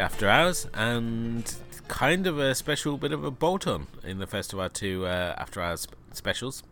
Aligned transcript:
After 0.00 0.28
Hours, 0.28 0.66
and 0.72 1.54
kind 1.86 2.26
of 2.26 2.38
a 2.38 2.54
special 2.54 2.96
bit 2.96 3.12
of 3.12 3.22
a 3.22 3.30
bolt 3.30 3.66
on 3.66 3.86
in 4.02 4.18
the 4.18 4.26
first 4.26 4.52
of 4.54 4.58
our 4.58 4.70
two 4.70 5.04
uh, 5.04 5.34
After 5.36 5.60
Hours 5.60 5.86
specials. 6.12 6.62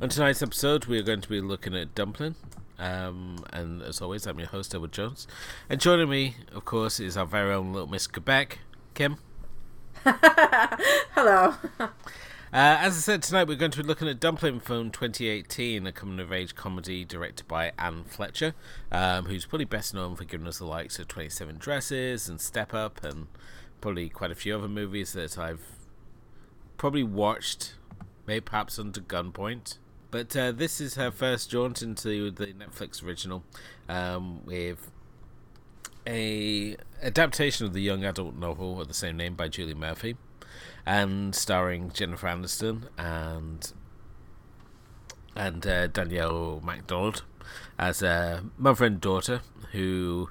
On 0.00 0.08
tonight's 0.08 0.42
episode, 0.42 0.86
we 0.86 0.98
are 0.98 1.02
going 1.02 1.20
to 1.20 1.28
be 1.28 1.42
looking 1.42 1.76
at 1.76 1.94
Dumpling, 1.94 2.34
um, 2.78 3.44
and 3.52 3.82
as 3.82 4.00
always, 4.00 4.26
I'm 4.26 4.38
your 4.38 4.48
host, 4.48 4.74
Edward 4.74 4.92
Jones. 4.92 5.26
And 5.68 5.78
joining 5.78 6.08
me, 6.08 6.36
of 6.54 6.64
course, 6.64 7.00
is 7.00 7.18
our 7.18 7.26
very 7.26 7.52
own 7.52 7.74
little 7.74 7.88
Miss 7.88 8.06
Quebec, 8.06 8.60
Kim. 8.94 9.18
Hello. 10.04 11.54
Uh, 12.56 12.78
as 12.80 12.96
I 12.96 13.00
said, 13.00 13.22
tonight 13.22 13.48
we're 13.48 13.54
going 13.54 13.70
to 13.72 13.82
be 13.82 13.86
looking 13.86 14.08
at 14.08 14.18
Dumpling 14.18 14.60
from 14.60 14.90
2018, 14.90 15.86
a 15.86 15.92
coming 15.92 16.18
of 16.18 16.32
age 16.32 16.54
comedy 16.54 17.04
directed 17.04 17.46
by 17.46 17.72
Anne 17.78 18.04
Fletcher, 18.04 18.54
um, 18.90 19.26
who's 19.26 19.44
probably 19.44 19.66
best 19.66 19.92
known 19.92 20.16
for 20.16 20.24
giving 20.24 20.46
us 20.46 20.56
the 20.56 20.64
likes 20.64 20.98
of 20.98 21.06
27 21.06 21.58
Dresses 21.58 22.30
and 22.30 22.40
Step 22.40 22.72
Up, 22.72 23.04
and 23.04 23.26
probably 23.82 24.08
quite 24.08 24.30
a 24.30 24.34
few 24.34 24.56
other 24.56 24.68
movies 24.68 25.12
that 25.12 25.36
I've 25.36 25.60
probably 26.78 27.02
watched, 27.02 27.74
maybe 28.26 28.40
perhaps 28.40 28.78
under 28.78 29.02
gunpoint. 29.02 29.76
But 30.10 30.34
uh, 30.34 30.50
this 30.50 30.80
is 30.80 30.94
her 30.94 31.10
first 31.10 31.50
jaunt 31.50 31.82
into 31.82 32.30
the 32.30 32.54
Netflix 32.54 33.04
original 33.04 33.44
um, 33.86 34.46
with 34.46 34.90
a 36.06 36.78
adaptation 37.02 37.66
of 37.66 37.74
the 37.74 37.82
young 37.82 38.02
adult 38.02 38.34
novel 38.34 38.80
of 38.80 38.88
the 38.88 38.94
same 38.94 39.18
name 39.18 39.34
by 39.34 39.48
Julie 39.48 39.74
Murphy 39.74 40.16
and 40.86 41.34
starring 41.34 41.90
Jennifer 41.90 42.28
Aniston 42.28 42.84
and 42.96 43.72
and 45.34 45.66
uh, 45.66 45.88
Danielle 45.88 46.62
Macdonald 46.64 47.24
as 47.78 48.02
a 48.02 48.44
mother 48.56 48.86
and 48.86 49.00
daughter 49.00 49.42
who 49.72 50.30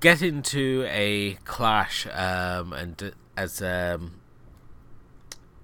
get 0.00 0.22
into 0.22 0.86
a 0.88 1.34
clash 1.44 2.06
um, 2.12 2.72
and 2.74 3.12
as 3.36 3.62
um, 3.62 4.20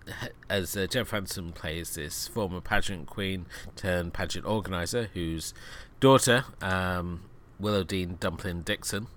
as 0.51 0.77
uh, 0.77 0.87
Jennifer 0.87 1.21
Aniston 1.21 1.55
plays 1.55 1.95
this 1.95 2.27
former 2.27 2.61
pageant 2.61 3.07
queen 3.07 3.47
turned 3.77 4.15
pageant 4.15 4.47
organizer 4.47 5.11
whose 5.13 5.53
daughter 6.01 6.47
um, 6.63 7.21
Willow 7.61 7.85
Dean 7.85 8.17
Dumpling 8.19 8.63
Dixon 8.63 9.09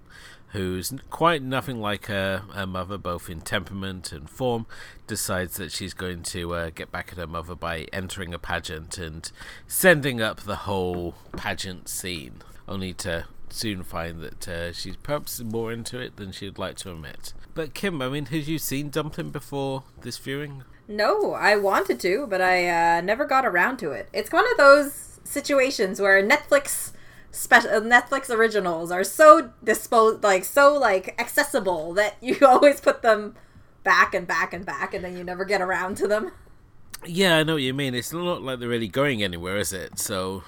who's 0.52 0.94
quite 1.10 1.42
nothing 1.42 1.80
like 1.80 2.08
her, 2.08 2.44
her 2.54 2.68
mother, 2.68 2.98
both 2.98 3.30
in 3.30 3.42
temperament 3.42 4.12
and 4.12 4.30
form, 4.30 4.66
decides 5.08 5.58
that 5.58 5.72
she's 5.72 5.94
going 5.94 6.24
to 6.24 6.54
uh, 6.54 6.70
get 6.74 6.92
back 6.92 7.10
at 7.12 7.18
her 7.18 7.28
mother 7.28 7.56
by 7.56 7.88
entering 7.94 8.34
a 8.34 8.40
pageant 8.40 8.98
and 8.98 9.32
sending 9.68 10.22
up 10.22 10.42
the 10.42 10.58
whole 10.58 11.16
pageant 11.36 11.88
scene, 11.88 12.42
only 12.68 12.94
to 12.94 13.26
soon 13.50 13.84
find 13.84 14.22
that 14.22 14.48
uh, 14.48 14.74
she's 14.74 14.96
perhaps 14.98 15.40
more 15.42 15.72
into 15.72 16.00
it 16.00 16.16
than 16.18 16.32
she'd 16.32 16.58
like 16.58 16.78
to 16.78 16.92
admit. 16.92 17.34
But 17.54 17.74
Kim, 17.74 18.02
I 18.02 18.10
mean, 18.10 18.26
had 18.26 18.48
you 18.48 18.58
seen 18.58 18.90
Dumpling 18.90 19.32
before 19.32 19.84
this 20.02 20.18
viewing? 20.18 20.64
No, 20.88 21.34
I 21.34 21.56
wanted 21.56 22.00
to, 22.02 22.28
but 22.28 22.42
I 22.42 22.98
uh, 22.98 23.02
never 23.02 23.26
got 23.26 23.46
around 23.46 23.78
to 23.78 23.92
it. 23.92 24.10
It's 24.14 24.32
one 24.32 24.50
of 24.52 24.58
those 24.58 25.20
situations 25.24 26.02
where 26.02 26.22
Netflix 26.26 26.92
special 27.32 27.72
uh, 27.72 27.82
Netflix 27.82 28.30
originals 28.30 28.92
are 28.92 29.04
so 29.04 29.52
disposed 29.64 30.24
like 30.24 30.44
so 30.44 30.78
like 30.78 31.16
accessible 31.20 31.94
that 31.94 32.16
you 32.22 32.38
always 32.48 32.82
put 32.82 33.02
them 33.02 33.36
back 33.84 34.14
and 34.14 34.28
back 34.28 34.54
and 34.54 34.66
back 34.66 34.94
and 34.94 35.04
then 35.04 35.18
you 35.18 35.24
never 35.24 35.46
get 35.46 35.62
around 35.62 35.96
to 35.98 36.08
them. 36.08 36.32
Yeah, 37.06 37.38
I 37.38 37.44
know 37.44 37.54
what 37.54 37.64
you 37.64 37.74
mean. 37.74 37.96
It's 37.96 38.14
not 38.14 38.44
like 38.44 38.60
they're 38.60 38.70
really 38.70 38.88
going 38.88 39.24
anywhere, 39.24 39.58
is 39.58 39.74
it? 39.74 39.98
So 39.98 40.44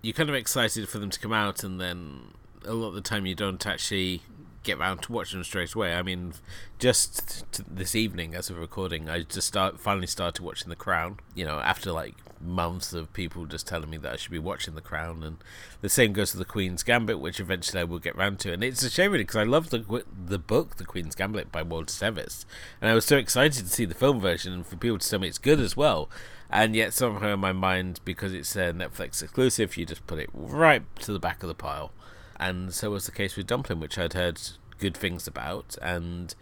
you're 0.00 0.14
kind 0.14 0.30
of 0.30 0.34
excited 0.34 0.88
for 0.88 0.98
them 0.98 1.10
to 1.10 1.20
come 1.20 1.32
out 1.32 1.62
and 1.62 1.80
then 1.80 2.32
a 2.64 2.72
lot 2.72 2.88
of 2.88 2.94
the 2.94 3.00
time 3.00 3.26
you 3.26 3.34
don't 3.34 3.66
actually 3.66 4.22
get 4.68 4.78
around 4.78 5.02
to 5.02 5.12
watching 5.12 5.38
them 5.38 5.44
straight 5.44 5.74
away. 5.74 5.94
I 5.94 6.02
mean, 6.02 6.34
just 6.78 7.44
this 7.74 7.94
evening, 7.94 8.34
as 8.34 8.50
of 8.50 8.58
recording, 8.58 9.08
I 9.08 9.22
just 9.22 9.48
start 9.48 9.80
finally 9.80 10.06
started 10.06 10.44
watching 10.44 10.68
The 10.68 10.76
Crown. 10.76 11.18
You 11.34 11.46
know, 11.46 11.58
after 11.60 11.90
like 11.90 12.14
months 12.40 12.92
of 12.92 13.12
people 13.14 13.46
just 13.46 13.66
telling 13.66 13.90
me 13.90 13.96
that 13.96 14.12
I 14.12 14.16
should 14.16 14.30
be 14.30 14.38
watching 14.38 14.74
The 14.74 14.82
Crown, 14.82 15.22
and 15.24 15.38
the 15.80 15.88
same 15.88 16.12
goes 16.12 16.32
to 16.32 16.36
The 16.36 16.44
Queen's 16.44 16.82
Gambit, 16.82 17.18
which 17.18 17.40
eventually 17.40 17.80
I 17.80 17.84
will 17.84 17.98
get 17.98 18.14
round 18.14 18.40
to. 18.40 18.52
And 18.52 18.62
it's 18.62 18.82
a 18.82 18.90
shame 18.90 19.12
really 19.12 19.24
because 19.24 19.36
I 19.36 19.44
love 19.44 19.70
the 19.70 20.04
the 20.26 20.38
book, 20.38 20.76
The 20.76 20.84
Queen's 20.84 21.14
Gambit 21.14 21.50
by 21.50 21.62
Walter 21.62 21.94
Tevis, 21.94 22.44
and 22.80 22.90
I 22.90 22.94
was 22.94 23.06
so 23.06 23.16
excited 23.16 23.64
to 23.64 23.72
see 23.72 23.86
the 23.86 23.94
film 23.94 24.20
version 24.20 24.52
and 24.52 24.66
for 24.66 24.76
people 24.76 24.98
to 24.98 25.08
tell 25.08 25.18
me 25.18 25.28
it's 25.28 25.38
good 25.38 25.60
as 25.60 25.76
well. 25.76 26.10
And 26.50 26.74
yet 26.74 26.94
somehow 26.94 27.34
in 27.34 27.40
my 27.40 27.52
mind, 27.52 28.00
because 28.04 28.32
it's 28.32 28.56
a 28.56 28.72
Netflix 28.72 29.22
exclusive, 29.22 29.76
you 29.76 29.84
just 29.84 30.06
put 30.06 30.18
it 30.18 30.30
right 30.32 30.82
to 31.00 31.12
the 31.12 31.18
back 31.18 31.42
of 31.42 31.48
the 31.48 31.54
pile 31.54 31.92
and 32.38 32.72
so 32.72 32.90
was 32.90 33.06
the 33.06 33.12
case 33.12 33.36
with 33.36 33.46
Dumpling, 33.46 33.80
which 33.80 33.98
I'd 33.98 34.12
heard 34.12 34.40
good 34.78 34.96
things 34.96 35.26
about. 35.26 35.76
And 35.82 36.34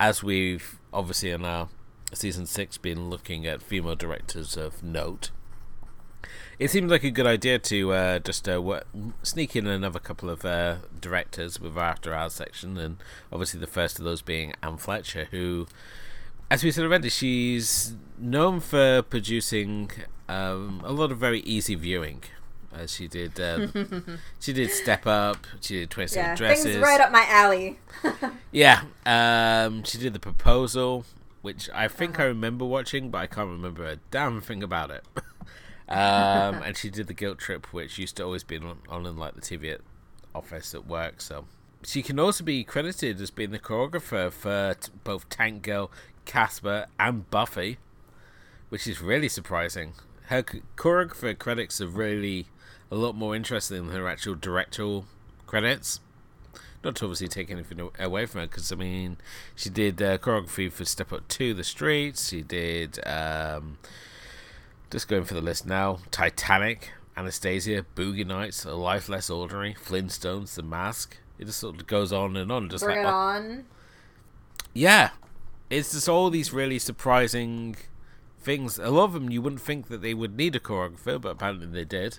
as 0.00 0.22
we've 0.22 0.78
obviously 0.92 1.30
in 1.30 1.44
our 1.44 1.68
season 2.12 2.46
six 2.46 2.78
been 2.78 3.10
looking 3.10 3.46
at 3.46 3.62
female 3.62 3.96
directors 3.96 4.56
of 4.56 4.82
note, 4.82 5.30
it 6.58 6.70
seemed 6.70 6.90
like 6.90 7.04
a 7.04 7.10
good 7.10 7.26
idea 7.26 7.58
to 7.58 7.92
uh, 7.92 8.18
just 8.20 8.48
uh, 8.48 8.62
work, 8.62 8.86
sneak 9.22 9.56
in 9.56 9.66
another 9.66 9.98
couple 9.98 10.30
of 10.30 10.44
uh, 10.44 10.76
directors 11.00 11.60
with 11.60 11.76
our 11.76 11.84
after 11.84 12.14
hours 12.14 12.34
section, 12.34 12.78
and 12.78 12.98
obviously 13.32 13.58
the 13.58 13.66
first 13.66 13.98
of 13.98 14.04
those 14.04 14.22
being 14.22 14.54
Anne 14.62 14.76
Fletcher, 14.76 15.26
who, 15.30 15.66
as 16.50 16.62
we 16.62 16.70
said 16.70 16.84
already, 16.84 17.08
she's 17.08 17.94
known 18.16 18.60
for 18.60 19.02
producing 19.02 19.90
um, 20.28 20.80
a 20.84 20.92
lot 20.92 21.10
of 21.10 21.18
very 21.18 21.40
easy 21.40 21.74
viewing 21.74 22.22
uh, 22.74 22.86
she 22.86 23.08
did. 23.08 23.38
Um, 23.40 24.18
she 24.40 24.52
did 24.52 24.70
Step 24.70 25.06
Up. 25.06 25.46
She 25.60 25.84
did 25.84 25.92
Seven 25.92 26.10
yeah, 26.16 26.34
Dresses. 26.36 26.64
Things 26.64 26.78
right 26.78 27.00
up 27.00 27.12
my 27.12 27.26
alley. 27.28 27.78
yeah. 28.52 28.82
Um, 29.04 29.84
she 29.84 29.98
did 29.98 30.12
the 30.12 30.20
Proposal, 30.20 31.04
which 31.42 31.68
I 31.74 31.88
think 31.88 32.14
uh-huh. 32.14 32.24
I 32.24 32.26
remember 32.26 32.64
watching, 32.64 33.10
but 33.10 33.18
I 33.18 33.26
can't 33.26 33.50
remember 33.50 33.84
a 33.84 33.96
damn 34.10 34.40
thing 34.40 34.62
about 34.62 34.90
it. 34.90 35.04
um, 35.88 36.62
and 36.62 36.76
she 36.76 36.88
did 36.88 37.06
the 37.06 37.14
Guilt 37.14 37.38
Trip, 37.38 37.72
which 37.72 37.98
used 37.98 38.16
to 38.16 38.24
always 38.24 38.44
be 38.44 38.56
on, 38.56 38.78
on 38.88 39.06
in 39.06 39.16
like 39.16 39.34
the 39.34 39.40
TV 39.40 39.72
at 39.74 39.80
office 40.34 40.74
at 40.74 40.86
work. 40.86 41.20
So 41.20 41.46
she 41.82 42.02
can 42.02 42.18
also 42.18 42.44
be 42.44 42.64
credited 42.64 43.20
as 43.20 43.30
being 43.30 43.50
the 43.50 43.58
choreographer 43.58 44.32
for 44.32 44.74
t- 44.80 44.90
both 45.04 45.28
Tank 45.28 45.62
Girl, 45.62 45.90
Casper, 46.24 46.86
and 46.98 47.30
Buffy, 47.30 47.78
which 48.68 48.86
is 48.86 49.00
really 49.00 49.28
surprising. 49.28 49.94
Her 50.32 50.42
choreographer 50.42 51.38
credits 51.38 51.78
are 51.82 51.86
really 51.86 52.46
a 52.90 52.94
lot 52.94 53.14
more 53.14 53.36
interesting 53.36 53.86
than 53.86 53.94
her 53.94 54.08
actual 54.08 54.34
directorial 54.34 55.04
credits. 55.46 56.00
Not 56.82 56.96
to 56.96 57.04
obviously 57.04 57.28
take 57.28 57.50
anything 57.50 57.90
away 57.98 58.24
from 58.24 58.40
her, 58.40 58.46
because 58.46 58.72
I 58.72 58.76
mean, 58.76 59.18
she 59.54 59.68
did 59.68 60.00
uh, 60.00 60.16
choreography 60.16 60.72
for 60.72 60.86
Step 60.86 61.12
Up 61.12 61.28
2, 61.28 61.52
The 61.52 61.62
Streets. 61.62 62.30
She 62.30 62.40
did, 62.40 63.06
um, 63.06 63.76
just 64.90 65.06
going 65.06 65.24
for 65.24 65.34
the 65.34 65.42
list 65.42 65.66
now, 65.66 65.98
Titanic, 66.10 66.92
Anastasia, 67.14 67.84
Boogie 67.94 68.26
Nights, 68.26 68.64
A 68.64 68.72
Life 68.72 69.10
Less 69.10 69.28
Ordinary, 69.28 69.74
Flintstones, 69.74 70.54
The 70.54 70.62
Mask. 70.62 71.18
It 71.38 71.44
just 71.44 71.60
sort 71.60 71.78
of 71.78 71.86
goes 71.86 72.10
on 72.10 72.38
and 72.38 72.50
on. 72.50 72.70
Just 72.70 72.84
Bring 72.84 73.04
like, 73.04 73.06
it 73.06 73.10
oh. 73.10 73.12
on. 73.12 73.64
Yeah, 74.72 75.10
it's 75.68 75.92
just 75.92 76.08
all 76.08 76.30
these 76.30 76.54
really 76.54 76.78
surprising 76.78 77.76
things. 78.42 78.78
A 78.78 78.90
lot 78.90 79.04
of 79.04 79.12
them 79.12 79.30
you 79.30 79.40
wouldn't 79.42 79.62
think 79.62 79.88
that 79.88 80.02
they 80.02 80.14
would 80.14 80.36
need 80.36 80.56
a 80.56 80.60
choreographer, 80.60 81.20
but 81.20 81.30
apparently 81.30 81.66
they 81.66 81.84
did 81.84 82.18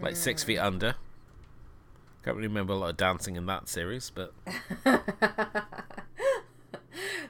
like 0.00 0.16
Six 0.16 0.44
Feet 0.44 0.58
mm. 0.58 0.64
Under. 0.64 0.94
Can't 2.24 2.36
really 2.36 2.48
remember 2.48 2.72
a 2.72 2.76
lot 2.76 2.90
of 2.90 2.96
dancing 2.96 3.36
in 3.36 3.46
that 3.46 3.68
series, 3.68 4.10
but 4.10 4.32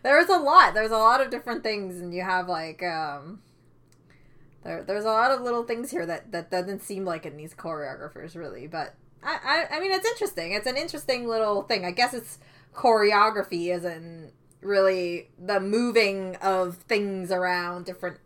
there 0.03 0.17
was 0.17 0.29
a 0.29 0.39
lot. 0.39 0.73
There's 0.75 0.93
a 0.93 0.99
lot 0.99 1.21
of 1.21 1.31
different 1.31 1.65
things, 1.65 2.01
and 2.01 2.15
you 2.15 2.23
have 2.23 2.49
like 2.49 2.81
um, 2.83 3.41
there, 4.63 4.85
there's 4.85 5.05
a 5.05 5.09
lot 5.09 5.33
of 5.33 5.41
little 5.41 5.65
things 5.65 5.91
here 5.91 6.07
that 6.07 6.31
that 6.31 6.51
doesn't 6.51 6.81
seem 6.81 7.05
like 7.05 7.27
it 7.27 7.35
needs 7.35 7.55
choreographers 7.55 8.37
really, 8.37 8.69
but 8.69 8.95
I, 9.23 9.67
I 9.71 9.77
I 9.77 9.81
mean 9.81 9.91
it's 9.91 10.07
interesting. 10.07 10.53
It's 10.53 10.67
an 10.67 10.77
interesting 10.77 11.27
little 11.27 11.63
thing. 11.63 11.85
I 11.85 11.91
guess 11.91 12.15
it's 12.15 12.39
choreography 12.73 13.75
isn't 13.75 14.33
really 14.65 15.29
the 15.39 15.61
moving 15.61 16.37
of 16.37 16.77
things 16.77 17.31
around 17.31 17.85
different 17.85 18.19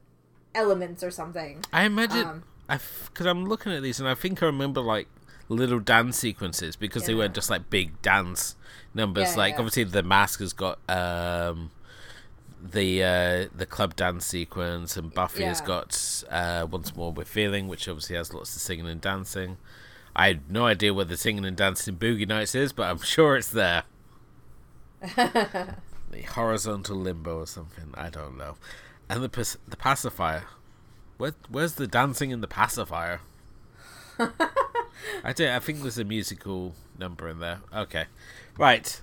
elements 0.55 1.03
or 1.03 1.11
something. 1.11 1.65
I 1.73 1.85
imagine. 1.85 2.27
Um, 2.27 2.43
I 2.69 2.79
because 3.07 3.27
I'm 3.27 3.47
looking 3.47 3.73
at 3.73 3.83
these 3.83 3.99
and 3.99 4.09
I 4.09 4.15
think 4.15 4.43
I 4.43 4.47
remember 4.47 4.81
like 4.81 5.09
little 5.49 5.81
dance 5.81 6.19
sequences 6.19 6.77
because 6.77 7.03
yeah. 7.03 7.09
they 7.09 7.15
weren't 7.15 7.35
just 7.35 7.51
like 7.51 7.71
big 7.71 8.01
dance 8.03 8.57
numbers. 8.95 9.31
Yeah, 9.31 9.37
like 9.37 9.55
yeah. 9.55 9.59
obviously 9.59 9.85
the 9.85 10.03
mask 10.03 10.41
has 10.41 10.53
got 10.53 10.79
um 10.89 11.71
the 12.61 13.03
uh 13.03 13.47
the 13.57 13.67
club 13.67 13.97
dance 13.97 14.27
sequence 14.27 14.97
and 14.97 15.15
Buffy 15.15 15.45
has 15.45 15.61
got 15.61 16.25
uh 16.31 16.67
once 16.71 16.95
more 16.95 17.13
with 17.13 17.29
feeling 17.29 17.69
which 17.69 17.89
obviously 17.89 18.17
has 18.17 18.35
lots 18.35 18.55
of 18.55 18.63
singing 18.63 18.89
and 18.89 19.01
dancing. 19.01 19.57
I 20.15 20.29
had 20.29 20.51
no 20.51 20.67
idea 20.67 20.93
what 20.93 21.09
the 21.09 21.17
singing 21.17 21.45
and 21.45 21.57
dancing 21.57 21.97
Boogie 21.97 22.27
Nights 22.29 22.55
is, 22.55 22.73
but 22.73 22.91
I'm 22.91 22.99
sure 23.03 23.37
it's 23.37 23.51
there. 23.51 23.85
the 26.11 26.23
horizontal 26.23 26.97
limbo 26.97 27.41
or 27.41 27.47
something. 27.47 27.93
I 27.95 28.11
don't 28.11 28.37
know. 28.37 28.57
And 29.09 29.23
the 29.23 29.57
the 29.69 29.77
pacifier. 29.77 30.45
Where, 31.17 31.35
where's 31.49 31.75
the 31.75 31.87
dancing 31.89 32.31
in 32.31 32.41
the 32.41 32.47
pacifier? 32.47 33.21
I 35.25 35.33
do. 35.35 35.49
I 35.49 35.59
think 35.59 35.83
there's 35.83 35.99
a 35.99 36.05
musical 36.05 36.75
number 36.99 37.29
in 37.29 37.41
there. 37.41 37.61
Okay, 37.75 38.07
right. 38.57 39.01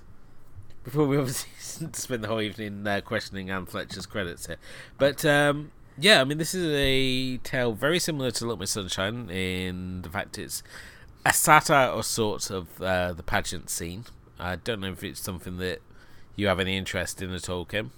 Before 0.84 1.06
we 1.06 1.18
obviously 1.18 1.50
spend 1.92 2.22
the 2.22 2.28
whole 2.28 2.40
evening 2.40 2.86
uh, 2.86 3.00
questioning 3.00 3.50
Anne 3.50 3.66
Fletcher's 3.66 4.06
credits 4.06 4.46
here, 4.46 4.56
but 4.98 5.24
um, 5.24 5.72
yeah, 5.98 6.20
I 6.20 6.24
mean 6.24 6.38
this 6.38 6.54
is 6.54 6.72
a 6.74 7.38
tale 7.38 7.72
very 7.72 7.98
similar 7.98 8.30
to 8.30 8.44
Little 8.44 8.58
Miss 8.58 8.70
Sunshine 8.70 9.28
in 9.30 10.02
the 10.02 10.08
fact 10.08 10.38
it's 10.38 10.62
a 11.24 11.32
satire 11.32 11.90
or 11.90 12.02
sort 12.02 12.50
of 12.50 12.80
uh, 12.80 13.12
the 13.12 13.22
pageant 13.22 13.68
scene. 13.68 14.04
I 14.38 14.56
don't 14.56 14.80
know 14.80 14.92
if 14.92 15.02
it's 15.02 15.20
something 15.20 15.56
that 15.58 15.80
you 16.36 16.46
have 16.46 16.60
any 16.60 16.76
interest 16.76 17.20
in 17.22 17.36
all, 17.48 17.64
Kim. 17.64 17.90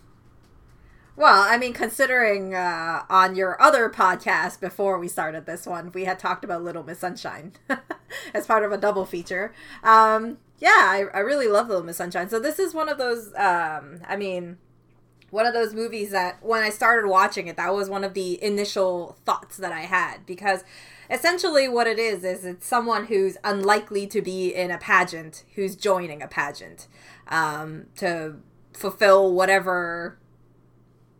Well, 1.16 1.44
I 1.48 1.58
mean, 1.58 1.72
considering 1.72 2.54
uh, 2.54 3.02
on 3.10 3.34
your 3.34 3.60
other 3.60 3.90
podcast 3.90 4.60
before 4.60 5.00
we 5.00 5.08
started 5.08 5.46
this 5.46 5.66
one, 5.66 5.90
we 5.92 6.04
had 6.04 6.20
talked 6.20 6.44
about 6.44 6.62
Little 6.62 6.84
Miss 6.84 7.00
Sunshine 7.00 7.54
as 8.34 8.46
part 8.46 8.62
of 8.62 8.70
a 8.70 8.78
double 8.78 9.04
feature. 9.04 9.52
Um, 9.82 10.38
yeah, 10.58 10.68
I, 10.70 11.06
I 11.12 11.18
really 11.18 11.48
love 11.48 11.66
Little 11.66 11.82
Miss 11.82 11.96
Sunshine. 11.96 12.28
So 12.28 12.38
this 12.38 12.60
is 12.60 12.72
one 12.72 12.88
of 12.88 12.98
those. 12.98 13.34
Um, 13.34 14.00
I 14.06 14.14
mean, 14.16 14.58
one 15.30 15.46
of 15.46 15.54
those 15.54 15.74
movies 15.74 16.10
that 16.10 16.42
when 16.42 16.62
I 16.62 16.70
started 16.70 17.08
watching 17.08 17.48
it, 17.48 17.56
that 17.56 17.74
was 17.74 17.90
one 17.90 18.04
of 18.04 18.14
the 18.14 18.42
initial 18.42 19.18
thoughts 19.24 19.56
that 19.58 19.72
I 19.72 19.82
had 19.82 20.24
because 20.24 20.64
essentially 21.10 21.68
what 21.68 21.86
it 21.86 21.98
is 21.98 22.24
is 22.24 22.44
it's 22.44 22.66
someone 22.66 23.06
who's 23.06 23.36
unlikely 23.44 24.06
to 24.08 24.22
be 24.22 24.54
in 24.54 24.70
a 24.70 24.78
pageant 24.78 25.44
who's 25.54 25.76
joining 25.76 26.22
a 26.22 26.28
pageant 26.28 26.86
um, 27.28 27.86
to 27.96 28.36
fulfill 28.72 29.32
whatever 29.32 30.18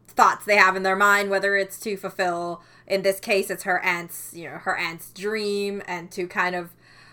thoughts 0.06 0.44
they 0.44 0.56
have 0.56 0.76
in 0.76 0.82
their 0.82 0.96
mind, 0.96 1.30
whether 1.30 1.56
it's 1.56 1.78
to 1.80 1.96
fulfill, 1.96 2.62
in 2.86 3.02
this 3.02 3.20
case, 3.20 3.50
it's 3.50 3.62
her 3.62 3.80
aunt's, 3.84 4.32
you 4.34 4.44
know, 4.48 4.56
her 4.58 4.76
aunt's 4.76 5.10
dream, 5.12 5.82
and 5.86 6.10
to 6.10 6.26
kind 6.26 6.54
of 6.54 6.70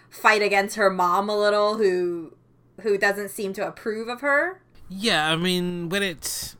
fight 0.09 0.41
against 0.41 0.75
her 0.75 0.89
mom 0.89 1.29
a 1.29 1.37
little, 1.37 1.77
who 1.77 2.33
who 2.81 2.97
doesn't 2.97 3.29
seem 3.29 3.53
to 3.53 3.65
approve 3.65 4.07
of 4.07 4.21
her. 4.21 4.61
Yeah, 4.89 5.31
I 5.31 5.35
mean, 5.35 5.89
when 5.89 6.03
it's 6.03 6.57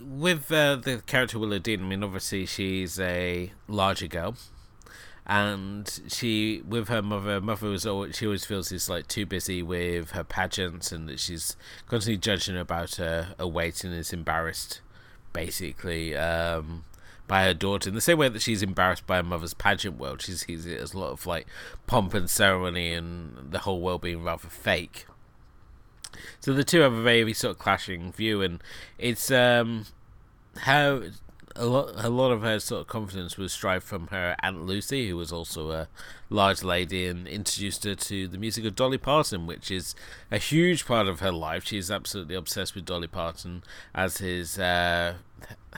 with 0.00 0.50
uh, 0.50 0.76
the 0.76 1.02
character 1.06 1.38
Willow 1.38 1.58
Dean, 1.58 1.80
I 1.80 1.84
mean, 1.84 2.02
obviously 2.02 2.46
she's 2.46 2.98
a 2.98 3.52
larger 3.68 4.06
girl, 4.06 4.36
and 5.26 6.00
she 6.08 6.62
with 6.66 6.88
her 6.88 7.02
mother, 7.02 7.40
mother 7.40 7.68
was 7.68 7.86
always, 7.86 8.16
she 8.16 8.26
always 8.26 8.44
feels 8.44 8.68
she's 8.68 8.88
like 8.88 9.06
too 9.06 9.24
busy 9.26 9.62
with 9.62 10.12
her 10.12 10.24
pageants, 10.24 10.90
and 10.92 11.08
that 11.08 11.20
she's 11.20 11.56
constantly 11.86 12.18
judging 12.18 12.56
about 12.56 12.96
her, 12.96 13.34
her 13.38 13.46
weight 13.46 13.84
and 13.84 13.94
is 13.94 14.12
embarrassed 14.12 14.80
basically 15.32 16.16
um, 16.16 16.84
by 17.28 17.44
her 17.44 17.54
daughter 17.54 17.88
in 17.88 17.94
the 17.94 18.00
same 18.00 18.18
way 18.18 18.28
that 18.28 18.42
she's 18.42 18.62
embarrassed 18.62 19.06
by 19.06 19.16
her 19.16 19.22
mother's 19.22 19.54
pageant 19.54 19.98
world. 19.98 20.22
She 20.22 20.32
sees 20.32 20.66
it 20.66 20.80
as 20.80 20.92
a 20.92 20.98
lot 20.98 21.12
of 21.12 21.26
like 21.26 21.46
pomp 21.86 22.14
and 22.14 22.28
ceremony 22.28 22.92
and 22.92 23.52
the 23.52 23.60
whole 23.60 23.80
world 23.80 24.02
being 24.02 24.24
rather 24.24 24.48
fake. 24.48 25.06
So 26.40 26.52
the 26.52 26.64
two 26.64 26.80
have 26.80 26.92
a 26.92 27.02
very 27.02 27.32
sort 27.32 27.52
of 27.52 27.58
clashing 27.58 28.12
view, 28.12 28.42
and 28.42 28.62
it's 28.98 29.30
um, 29.30 29.86
how 30.58 31.02
a 31.56 31.66
lot 31.66 31.92
a 31.96 32.08
lot 32.08 32.30
of 32.30 32.42
her 32.42 32.58
sort 32.58 32.82
of 32.82 32.86
confidence 32.86 33.36
was 33.36 33.56
derived 33.56 33.84
from 33.84 34.08
her 34.08 34.36
aunt 34.40 34.66
Lucy, 34.66 35.08
who 35.08 35.16
was 35.16 35.32
also 35.32 35.70
a 35.70 35.88
large 36.30 36.62
lady, 36.62 37.06
and 37.06 37.26
introduced 37.26 37.84
her 37.84 37.94
to 37.94 38.28
the 38.28 38.38
music 38.38 38.64
of 38.64 38.74
Dolly 38.74 38.98
Parton, 38.98 39.46
which 39.46 39.70
is 39.70 39.94
a 40.30 40.38
huge 40.38 40.86
part 40.86 41.08
of 41.08 41.20
her 41.20 41.32
life. 41.32 41.64
She's 41.64 41.90
absolutely 41.90 42.34
obsessed 42.34 42.74
with 42.74 42.84
Dolly 42.84 43.06
Parton, 43.06 43.62
as 43.94 44.18
his 44.18 44.58
uh, 44.58 45.14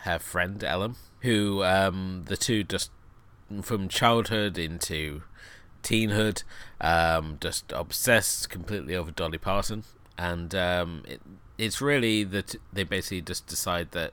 her 0.03 0.19
friend 0.19 0.63
Ellen, 0.63 0.97
who 1.21 1.63
um, 1.65 2.25
the 2.27 2.37
two 2.37 2.65
just 2.65 2.91
from 3.63 3.89
childhood 3.89 4.59
into 4.59 5.23
teenhood, 5.83 6.43
um, 6.81 7.39
just 7.41 7.73
obsessed 7.73 8.49
completely 8.51 8.95
over 8.95 9.11
Dolly 9.11 9.39
Parton, 9.39 9.85
and 10.19 10.55
um, 10.55 11.03
it, 11.07 11.21
it's 11.57 11.81
really 11.81 12.25
that 12.25 12.57
they 12.73 12.85
basically 12.85 13.21
just 13.21 13.47
decide 13.47 13.93
that 13.93 14.13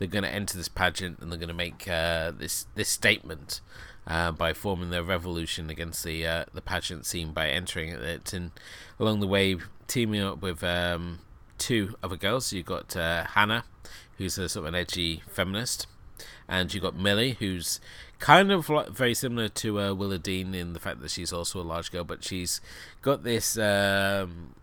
they're 0.00 0.08
going 0.08 0.24
to 0.24 0.34
enter 0.34 0.56
this 0.56 0.68
pageant 0.68 1.18
and 1.20 1.30
they're 1.30 1.38
going 1.38 1.48
to 1.48 1.54
make 1.54 1.86
uh, 1.86 2.30
this 2.30 2.66
this 2.74 2.88
statement 2.88 3.60
uh, 4.06 4.32
by 4.32 4.54
forming 4.54 4.88
their 4.88 5.02
revolution 5.02 5.68
against 5.68 6.02
the 6.02 6.26
uh, 6.26 6.44
the 6.54 6.62
pageant 6.62 7.04
scene 7.04 7.32
by 7.32 7.50
entering 7.50 7.90
it 7.90 8.32
and 8.32 8.50
along 8.98 9.20
the 9.20 9.26
way 9.26 9.56
teaming 9.88 10.22
up 10.22 10.40
with 10.40 10.64
um, 10.64 11.18
two 11.58 11.94
other 12.02 12.16
girls. 12.16 12.50
You've 12.50 12.64
got 12.64 12.96
uh, 12.96 13.24
Hannah, 13.24 13.64
who's 14.16 14.38
a 14.38 14.48
sort 14.48 14.66
of 14.66 14.74
an 14.74 14.80
edgy 14.80 15.22
feminist, 15.28 15.86
and 16.48 16.72
you've 16.72 16.82
got 16.82 16.96
Millie, 16.96 17.36
who's 17.38 17.78
kind 18.18 18.50
of 18.50 18.70
like 18.70 18.88
very 18.88 19.12
similar 19.12 19.48
to 19.50 19.80
uh, 19.80 19.92
Willow 19.92 20.16
Dean 20.16 20.54
in 20.54 20.72
the 20.72 20.80
fact 20.80 21.02
that 21.02 21.10
she's 21.10 21.32
also 21.32 21.60
a 21.60 21.62
large 21.62 21.92
girl, 21.92 22.04
but 22.04 22.24
she's 22.24 22.62
got 23.02 23.22
this 23.22 23.58
um, 23.58 24.54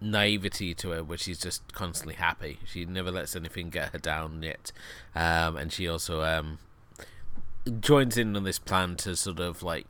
naivety 0.00 0.74
to 0.74 0.90
her 0.90 1.04
where 1.04 1.18
she's 1.18 1.38
just 1.38 1.72
constantly 1.72 2.14
happy. 2.14 2.58
She 2.64 2.84
never 2.84 3.10
lets 3.10 3.36
anything 3.36 3.70
get 3.70 3.90
her 3.90 3.98
down 3.98 4.42
yet. 4.42 4.72
Um, 5.14 5.56
and 5.56 5.72
she 5.72 5.88
also 5.88 6.22
um, 6.22 6.58
joins 7.80 8.16
in 8.16 8.36
on 8.36 8.44
this 8.44 8.58
plan 8.58 8.96
to 8.96 9.16
sort 9.16 9.40
of 9.40 9.62
like 9.62 9.86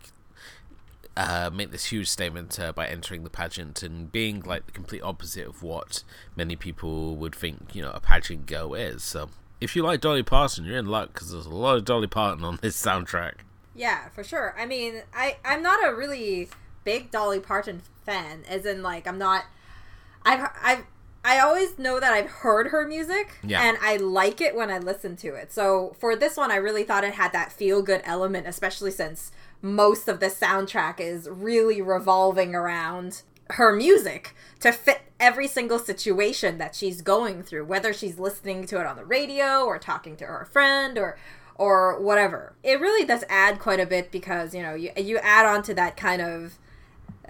uh, 1.17 1.51
make 1.53 1.71
this 1.71 1.87
huge 1.87 2.09
statement 2.09 2.59
uh, 2.59 2.73
by 2.73 2.87
entering 2.87 3.25
the 3.25 3.31
pageant 3.31 3.83
and 3.83 4.11
being 4.11 4.41
like 4.41 4.67
the 4.67 4.73
complete 4.73 5.03
opposite 5.03 5.47
of 5.47 5.63
what 5.63 6.03
many 6.37 6.57
people 6.57 7.17
would 7.17 7.35
think, 7.35 7.75
you 7.75 7.83
know, 7.83 7.91
a 7.93 8.01
pageant 8.01 8.47
girl 8.47 8.75
is. 8.75 9.03
So 9.03 9.29
if 9.61 9.77
you 9.77 9.83
like 9.83 10.01
Dolly 10.01 10.23
Parton, 10.23 10.65
you're 10.65 10.79
in 10.79 10.87
luck 10.87 11.13
because 11.13 11.33
there's 11.33 11.47
a 11.47 11.51
lot 11.51 11.77
of 11.77 11.85
Dolly 11.85 12.07
Parton 12.07 12.45
on 12.45 12.59
this 12.63 12.81
soundtrack. 12.81 13.35
Yeah, 13.75 14.09
for 14.09 14.25
sure. 14.25 14.55
I 14.59 14.67
mean, 14.67 15.03
I 15.15 15.37
I'm 15.45 15.63
not 15.63 15.87
a 15.87 15.95
really 15.95 16.49
big 16.85 17.11
Dolly 17.11 17.41
Parton 17.41 17.83
fan, 18.05 18.43
as 18.49 18.67
in 18.67 18.83
like 18.83 19.07
I'm 19.07 19.19
not 19.19 19.45
I've 20.25 20.49
I've 20.63 20.85
I 21.23 21.39
always 21.39 21.79
know 21.79 22.01
that 22.01 22.13
I've 22.15 22.31
heard 22.31 22.69
her 22.69 22.87
music 22.87 23.39
Yeah. 23.43 23.61
and 23.63 23.77
I 23.83 23.97
like 23.97 24.41
it 24.41 24.55
when 24.57 24.71
I 24.71 24.79
listen 24.79 25.17
to 25.17 25.35
it. 25.35 25.53
So 25.53 25.95
for 25.99 26.17
this 26.17 26.37
one 26.37 26.51
I 26.51 26.57
really 26.57 26.83
thought 26.85 27.05
it 27.05 27.15
had 27.15 27.33
that 27.33 27.53
feel 27.53 27.83
good 27.83 28.01
element, 28.05 28.47
especially 28.47 28.91
since 28.91 29.31
most 29.63 30.09
of 30.09 30.21
the 30.21 30.27
soundtrack 30.27 30.99
is 31.01 31.29
really 31.31 31.83
revolving 31.83 32.55
around 32.55 33.23
her 33.51 33.75
music 33.75 34.35
to 34.61 34.73
fit 34.73 35.01
every 35.19 35.47
single 35.49 35.79
situation 35.79 36.57
that 36.59 36.75
she's 36.75 37.03
going 37.03 37.43
through, 37.43 37.65
whether 37.65 37.93
she's 37.93 38.19
listening 38.19 38.65
to 38.65 38.81
it 38.81 38.87
on 38.87 38.97
the 38.97 39.05
radio 39.05 39.65
or 39.65 39.79
talking 39.79 40.17
to 40.17 40.25
her 40.25 40.47
friend 40.51 40.97
or 40.97 41.19
or 41.57 42.01
whatever. 42.01 42.55
It 42.63 42.81
really 42.81 43.05
does 43.05 43.25
add 43.29 43.59
quite 43.59 43.81
a 43.81 43.85
bit 43.87 44.11
because, 44.11 44.55
you 44.55 44.63
know, 44.63 44.75
you 44.75 44.93
you 44.97 45.19
add 45.19 45.45
on 45.45 45.63
to 45.65 45.75
that 45.75 45.97
kind 45.99 46.23
of 46.23 46.59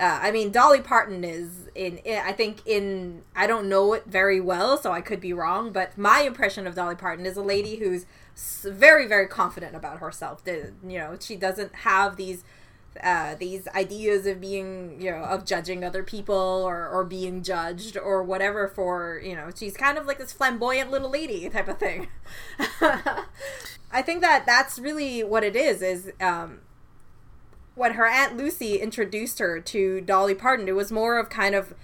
uh, 0.01 0.19
I 0.23 0.31
mean, 0.31 0.51
Dolly 0.51 0.81
Parton 0.81 1.23
is 1.25 1.69
in. 1.75 2.01
I 2.07 2.33
think 2.33 2.67
in. 2.67 3.23
I 3.37 3.47
don't 3.47 3.69
know 3.69 3.93
it 3.93 4.07
very 4.07 4.41
well, 4.41 4.79
so 4.79 4.93
I 4.93 5.01
could 5.03 5.21
be 5.21 5.33
wrong. 5.33 5.73
But 5.73 5.99
my 5.99 6.23
impression 6.23 6.67
of 6.67 6.75
Dolly 6.75 6.97
Parton 6.97 7.27
is 7.27 7.37
a 7.37 7.43
lady 7.43 7.77
who's 7.77 8.07
very, 8.65 9.07
very 9.07 9.27
confident 9.27 9.77
about 9.77 9.99
herself. 9.99 10.43
You 10.47 10.73
know, 10.83 11.17
she 11.21 11.37
doesn't 11.37 11.75
have 11.75 12.17
these 12.17 12.45
uh, 13.03 13.35
these 13.37 13.69
ideas 13.69 14.27
of 14.27 14.41
being, 14.41 15.01
you 15.01 15.11
know, 15.11 15.19
of 15.19 15.45
judging 15.45 15.85
other 15.85 16.03
people 16.03 16.35
or, 16.35 16.89
or 16.89 17.05
being 17.05 17.43
judged 17.43 17.97
or 17.97 18.23
whatever 18.23 18.69
for, 18.69 19.21
you 19.25 19.35
know, 19.35 19.51
she's 19.55 19.77
kind 19.77 19.97
of 19.97 20.07
like 20.07 20.19
this 20.19 20.33
flamboyant 20.33 20.91
little 20.91 21.11
lady 21.11 21.49
type 21.49 21.69
of 21.69 21.79
thing. 21.79 22.09
I 23.93 24.03
think 24.03 24.23
that 24.23 24.45
that's 24.45 24.79
really 24.79 25.23
what 25.23 25.45
it 25.45 25.55
is, 25.57 25.83
is, 25.83 26.13
um, 26.21 26.61
when 27.75 27.95
her 27.95 28.07
aunt 28.07 28.37
Lucy 28.37 28.77
introduced 28.79 29.39
her 29.39 29.61
to 29.61 30.01
Dolly 30.01 30.35
Parton, 30.35 30.69
it 30.69 30.75
was 30.75 30.93
more 30.93 31.19
of 31.19 31.29
kind 31.29 31.55
of 31.55 31.75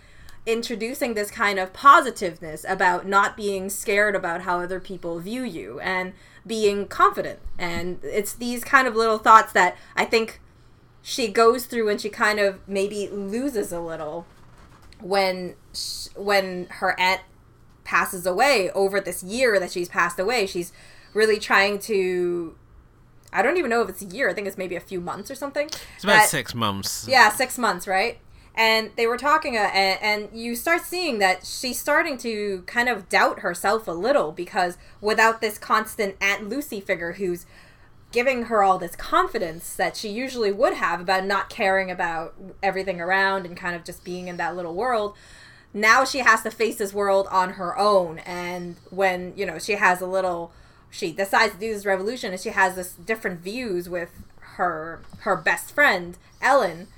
introducing 0.44 1.14
this 1.14 1.30
kind 1.30 1.58
of 1.58 1.72
positiveness 1.72 2.64
about 2.68 3.06
not 3.06 3.36
being 3.36 3.68
scared 3.68 4.14
about 4.14 4.42
how 4.42 4.60
other 4.60 4.78
people 4.78 5.18
view 5.18 5.42
you 5.42 5.80
and 5.80 6.12
being 6.46 6.86
confident. 6.86 7.40
And 7.58 7.98
it's 8.02 8.32
these 8.32 8.62
kind 8.62 8.86
of 8.86 8.94
little 8.94 9.18
thoughts 9.18 9.52
that 9.52 9.76
I 9.96 10.04
think 10.04 10.40
she 11.02 11.28
goes 11.28 11.66
through 11.66 11.88
and 11.88 12.00
she 12.00 12.08
kind 12.08 12.38
of 12.38 12.60
maybe 12.68 13.08
loses 13.08 13.72
a 13.72 13.80
little 13.80 14.26
when 15.00 15.54
sh- 15.74 16.08
when 16.14 16.66
her 16.70 16.98
aunt 16.98 17.22
passes 17.84 18.26
away 18.26 18.70
over 18.72 19.00
this 19.00 19.22
year 19.22 19.58
that 19.58 19.72
she's 19.72 19.88
passed 19.88 20.18
away. 20.18 20.46
She's 20.46 20.72
really 21.12 21.38
trying 21.38 21.78
to 21.80 22.56
I 23.32 23.42
don't 23.42 23.56
even 23.56 23.70
know 23.70 23.82
if 23.82 23.88
it's 23.88 24.02
a 24.02 24.06
year. 24.06 24.28
I 24.30 24.34
think 24.34 24.46
it's 24.46 24.58
maybe 24.58 24.76
a 24.76 24.80
few 24.80 25.00
months 25.00 25.30
or 25.30 25.34
something. 25.34 25.66
It's 25.94 26.04
about 26.04 26.14
That- 26.16 26.28
six 26.28 26.54
months. 26.54 27.06
yeah, 27.08 27.30
six 27.30 27.58
months, 27.58 27.86
right? 27.86 28.18
And 28.58 28.90
they 28.96 29.06
were 29.06 29.18
talking, 29.18 29.56
uh, 29.56 29.60
and, 29.74 29.98
and 30.32 30.38
you 30.40 30.56
start 30.56 30.80
seeing 30.82 31.18
that 31.18 31.44
she's 31.44 31.78
starting 31.78 32.16
to 32.18 32.62
kind 32.66 32.88
of 32.88 33.08
doubt 33.10 33.40
herself 33.40 33.86
a 33.86 33.90
little 33.92 34.32
because 34.32 34.78
without 35.02 35.42
this 35.42 35.58
constant 35.58 36.16
Aunt 36.22 36.48
Lucy 36.48 36.80
figure 36.80 37.12
who's 37.14 37.44
giving 38.12 38.44
her 38.44 38.62
all 38.62 38.78
this 38.78 38.96
confidence 38.96 39.74
that 39.74 39.94
she 39.94 40.08
usually 40.08 40.50
would 40.52 40.72
have 40.74 41.00
about 41.02 41.26
not 41.26 41.50
caring 41.50 41.90
about 41.90 42.32
everything 42.62 42.98
around 42.98 43.44
and 43.44 43.58
kind 43.58 43.76
of 43.76 43.84
just 43.84 44.04
being 44.04 44.26
in 44.28 44.38
that 44.38 44.56
little 44.56 44.74
world, 44.74 45.14
now 45.74 46.02
she 46.02 46.20
has 46.20 46.42
to 46.42 46.50
face 46.50 46.76
this 46.76 46.94
world 46.94 47.26
on 47.30 47.50
her 47.54 47.76
own. 47.78 48.20
And 48.20 48.76
when, 48.88 49.34
you 49.36 49.44
know, 49.44 49.58
she 49.58 49.72
has 49.72 50.00
a 50.00 50.06
little 50.06 50.50
she 50.96 51.12
decides 51.12 51.52
to 51.52 51.60
do 51.60 51.72
this 51.72 51.84
revolution 51.84 52.32
and 52.32 52.40
she 52.40 52.48
has 52.48 52.74
this 52.74 52.94
different 52.94 53.40
views 53.40 53.88
with 53.88 54.22
her 54.38 55.02
her 55.20 55.36
best 55.36 55.72
friend 55.72 56.16
ellen 56.40 56.88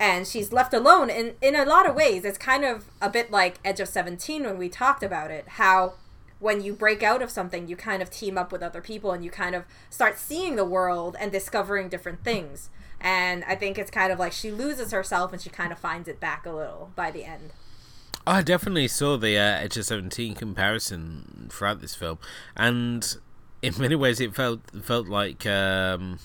and 0.00 0.26
she's 0.26 0.52
left 0.52 0.74
alone 0.74 1.08
and 1.08 1.34
in 1.40 1.54
a 1.54 1.64
lot 1.64 1.88
of 1.88 1.94
ways. 1.94 2.24
It's 2.24 2.38
kind 2.38 2.64
of 2.64 2.86
a 3.00 3.08
bit 3.08 3.30
like 3.30 3.60
edge 3.64 3.78
of 3.78 3.88
17 3.88 4.42
when 4.42 4.58
we 4.58 4.68
talked 4.68 5.04
about 5.04 5.30
it 5.30 5.44
how 5.46 5.94
when 6.40 6.60
you 6.60 6.72
break 6.72 7.04
out 7.04 7.22
of 7.22 7.30
something 7.30 7.68
you 7.68 7.76
kind 7.76 8.02
of 8.02 8.10
team 8.10 8.36
up 8.36 8.50
with 8.50 8.64
other 8.64 8.80
people 8.80 9.12
and 9.12 9.24
you 9.24 9.30
kind 9.30 9.54
of 9.54 9.64
start 9.88 10.18
seeing 10.18 10.56
the 10.56 10.64
world 10.64 11.14
and 11.20 11.30
discovering 11.30 11.88
different 11.88 12.24
things. 12.24 12.70
And 13.00 13.44
i 13.44 13.54
think 13.54 13.78
it's 13.78 13.90
kind 13.90 14.12
of 14.12 14.18
like 14.18 14.32
she 14.32 14.50
loses 14.50 14.90
herself 14.90 15.32
and 15.32 15.40
she 15.40 15.50
kind 15.50 15.70
of 15.70 15.78
finds 15.78 16.08
it 16.08 16.18
back 16.18 16.44
a 16.44 16.50
little 16.50 16.90
by 16.96 17.12
the 17.12 17.24
end 17.24 17.52
I 18.26 18.42
definitely 18.42 18.88
saw 18.88 19.16
the 19.16 19.36
uh, 19.36 19.58
Edge 19.58 19.76
of 19.76 19.84
Seventeen 19.84 20.34
comparison 20.34 21.48
throughout 21.50 21.80
this 21.80 21.96
film, 21.96 22.18
and 22.56 23.16
in 23.62 23.74
many 23.78 23.96
ways, 23.96 24.20
it 24.20 24.34
felt 24.34 24.60
felt 24.82 25.08
like 25.08 25.44
um, 25.44 26.20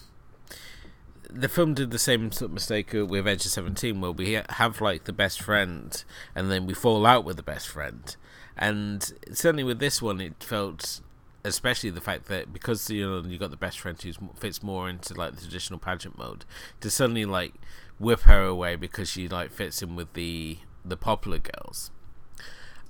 the 1.30 1.50
film 1.50 1.74
did 1.74 1.90
the 1.90 1.98
same 1.98 2.32
sort 2.32 2.50
of 2.50 2.54
mistake 2.54 2.94
with 2.94 3.28
Edge 3.28 3.46
of 3.46 3.52
Seventeen, 3.52 4.00
where 4.00 4.12
we 4.12 4.40
have 4.50 4.80
like 4.80 5.06
the 5.06 5.14
best 5.14 5.42
friend, 5.42 6.04
and 6.36 6.52
then 6.52 6.68
we 6.68 6.76
fall 6.76 7.06
out 7.06 7.26
with 7.26 7.36
the 7.36 7.44
best 7.44 7.68
friend, 7.68 8.16
and 8.56 9.14
certainly 9.32 9.64
with 9.64 9.80
this 9.80 10.02
one, 10.02 10.22
it 10.22 10.44
felt. 10.44 11.02
Especially 11.44 11.90
the 11.90 12.02
fact 12.02 12.26
that 12.26 12.52
because 12.52 12.90
you 12.90 13.08
know 13.10 13.26
you 13.26 13.38
got 13.38 13.52
the 13.52 13.58
best 13.58 13.80
friend 13.80 14.02
who 14.02 14.12
fits 14.36 14.62
more 14.62 14.90
into 14.90 15.14
like 15.14 15.34
the 15.34 15.42
traditional 15.42 15.80
pageant 15.80 16.18
mode, 16.18 16.44
to 16.82 16.90
suddenly 16.90 17.24
like 17.24 17.54
whip 18.00 18.22
her 18.22 18.44
away 18.44 18.76
because 18.76 19.10
she 19.10 19.30
like 19.30 19.50
fits 19.52 19.82
in 19.82 19.96
with 19.96 20.12
the 20.12 20.58
the 20.90 20.98
popular 20.98 21.40
girls. 21.40 21.92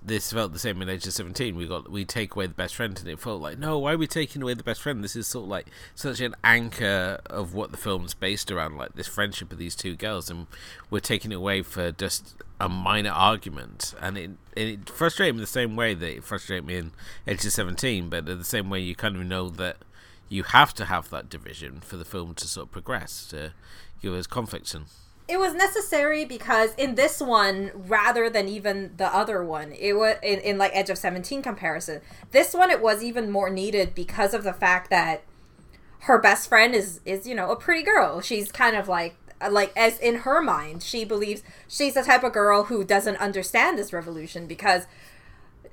This 0.04 0.32
felt 0.32 0.54
the 0.54 0.60
same 0.60 0.82
in 0.82 0.90
Edge 0.90 1.06
of 1.08 1.14
Seventeen. 1.14 1.56
We 1.56 1.68
got 1.68 1.92
we 1.92 2.06
take 2.06 2.36
away 2.36 2.48
the 2.48 2.54
best 2.54 2.76
friend, 2.76 2.98
and 2.98 3.08
it 3.10 3.20
felt 3.20 3.42
like 3.42 3.58
no, 3.58 3.80
why 3.80 3.94
are 3.94 3.98
we 3.98 4.08
taking 4.08 4.42
away 4.42 4.54
the 4.54 4.64
best 4.64 4.82
friend? 4.82 5.04
This 5.04 5.16
is 5.16 5.28
sort 5.28 5.44
of 5.44 5.50
like 5.50 5.68
such 5.96 6.22
an 6.22 6.36
anchor 6.44 7.20
of 7.26 7.54
what 7.54 7.72
the 7.72 7.78
film's 7.78 8.14
based 8.14 8.52
around, 8.52 8.78
like 8.78 8.94
this 8.94 9.08
friendship 9.08 9.52
of 9.52 9.58
these 9.58 9.76
two 9.76 9.96
girls, 9.96 10.30
and 10.30 10.48
we're 10.90 11.00
taking 11.00 11.32
it 11.32 11.36
away 11.36 11.62
for 11.62 11.92
just 11.92 12.36
a 12.60 12.70
minor 12.70 13.10
argument, 13.10 13.96
and 14.00 14.18
it 14.18 14.32
it 14.56 14.90
frustrated 14.90 15.36
me 15.36 15.42
the 15.42 15.48
same 15.48 15.76
way 15.76 15.94
that 15.94 16.18
it 16.18 16.24
frustrated 16.24 16.66
me 16.66 16.78
in 16.78 16.92
Edge 17.26 17.46
of 17.46 17.52
Seventeen, 17.52 18.08
but 18.08 18.26
the 18.26 18.44
same 18.44 18.70
way 18.70 18.80
you 18.80 18.96
kind 18.96 19.16
of 19.16 19.24
know 19.24 19.50
that 19.50 19.78
you 20.30 20.44
have 20.44 20.74
to 20.76 20.86
have 20.86 21.10
that 21.10 21.30
division 21.30 21.80
for 21.82 21.98
the 21.98 22.06
film 22.06 22.34
to 22.36 22.48
sort 22.48 22.68
of 22.68 22.72
progress 22.72 23.26
to 23.28 23.52
give 24.02 24.14
us 24.14 24.28
conflict 24.28 24.74
and 24.74 24.86
it 25.28 25.40
was 25.40 25.54
necessary 25.54 26.24
because 26.24 26.74
in 26.76 26.96
this 26.96 27.20
one 27.20 27.72
rather 27.74 28.30
than 28.30 28.48
even 28.48 28.94
the 28.98 29.14
other 29.14 29.44
one 29.44 29.72
it 29.74 29.94
was 29.94 30.16
in, 30.24 30.40
in 30.40 30.58
like 30.58 30.72
edge 30.74 30.90
of 30.90 30.98
17 30.98 31.42
comparison 31.42 32.02
this 32.32 32.54
one 32.54 32.72
it 32.72 32.82
was 32.82 33.04
even 33.04 33.30
more 33.30 33.50
needed 33.50 33.94
because 33.94 34.34
of 34.34 34.44
the 34.44 34.54
fact 34.54 34.90
that 34.90 35.24
her 36.02 36.18
best 36.18 36.48
friend 36.48 36.74
is 36.74 37.02
is 37.06 37.28
you 37.28 37.36
know 37.36 37.52
a 37.52 37.56
pretty 37.56 37.84
girl. 37.84 38.22
She's 38.22 38.52
kind 38.52 38.76
of 38.76 38.88
like 38.88 39.16
like 39.52 39.72
as 39.76 40.00
in 40.00 40.20
her 40.20 40.42
mind 40.42 40.82
she 40.82 41.06
believes 41.06 41.44
she's 41.68 41.94
the 41.94 42.02
type 42.02 42.24
of 42.24 42.34
girl 42.34 42.64
who 42.64 42.84
doesn't 42.84 43.18
understand 43.18 43.78
this 43.78 43.94
revolution 43.94 44.48
because 44.48 44.88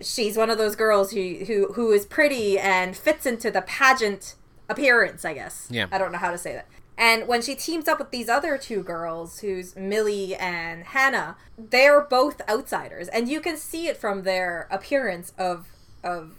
she's 0.01 0.37
one 0.37 0.51
of 0.51 0.59
those 0.59 0.77
girls 0.77 1.13
who 1.13 1.45
who 1.47 1.73
who 1.73 1.93
is 1.93 2.05
pretty 2.05 2.59
and 2.59 2.97
fits 2.97 3.25
into 3.25 3.51
the 3.51 3.63
pageant 3.63 4.35
appearance 4.69 5.25
i 5.25 5.33
guess. 5.33 5.69
Yeah. 5.71 5.87
I 5.93 5.99
don't 5.99 6.13
know 6.13 6.19
how 6.19 6.31
to 6.31 6.39
say 6.39 6.53
that 6.55 6.67
and 6.97 7.27
when 7.27 7.43
she 7.43 7.55
teams 7.55 7.89
up 7.89 7.99
with 7.99 8.11
these 8.11 8.29
other 8.29 8.57
two 8.57 8.83
girls, 8.83 9.41
who's 9.41 9.75
Millie 9.75 10.37
and 10.37 10.85
Hannah, 10.85 11.37
they're 11.59 12.01
both 12.01 12.41
outsiders, 12.49 13.09
and 13.09 13.29
you 13.29 13.41
can 13.41 13.57
see 13.57 13.89
it 13.89 13.97
from 13.97 14.23
their 14.23 14.69
appearance 14.71 15.33
of 15.37 15.69
of 16.05 16.35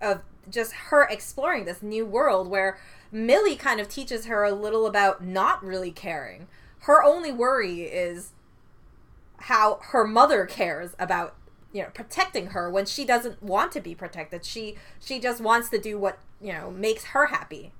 of 0.00 0.22
just 0.50 0.72
her 0.72 1.02
exploring 1.02 1.66
this 1.66 1.82
new 1.82 2.06
world 2.06 2.48
where 2.48 2.78
Millie 3.12 3.56
kind 3.56 3.80
of 3.80 3.88
teaches 3.88 4.26
her 4.26 4.44
a 4.44 4.52
little 4.52 4.86
about 4.86 5.22
not 5.22 5.62
really 5.62 5.90
caring. 5.90 6.46
Her 6.80 7.02
only 7.02 7.32
worry 7.32 7.82
is 7.82 8.32
how 9.42 9.78
her 9.90 10.06
mother 10.06 10.46
cares 10.46 10.92
about 10.98 11.34
you 11.72 11.82
know 11.82 11.90
protecting 11.92 12.48
her 12.48 12.70
when 12.70 12.86
she 12.86 13.04
doesn't 13.04 13.42
want 13.42 13.72
to 13.72 13.80
be 13.80 13.94
protected. 13.94 14.42
She 14.44 14.76
she 14.98 15.20
just 15.20 15.42
wants 15.42 15.68
to 15.68 15.78
do 15.78 15.98
what, 15.98 16.18
you 16.40 16.54
know, 16.54 16.70
makes 16.70 17.04
her 17.06 17.26
happy. 17.26 17.72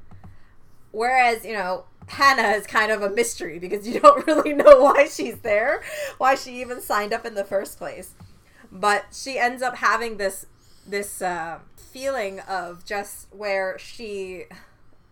Whereas, 0.91 1.45
you 1.45 1.53
know, 1.53 1.85
Hannah 2.09 2.57
is 2.57 2.67
kind 2.67 2.91
of 2.91 3.03
a 3.03 3.11
mystery 3.11 3.59
because 3.59 3.87
you 3.87 4.01
don't 4.01 4.27
really 4.27 4.53
know 4.53 4.81
why 4.83 5.07
she's 5.07 5.39
there, 5.39 5.83
why 6.19 6.35
she 6.35 6.61
even 6.61 6.81
signed 6.81 7.13
up 7.13 7.25
in 7.25 7.35
the 7.35 7.45
first 7.45 7.79
place. 7.79 8.15
But 8.71 9.07
she 9.13 9.39
ends 9.39 9.63
up 9.63 9.77
having 9.77 10.17
this 10.17 10.47
this 10.87 11.21
uh, 11.21 11.59
feeling 11.77 12.41
of 12.41 12.85
just 12.85 13.29
where 13.33 13.79
she 13.79 14.45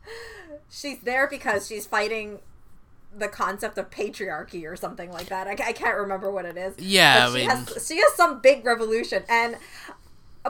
she's 0.71 1.01
there 1.01 1.27
because 1.29 1.67
she's 1.67 1.87
fighting 1.87 2.41
the 3.17 3.29
concept 3.29 3.79
of 3.79 3.89
patriarchy 3.89 4.71
or 4.71 4.77
something 4.77 5.11
like 5.11 5.27
that. 5.29 5.47
I, 5.47 5.53
I 5.53 5.73
can't 5.73 5.97
remember 5.97 6.31
what 6.31 6.45
it 6.45 6.57
is. 6.57 6.75
Yeah, 6.79 7.29
she 7.29 7.39
mean, 7.39 7.51
has 7.51 7.87
she 7.87 7.97
has 7.97 8.13
some 8.15 8.41
big 8.41 8.65
revolution 8.65 9.25
and 9.29 9.57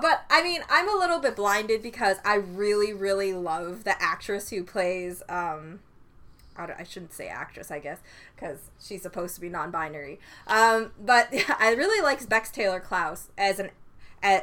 but 0.00 0.24
I 0.30 0.42
mean, 0.42 0.62
I'm 0.68 0.88
a 0.88 0.98
little 0.98 1.20
bit 1.20 1.36
blinded 1.36 1.82
because 1.82 2.18
I 2.24 2.34
really, 2.34 2.92
really 2.92 3.32
love 3.32 3.84
the 3.84 4.00
actress 4.02 4.50
who 4.50 4.62
plays. 4.62 5.22
Um, 5.28 5.80
I 6.58 6.84
shouldn't 6.84 7.12
say 7.12 7.28
actress, 7.28 7.70
I 7.70 7.78
guess, 7.78 8.00
because 8.34 8.58
she's 8.80 9.02
supposed 9.02 9.34
to 9.36 9.40
be 9.40 9.48
non-binary. 9.48 10.18
Um, 10.46 10.92
but 10.98 11.28
I 11.58 11.72
really 11.72 12.02
like 12.02 12.26
Bex 12.28 12.50
Taylor 12.50 12.80
Klaus 12.80 13.28
as 13.36 13.58
an 13.58 13.70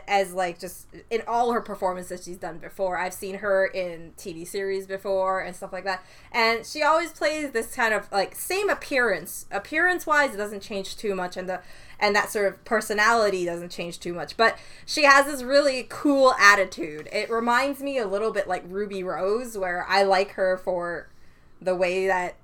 as, 0.08 0.34
like 0.34 0.60
just 0.60 0.88
in 1.10 1.22
all 1.28 1.52
her 1.52 1.62
performances 1.62 2.24
she's 2.24 2.38
done 2.38 2.58
before. 2.58 2.98
I've 2.98 3.14
seen 3.14 3.40
her 3.40 3.66
in 3.66 4.14
TV 4.18 4.48
series 4.48 4.88
before 4.88 5.42
and 5.42 5.56
stuff 5.56 5.74
like 5.74 5.84
that, 5.84 6.04
and 6.32 6.66
she 6.66 6.84
always 6.84 7.12
plays 7.12 7.52
this 7.52 7.76
kind 7.76 7.94
of 7.94 8.12
like 8.12 8.36
same 8.36 8.70
appearance. 8.70 9.46
Appearance 9.52 10.06
wise, 10.06 10.34
it 10.34 10.38
doesn't 10.38 10.62
change 10.62 10.96
too 10.96 11.16
much, 11.16 11.36
and 11.38 11.50
the 11.50 11.62
and 12.00 12.16
that 12.16 12.30
sort 12.30 12.48
of 12.48 12.64
personality 12.66 13.46
doesn't 13.46 13.72
change 13.72 14.00
too 14.00 14.14
much. 14.14 14.38
But 14.38 14.58
she 14.86 15.04
has 15.04 15.26
this 15.26 15.44
really 15.44 15.86
cool 15.90 16.34
attitude. 16.40 17.10
It 17.12 17.30
reminds 17.30 17.82
me 17.82 17.98
a 17.98 18.08
little 18.08 18.32
bit 18.32 18.48
like 18.48 18.64
Ruby 18.68 19.04
Rose, 19.04 19.58
where 19.58 19.86
I 19.88 20.04
like 20.04 20.32
her 20.32 20.58
for 20.58 21.10
the 21.64 21.76
way 21.76 22.08
that 22.08 22.36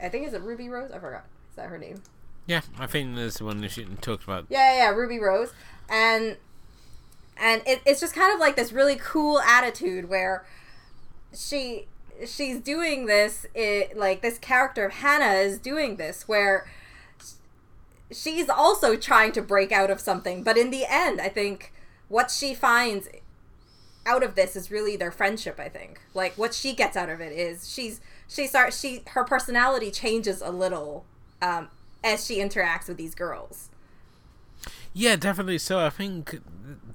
I 0.00 0.08
think 0.08 0.26
is 0.26 0.34
it 0.34 0.42
Ruby 0.42 0.68
Rose. 0.68 0.90
I 0.92 0.98
forgot. 0.98 1.24
Is 1.50 1.56
that 1.56 1.68
her 1.68 1.78
name? 1.78 2.02
Yeah, 2.46 2.60
I 2.78 2.86
think 2.86 3.16
there's 3.16 3.36
the 3.36 3.44
one 3.44 3.60
that 3.62 3.70
she 3.70 3.84
talked 4.00 4.24
about. 4.24 4.46
Yeah, 4.48 4.72
yeah, 4.72 4.78
yeah, 4.84 4.90
Ruby 4.90 5.18
Rose, 5.18 5.52
and 5.88 6.36
and 7.36 7.62
it, 7.66 7.80
it's 7.84 8.00
just 8.00 8.14
kind 8.14 8.32
of 8.32 8.38
like 8.38 8.56
this 8.56 8.72
really 8.72 8.96
cool 8.96 9.40
attitude 9.40 10.08
where 10.08 10.44
she 11.34 11.86
she's 12.26 12.60
doing 12.60 13.06
this 13.06 13.46
it, 13.54 13.96
like 13.96 14.22
this 14.22 14.38
character 14.38 14.84
of 14.84 14.92
hannah 14.92 15.34
is 15.34 15.58
doing 15.58 15.96
this 15.96 16.28
where 16.28 16.66
she's 18.12 18.48
also 18.48 18.96
trying 18.96 19.32
to 19.32 19.42
break 19.42 19.72
out 19.72 19.90
of 19.90 20.00
something 20.00 20.44
but 20.44 20.56
in 20.56 20.70
the 20.70 20.84
end 20.88 21.20
i 21.20 21.28
think 21.28 21.72
what 22.08 22.30
she 22.30 22.54
finds 22.54 23.08
out 24.06 24.22
of 24.22 24.36
this 24.36 24.54
is 24.54 24.70
really 24.70 24.96
their 24.96 25.10
friendship 25.10 25.58
i 25.58 25.68
think 25.68 26.00
like 26.14 26.36
what 26.38 26.54
she 26.54 26.72
gets 26.72 26.96
out 26.96 27.08
of 27.08 27.20
it 27.20 27.32
is 27.32 27.68
she's 27.72 28.00
she 28.28 28.46
starts 28.46 28.80
she 28.80 29.02
her 29.08 29.24
personality 29.24 29.90
changes 29.90 30.40
a 30.40 30.50
little 30.50 31.04
um, 31.42 31.68
as 32.02 32.26
she 32.26 32.38
interacts 32.38 32.88
with 32.88 32.96
these 32.96 33.14
girls 33.14 33.70
yeah, 34.96 35.16
definitely. 35.16 35.58
So 35.58 35.80
I 35.80 35.90
think 35.90 36.40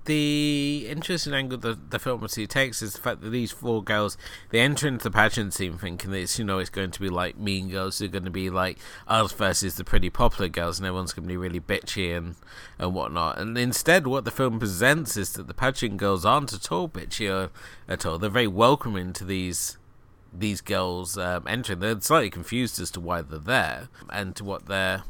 the 0.05 0.88
interesting 0.89 1.33
angle 1.33 1.57
the 1.57 1.77
the 1.89 2.00
film 2.00 2.15
obviously 2.15 2.48
takes 2.48 2.81
is 2.81 2.93
the 2.93 3.01
fact 3.01 3.21
that 3.21 3.29
these 3.29 3.51
four 3.51 3.83
girls 3.83 4.17
they 4.50 4.59
enter 4.59 4.88
into 4.88 5.03
the 5.03 5.12
pageant 5.12 5.53
scene 5.53 5.77
thinking 5.77 6.09
that 6.09 6.17
it's 6.17 6.39
you 6.39 6.45
know 6.45 6.57
it's 6.57 6.69
going 6.69 6.89
to 6.89 7.00
be 7.00 7.09
like 7.09 7.38
mean 7.38 7.69
girls 7.69 8.00
who 8.00 8.05
are 8.05 8.07
going 8.07 8.24
to 8.24 8.31
be 8.31 8.50
like 8.50 8.79
us 9.07 9.33
versus 9.33 9.75
the 9.75 9.83
pretty 9.83 10.09
popular 10.09 10.48
girls 10.48 10.79
and 10.79 10.88
everyone's 10.88 11.12
going 11.12 11.25
to 11.25 11.27
be 11.27 11.38
really 11.38 11.59
bitchy 11.59 12.15
and 12.15 12.36
and 12.79 12.93
whatnot. 12.93 13.38
And 13.38 13.57
instead, 13.57 14.07
what 14.07 14.24
the 14.24 14.31
film 14.31 14.59
presents 14.59 15.17
is 15.17 15.33
that 15.33 15.48
the 15.48 15.53
pageant 15.53 15.98
girls 15.98 16.25
aren't 16.25 16.53
at 16.53 16.71
all 16.71 16.88
bitchy 16.88 17.29
or, 17.29 17.51
at 17.89 18.05
all. 18.05 18.17
They're 18.17 18.29
very 18.29 18.48
welcoming 18.48 19.12
to 19.12 19.25
these 19.25 19.77
these 20.33 20.62
girls 20.62 21.17
um, 21.17 21.48
entering. 21.48 21.79
They're 21.79 22.00
slightly 22.01 22.29
confused 22.29 22.79
as 22.79 22.91
to 22.91 23.00
why 23.00 23.21
they're 23.21 23.39
there 23.39 23.89
and 24.09 24.36
to 24.36 24.43
what 24.43 24.67
their 24.67 25.03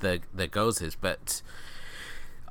their 0.00 0.18
their 0.32 0.46
goals 0.46 0.80
is, 0.80 0.94
but 0.94 1.42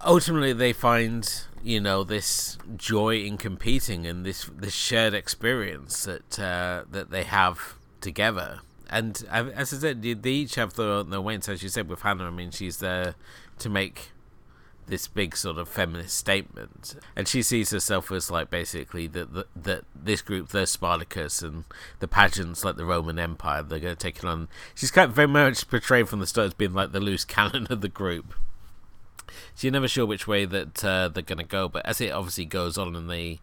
ultimately 0.05 0.53
they 0.53 0.73
find 0.73 1.43
you 1.63 1.79
know 1.79 2.03
this 2.03 2.57
joy 2.75 3.17
in 3.17 3.37
competing 3.37 4.05
and 4.05 4.25
this 4.25 4.49
this 4.55 4.73
shared 4.73 5.13
experience 5.13 6.03
that 6.03 6.39
uh, 6.39 6.83
that 6.89 7.09
they 7.11 7.23
have 7.23 7.75
together. 8.01 8.59
And 8.89 9.25
as 9.31 9.73
I 9.73 9.77
said, 9.77 10.01
they 10.03 10.29
each 10.29 10.55
have 10.55 10.75
their 10.75 11.03
their 11.03 11.21
weights. 11.21 11.49
As 11.49 11.63
you 11.63 11.69
said 11.69 11.89
with 11.89 12.01
Hannah, 12.01 12.27
I 12.27 12.29
mean, 12.29 12.51
she's 12.51 12.77
there 12.77 13.15
to 13.59 13.69
make 13.69 14.12
this 14.87 15.07
big 15.07 15.35
sort 15.35 15.57
of 15.57 15.67
feminist 15.67 16.17
statement, 16.17 16.95
and 17.15 17.27
she 17.27 17.41
sees 17.41 17.71
herself 17.71 18.11
as 18.11 18.29
like 18.29 18.49
basically 18.49 19.07
that 19.07 19.45
that, 19.55 19.85
this 19.95 20.21
group, 20.21 20.49
the 20.49 20.65
Spartacus, 20.65 21.41
and 21.41 21.63
the 21.99 22.07
pageants 22.07 22.63
like 22.63 22.75
the 22.75 22.85
Roman 22.85 23.19
Empire, 23.19 23.63
they're 23.63 23.79
going 23.79 23.95
to 23.95 23.99
take 23.99 24.17
it 24.17 24.25
on. 24.25 24.47
She's 24.75 24.91
kind 24.91 25.09
of 25.09 25.15
very 25.15 25.27
much 25.27 25.67
portrayed 25.67 26.09
from 26.09 26.19
the 26.19 26.27
start 26.27 26.47
as 26.47 26.53
being 26.53 26.73
like 26.73 26.91
the 26.91 26.99
loose 26.99 27.25
cannon 27.25 27.67
of 27.69 27.81
the 27.81 27.89
group. 27.89 28.33
So 29.55 29.67
you're 29.67 29.71
never 29.71 29.87
sure 29.87 30.05
which 30.05 30.27
way 30.27 30.45
that 30.45 30.83
uh, 30.83 31.09
they're 31.09 31.23
going 31.23 31.37
to 31.37 31.43
go. 31.43 31.67
But 31.67 31.85
as 31.85 32.01
it 32.01 32.11
obviously 32.11 32.45
goes 32.45 32.77
on 32.77 32.95
and 32.95 33.09
they 33.09 33.39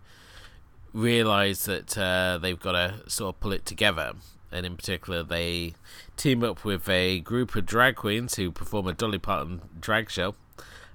realize 0.92 1.64
that 1.64 1.96
uh, 1.96 2.38
they've 2.38 2.58
got 2.58 2.72
to 2.72 3.10
sort 3.10 3.34
of 3.34 3.40
pull 3.40 3.52
it 3.52 3.64
together, 3.64 4.12
and 4.52 4.66
in 4.66 4.76
particular, 4.76 5.22
they 5.22 5.74
team 6.16 6.42
up 6.42 6.64
with 6.64 6.88
a 6.88 7.20
group 7.20 7.54
of 7.54 7.64
drag 7.66 7.96
queens 7.96 8.34
who 8.34 8.50
perform 8.50 8.86
a 8.86 8.92
Dolly 8.92 9.18
Parton 9.18 9.62
drag 9.80 10.10
show 10.10 10.34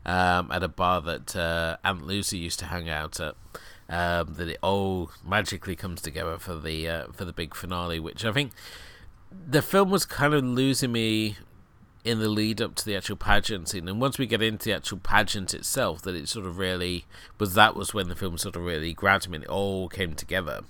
um, 0.05 0.51
at 0.51 0.63
a 0.63 0.67
bar 0.67 1.01
that 1.01 1.35
uh, 1.35 1.77
Aunt 1.83 2.05
Lucy 2.05 2.37
used 2.37 2.59
to 2.59 2.65
hang 2.65 2.89
out 2.89 3.19
at. 3.19 3.35
Um, 3.87 4.33
that 4.33 4.47
it 4.47 4.57
all 4.63 5.11
magically 5.23 5.75
comes 5.75 6.01
together 6.01 6.39
for 6.39 6.55
the 6.55 6.89
uh, 6.89 7.07
for 7.13 7.23
the 7.23 7.31
big 7.31 7.53
finale, 7.53 7.99
which 7.99 8.25
I 8.25 8.31
think 8.31 8.51
the 9.47 9.61
film 9.61 9.91
was 9.91 10.05
kind 10.05 10.33
of 10.33 10.43
losing 10.43 10.91
me 10.91 11.37
in 12.03 12.19
the 12.19 12.29
lead 12.29 12.61
up 12.61 12.75
to 12.75 12.85
the 12.85 12.95
actual 12.95 13.15
pageant 13.15 13.69
scene, 13.69 13.87
and 13.87 14.01
once 14.01 14.17
we 14.17 14.25
get 14.25 14.41
into 14.41 14.65
the 14.65 14.75
actual 14.75 14.97
pageant 14.97 15.53
itself, 15.53 16.01
that 16.01 16.15
it 16.15 16.27
sort 16.27 16.47
of 16.47 16.57
really 16.57 17.05
was 17.39 17.53
that 17.53 17.75
was 17.75 17.93
when 17.93 18.07
the 18.07 18.15
film 18.15 18.39
sort 18.39 18.55
of 18.55 18.63
really 18.63 18.91
grabbed 18.91 19.29
me, 19.29 19.35
and 19.35 19.43
it 19.43 19.49
all 19.49 19.87
came 19.87 20.13
together 20.13 20.61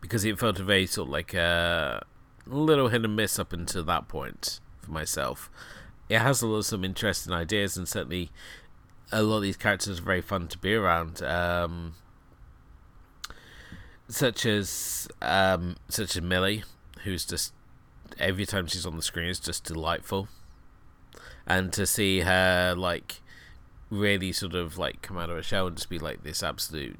because 0.00 0.24
it 0.24 0.38
felt 0.38 0.58
a 0.58 0.64
very 0.64 0.86
sort 0.86 1.08
of 1.08 1.12
like 1.12 1.34
a 1.34 2.04
little 2.46 2.88
hit 2.88 3.04
and 3.04 3.16
miss 3.16 3.38
up 3.38 3.52
until 3.52 3.84
that 3.84 4.08
point 4.08 4.60
for 4.80 4.90
myself. 4.90 5.50
It 6.08 6.18
has 6.18 6.42
a 6.42 6.46
lot 6.46 6.58
of 6.58 6.66
some 6.66 6.84
interesting 6.84 7.32
ideas, 7.32 7.76
and 7.76 7.88
certainly 7.88 8.30
a 9.12 9.22
lot 9.22 9.38
of 9.38 9.42
these 9.42 9.56
characters 9.56 9.98
are 9.98 10.02
very 10.02 10.20
fun 10.20 10.48
to 10.48 10.58
be 10.58 10.74
around. 10.74 11.22
Um, 11.22 11.94
such 14.08 14.46
as 14.46 15.08
um, 15.20 15.76
such 15.88 16.16
as 16.16 16.22
Millie, 16.22 16.64
who's 17.04 17.24
just 17.24 17.52
every 18.18 18.46
time 18.46 18.66
she's 18.66 18.86
on 18.86 18.96
the 18.96 19.02
screen 19.02 19.28
is 19.28 19.40
just 19.40 19.64
delightful, 19.64 20.28
and 21.46 21.72
to 21.74 21.86
see 21.86 22.20
her 22.20 22.74
like 22.76 23.20
really 23.90 24.32
sort 24.32 24.54
of 24.54 24.76
like 24.78 25.02
come 25.02 25.16
out 25.16 25.30
of 25.30 25.36
her 25.36 25.42
shell 25.42 25.66
and 25.66 25.76
just 25.76 25.88
be 25.88 25.98
like 25.98 26.22
this 26.22 26.42
absolute 26.42 26.98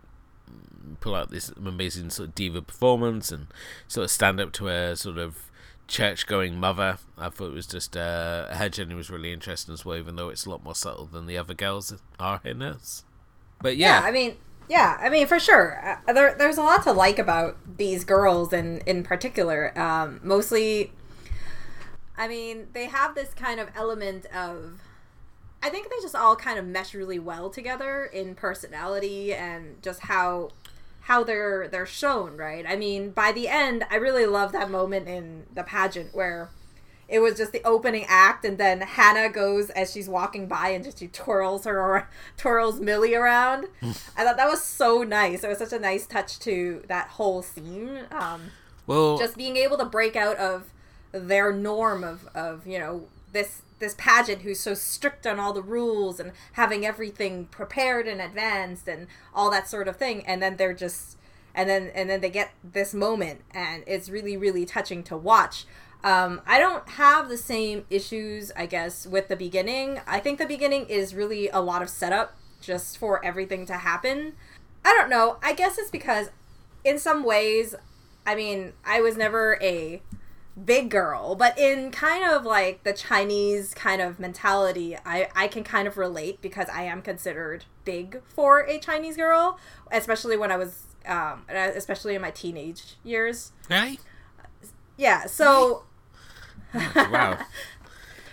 pull 1.00 1.14
out 1.14 1.30
this 1.30 1.50
amazing 1.50 2.08
sort 2.08 2.30
of 2.30 2.34
diva 2.34 2.62
performance 2.62 3.30
and 3.30 3.46
sort 3.86 4.04
of 4.04 4.10
stand 4.10 4.40
up 4.40 4.52
to 4.52 4.66
her 4.66 4.96
sort 4.96 5.18
of 5.18 5.47
church 5.88 6.26
going 6.26 6.60
mother. 6.60 6.98
I 7.16 7.30
thought 7.30 7.48
it 7.48 7.54
was 7.54 7.66
just 7.66 7.96
uh, 7.96 8.54
her 8.54 8.68
journey 8.68 8.94
was 8.94 9.10
really 9.10 9.32
interesting 9.32 9.74
as 9.74 9.84
well, 9.84 9.96
even 9.96 10.14
though 10.16 10.28
it's 10.28 10.46
a 10.46 10.50
lot 10.50 10.62
more 10.62 10.74
subtle 10.74 11.06
than 11.06 11.26
the 11.26 11.36
other 11.36 11.54
girls 11.54 11.92
are 12.20 12.40
in 12.44 12.60
this. 12.60 13.04
But 13.60 13.76
yeah. 13.76 14.00
yeah, 14.00 14.06
I 14.06 14.12
mean, 14.12 14.36
yeah, 14.68 14.98
I 15.00 15.08
mean 15.08 15.26
for 15.26 15.40
sure. 15.40 15.98
Uh, 16.06 16.12
there, 16.12 16.36
there's 16.38 16.58
a 16.58 16.62
lot 16.62 16.84
to 16.84 16.92
like 16.92 17.18
about 17.18 17.56
these 17.78 18.04
girls, 18.04 18.52
and 18.52 18.82
in 18.86 19.02
particular, 19.02 19.76
um, 19.76 20.20
mostly. 20.22 20.92
I 22.16 22.26
mean, 22.28 22.66
they 22.72 22.86
have 22.86 23.14
this 23.14 23.34
kind 23.34 23.58
of 23.58 23.68
element 23.74 24.26
of. 24.26 24.80
I 25.60 25.70
think 25.70 25.88
they 25.88 25.96
just 26.00 26.14
all 26.14 26.36
kind 26.36 26.56
of 26.56 26.66
mesh 26.66 26.94
really 26.94 27.18
well 27.18 27.50
together 27.50 28.04
in 28.04 28.36
personality 28.36 29.34
and 29.34 29.82
just 29.82 30.00
how 30.02 30.50
how 31.08 31.24
they're 31.24 31.66
they're 31.68 31.86
shown, 31.86 32.36
right? 32.36 32.66
I 32.68 32.76
mean, 32.76 33.10
by 33.10 33.32
the 33.32 33.48
end, 33.48 33.82
I 33.90 33.96
really 33.96 34.26
love 34.26 34.52
that 34.52 34.70
moment 34.70 35.08
in 35.08 35.46
the 35.54 35.62
pageant 35.62 36.14
where 36.14 36.50
it 37.08 37.20
was 37.20 37.38
just 37.38 37.52
the 37.52 37.64
opening 37.64 38.04
act, 38.06 38.44
and 38.44 38.58
then 38.58 38.82
Hannah 38.82 39.30
goes 39.30 39.70
as 39.70 39.90
she's 39.90 40.06
walking 40.06 40.46
by 40.46 40.68
and 40.68 40.84
just 40.84 40.98
she 40.98 41.08
twirls 41.08 41.64
her 41.64 42.10
twirls 42.36 42.78
Millie 42.78 43.14
around. 43.14 43.68
I 43.82 44.22
thought 44.22 44.36
that 44.36 44.50
was 44.50 44.62
so 44.62 45.02
nice. 45.02 45.42
It 45.42 45.48
was 45.48 45.56
such 45.56 45.72
a 45.72 45.78
nice 45.78 46.06
touch 46.06 46.38
to 46.40 46.82
that 46.88 47.08
whole 47.08 47.40
scene. 47.40 48.00
Um, 48.10 48.50
well, 48.86 49.16
just 49.16 49.38
being 49.38 49.56
able 49.56 49.78
to 49.78 49.86
break 49.86 50.14
out 50.14 50.36
of 50.36 50.64
their 51.12 51.54
norm 51.54 52.04
of 52.04 52.28
of 52.34 52.66
you 52.66 52.78
know 52.78 53.06
this 53.32 53.62
this 53.78 53.94
pageant 53.98 54.42
who's 54.42 54.60
so 54.60 54.74
strict 54.74 55.26
on 55.26 55.38
all 55.38 55.52
the 55.52 55.62
rules 55.62 56.18
and 56.20 56.32
having 56.52 56.84
everything 56.84 57.46
prepared 57.46 58.06
and 58.06 58.20
advanced 58.20 58.88
and 58.88 59.06
all 59.34 59.50
that 59.50 59.68
sort 59.68 59.88
of 59.88 59.96
thing. 59.96 60.26
And 60.26 60.42
then 60.42 60.56
they're 60.56 60.74
just 60.74 61.16
and 61.54 61.68
then 61.68 61.90
and 61.94 62.08
then 62.08 62.20
they 62.20 62.30
get 62.30 62.50
this 62.62 62.94
moment 62.94 63.42
and 63.52 63.82
it's 63.86 64.08
really 64.08 64.36
really 64.36 64.64
touching 64.64 65.02
to 65.04 65.16
watch. 65.16 65.66
Um, 66.04 66.42
i 66.46 66.60
don't 66.60 66.88
have 66.90 67.28
the 67.28 67.36
same 67.36 67.84
issues 67.90 68.52
i 68.54 68.66
guess 68.66 69.04
with 69.06 69.26
the 69.26 69.34
beginning. 69.34 70.00
I 70.06 70.20
think 70.20 70.38
the 70.38 70.46
beginning 70.46 70.86
is 70.86 71.14
really 71.14 71.48
a 71.48 71.60
lot 71.60 71.82
of 71.82 71.88
setup 71.88 72.36
just 72.60 72.98
for 72.98 73.24
everything 73.24 73.66
to 73.66 73.74
happen. 73.74 74.34
I 74.84 74.94
don't 74.94 75.10
know. 75.10 75.38
I 75.42 75.54
guess 75.54 75.76
it's 75.76 75.90
because 75.90 76.30
in 76.84 76.98
some 76.98 77.24
ways 77.24 77.74
i 78.26 78.34
mean 78.34 78.72
i 78.84 79.00
was 79.00 79.16
never 79.16 79.58
a 79.62 80.02
big 80.64 80.90
girl, 80.90 81.34
but 81.34 81.58
in 81.58 81.90
kind 81.90 82.24
of 82.24 82.44
like 82.44 82.82
the 82.82 82.92
Chinese 82.92 83.74
kind 83.74 84.00
of 84.00 84.18
mentality, 84.18 84.96
I, 85.04 85.28
I 85.34 85.48
can 85.48 85.64
kind 85.64 85.88
of 85.88 85.96
relate 85.96 86.40
because 86.40 86.68
I 86.68 86.82
am 86.82 87.02
considered 87.02 87.64
big 87.84 88.22
for 88.26 88.60
a 88.60 88.78
Chinese 88.78 89.16
girl, 89.16 89.58
especially 89.90 90.36
when 90.36 90.50
I 90.50 90.56
was, 90.56 90.84
um, 91.06 91.44
especially 91.48 92.14
in 92.14 92.22
my 92.22 92.30
teenage 92.30 92.96
years. 93.04 93.52
Hey? 93.68 93.98
Yeah, 94.96 95.26
so. 95.26 95.84
wow. 96.74 97.38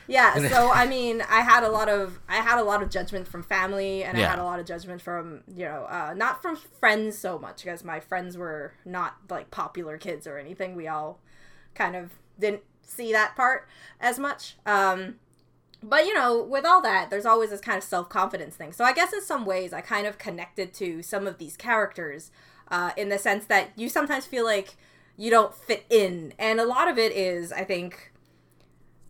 yeah, 0.08 0.48
so 0.50 0.72
I 0.72 0.86
mean, 0.88 1.22
I 1.30 1.42
had 1.42 1.64
a 1.64 1.70
lot 1.70 1.88
of 1.88 2.20
I 2.28 2.38
had 2.38 2.60
a 2.60 2.64
lot 2.64 2.84
of 2.84 2.90
judgment 2.90 3.28
from 3.28 3.44
family, 3.44 4.04
and 4.04 4.18
yeah. 4.18 4.28
I 4.28 4.30
had 4.32 4.40
a 4.40 4.44
lot 4.44 4.60
of 4.60 4.66
judgment 4.66 5.02
from 5.02 5.44
you 5.48 5.66
know, 5.66 5.86
uh, 5.90 6.14
not 6.16 6.42
from 6.42 6.58
friends 6.58 7.18
so 7.18 7.40
much 7.40 7.64
because 7.64 7.84
my 7.84 8.00
friends 8.00 8.36
were 8.36 8.74
not 8.84 9.16
like 9.30 9.52
popular 9.52 9.98
kids 9.98 10.28
or 10.28 10.38
anything. 10.38 10.76
We 10.76 10.88
all 10.88 11.20
kind 11.76 11.96
of 11.96 12.12
didn't 12.40 12.64
see 12.82 13.12
that 13.12 13.36
part 13.36 13.68
as 14.00 14.18
much. 14.20 14.56
Um, 14.66 15.16
but 15.84 16.06
you 16.06 16.14
know, 16.14 16.42
with 16.42 16.66
all 16.66 16.82
that, 16.82 17.10
there's 17.10 17.26
always 17.26 17.52
this 17.52 17.62
kind 17.62 17.78
of 17.78 17.84
self 17.84 18.10
confidence 18.10 18.56
thing. 18.56 18.72
So 18.74 18.84
I 18.84 18.94
guess 18.94 19.14
in 19.14 19.22
some 19.22 19.46
ways, 19.46 19.74
I 19.74 19.82
kind 19.82 20.08
of 20.08 20.18
connected 20.18 20.74
to 20.76 21.02
some 21.04 21.28
of 21.28 21.38
these 21.38 21.56
characters 21.56 22.32
uh, 22.70 22.92
in 22.98 23.10
the 23.10 23.20
sense 23.20 23.46
that 23.46 23.70
you 23.76 23.90
sometimes 23.90 24.26
feel 24.26 24.46
like 24.46 24.76
you 25.18 25.30
don't 25.30 25.54
fit 25.54 25.86
in, 25.90 26.34
and 26.40 26.60
a 26.60 26.66
lot 26.66 26.90
of 26.90 26.98
it 26.98 27.12
is, 27.12 27.52
I 27.52 27.64
think, 27.64 28.12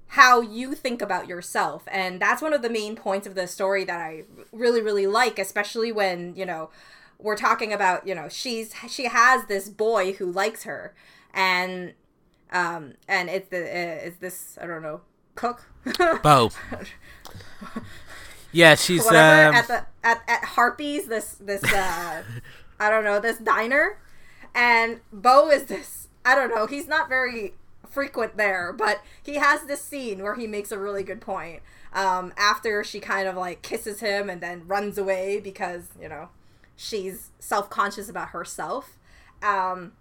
how 0.08 0.42
you 0.42 0.76
think 0.76 1.02
about 1.02 1.28
yourself, 1.28 1.84
and 1.88 2.22
that's 2.22 2.42
one 2.42 2.54
of 2.54 2.62
the 2.62 2.70
main 2.70 2.96
points 2.96 3.26
of 3.26 3.36
the 3.36 3.48
story 3.48 3.86
that 3.86 4.00
I 4.00 4.24
really, 4.52 4.82
really 4.82 5.08
like, 5.08 5.40
especially 5.40 5.92
when 5.92 6.36
you 6.36 6.46
know 6.46 6.70
we're 7.18 7.38
talking 7.38 7.72
about 7.72 8.06
you 8.06 8.14
know 8.14 8.28
she's 8.28 8.74
she 8.90 9.06
has 9.06 9.46
this 9.46 9.70
boy 9.70 10.14
who 10.14 10.30
likes 10.30 10.64
her 10.64 10.94
and 11.34 11.94
um, 12.52 12.94
and 13.08 13.30
it's 13.30 13.50
the 13.50 13.62
uh, 13.62 14.08
is 14.08 14.18
this 14.18 14.58
I 14.62 14.68
don't 14.68 14.82
know 14.82 15.02
cook 15.36 15.68
Bo. 16.24 16.52
yeah, 18.52 18.76
she's 18.76 19.06
Whatever, 19.06 19.50
um... 19.50 19.56
at 19.56 19.68
the 19.68 19.86
at, 20.04 20.22
at 20.28 20.44
Harpy's 20.46 21.08
this 21.08 21.36
this 21.36 21.64
uh, 21.64 22.24
I 22.80 22.90
don't 22.90 23.04
know 23.04 23.20
this 23.20 23.38
diner, 23.38 24.00
and 24.54 25.02
Bo 25.12 25.50
is 25.50 25.66
this 25.66 26.08
I 26.24 26.36
don't 26.36 26.50
know 26.54 26.66
he's 26.66 26.88
not 26.88 27.10
very 27.10 27.54
frequent 27.90 28.38
there, 28.38 28.74
but 28.74 29.02
he 29.24 29.36
has 29.36 29.64
this 29.64 29.82
scene 29.82 30.22
where 30.22 30.36
he 30.36 30.48
makes 30.48 30.72
a 30.72 30.78
really 30.78 31.04
good 31.04 31.22
point. 31.22 31.62
Um, 31.94 32.34
after 32.36 32.84
she 32.84 33.00
kind 33.00 33.26
of 33.26 33.38
like 33.38 33.62
kisses 33.62 34.02
him 34.02 34.30
and 34.30 34.42
then 34.42 34.68
runs 34.68 34.98
away 34.98 35.40
because 35.40 35.88
you 36.00 36.10
know 36.10 36.30
she's 36.76 37.32
self 37.40 37.70
conscious 37.70 38.10
about 38.10 38.30
herself. 38.30 38.98
Um, 39.42 39.94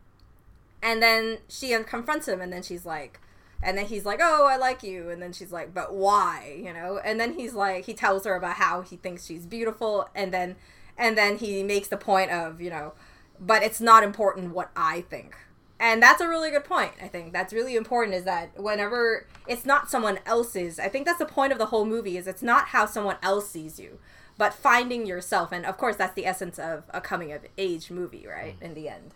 and 0.85 1.03
then 1.03 1.39
she 1.49 1.77
confronts 1.85 2.29
him, 2.29 2.41
and 2.41 2.53
then 2.53 2.63
she's 2.63 2.85
like, 2.85 3.19
and 3.63 3.79
then 3.79 3.87
he's 3.87 4.05
like, 4.05 4.21
"Oh, 4.23 4.47
I 4.47 4.57
like 4.57 4.83
you," 4.83 5.09
and 5.09 5.21
then 5.21 5.33
she's 5.33 5.51
like, 5.51 5.73
"But 5.73 5.95
why?" 5.95 6.61
You 6.63 6.75
know. 6.75 7.01
And 7.03 7.19
then 7.19 7.33
he's 7.33 7.55
like, 7.55 7.87
he 7.87 7.95
tells 7.95 8.25
her 8.27 8.37
about 8.37 8.57
how 8.57 8.83
he 8.83 8.97
thinks 8.97 9.25
she's 9.25 9.47
beautiful, 9.47 10.09
and 10.15 10.33
then, 10.33 10.57
and 10.99 11.17
then 11.17 11.39
he 11.39 11.63
makes 11.63 11.89
the 11.89 11.97
point 11.97 12.31
of, 12.31 12.61
you 12.61 12.69
know, 12.69 12.93
but 13.41 13.63
it's 13.63 13.81
not 13.81 14.05
important 14.05 14.55
what 14.55 14.71
I 14.77 15.01
think. 15.01 15.35
And 15.81 16.03
that's 16.03 16.21
a 16.21 16.29
really 16.29 16.51
good 16.51 16.65
point. 16.65 16.93
I 17.03 17.09
think 17.09 17.33
that's 17.33 17.53
really 17.53 17.75
important 17.75 18.15
is 18.15 18.25
that 18.25 18.61
whenever 18.61 19.27
it's 19.49 19.67
not 19.67 19.91
someone 19.91 20.19
else's, 20.25 20.79
I 20.79 20.89
think 20.89 21.05
that's 21.05 21.19
the 21.19 21.25
point 21.25 21.53
of 21.53 21.59
the 21.59 21.67
whole 21.67 21.85
movie 21.85 22.17
is 22.17 22.27
it's 22.29 22.43
not 22.43 22.69
how 22.69 22.87
someone 22.87 23.17
else 23.23 23.49
sees 23.49 23.81
you, 23.81 23.99
but 24.39 24.55
finding 24.55 25.05
yourself. 25.05 25.51
And 25.51 25.67
of 25.67 25.77
course, 25.77 25.97
that's 25.97 26.15
the 26.15 26.27
essence 26.27 26.59
of 26.59 26.85
a 26.91 27.01
coming 27.01 27.33
of 27.33 27.43
age 27.59 27.91
movie, 27.91 28.27
right? 28.27 28.59
Mm. 28.61 28.63
In 28.63 28.75
the 28.75 28.89
end. 28.89 29.15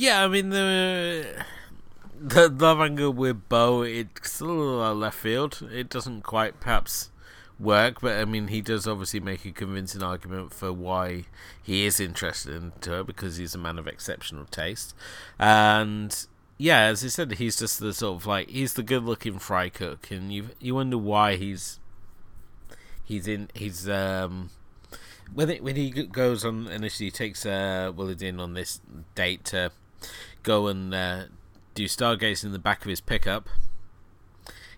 Yeah, 0.00 0.24
I 0.24 0.28
mean 0.28 0.48
the 0.48 1.44
the 2.18 2.48
love 2.48 2.80
angle 2.80 3.12
with 3.12 3.50
Bo, 3.50 3.82
it's 3.82 4.40
a 4.40 4.44
little 4.46 4.94
left 4.94 5.18
field. 5.18 5.68
It 5.70 5.90
doesn't 5.90 6.22
quite 6.22 6.58
perhaps 6.58 7.10
work, 7.58 8.00
but 8.00 8.16
I 8.16 8.24
mean 8.24 8.48
he 8.48 8.62
does 8.62 8.86
obviously 8.86 9.20
make 9.20 9.44
a 9.44 9.52
convincing 9.52 10.02
argument 10.02 10.54
for 10.54 10.72
why 10.72 11.24
he 11.62 11.84
is 11.84 12.00
interested 12.00 12.54
in 12.54 12.72
her 12.86 13.04
because 13.04 13.36
he's 13.36 13.54
a 13.54 13.58
man 13.58 13.78
of 13.78 13.86
exceptional 13.86 14.46
taste, 14.46 14.94
and 15.38 16.26
yeah, 16.56 16.80
as 16.84 17.04
I 17.04 17.08
said, 17.08 17.32
he's 17.32 17.58
just 17.58 17.78
the 17.78 17.92
sort 17.92 18.22
of 18.22 18.26
like 18.26 18.48
he's 18.48 18.72
the 18.72 18.82
good-looking 18.82 19.38
fry 19.38 19.68
cook, 19.68 20.10
and 20.10 20.32
you 20.32 20.48
you 20.60 20.76
wonder 20.76 20.96
why 20.96 21.36
he's 21.36 21.78
he's 23.04 23.28
in 23.28 23.50
he's 23.52 23.86
um 23.86 24.48
when 25.34 25.50
it, 25.50 25.62
when 25.62 25.76
he 25.76 25.90
goes 25.90 26.42
on 26.42 26.68
initially 26.68 27.10
takes 27.10 27.44
uh 27.44 27.92
Willowdean 27.94 28.40
on 28.40 28.54
this 28.54 28.80
date 29.14 29.44
to 29.44 29.70
go 30.42 30.66
and 30.66 30.94
uh, 30.94 31.24
do 31.74 31.84
stargazing 31.84 32.44
in 32.44 32.52
the 32.52 32.58
back 32.58 32.84
of 32.84 32.88
his 32.88 33.00
pickup. 33.00 33.48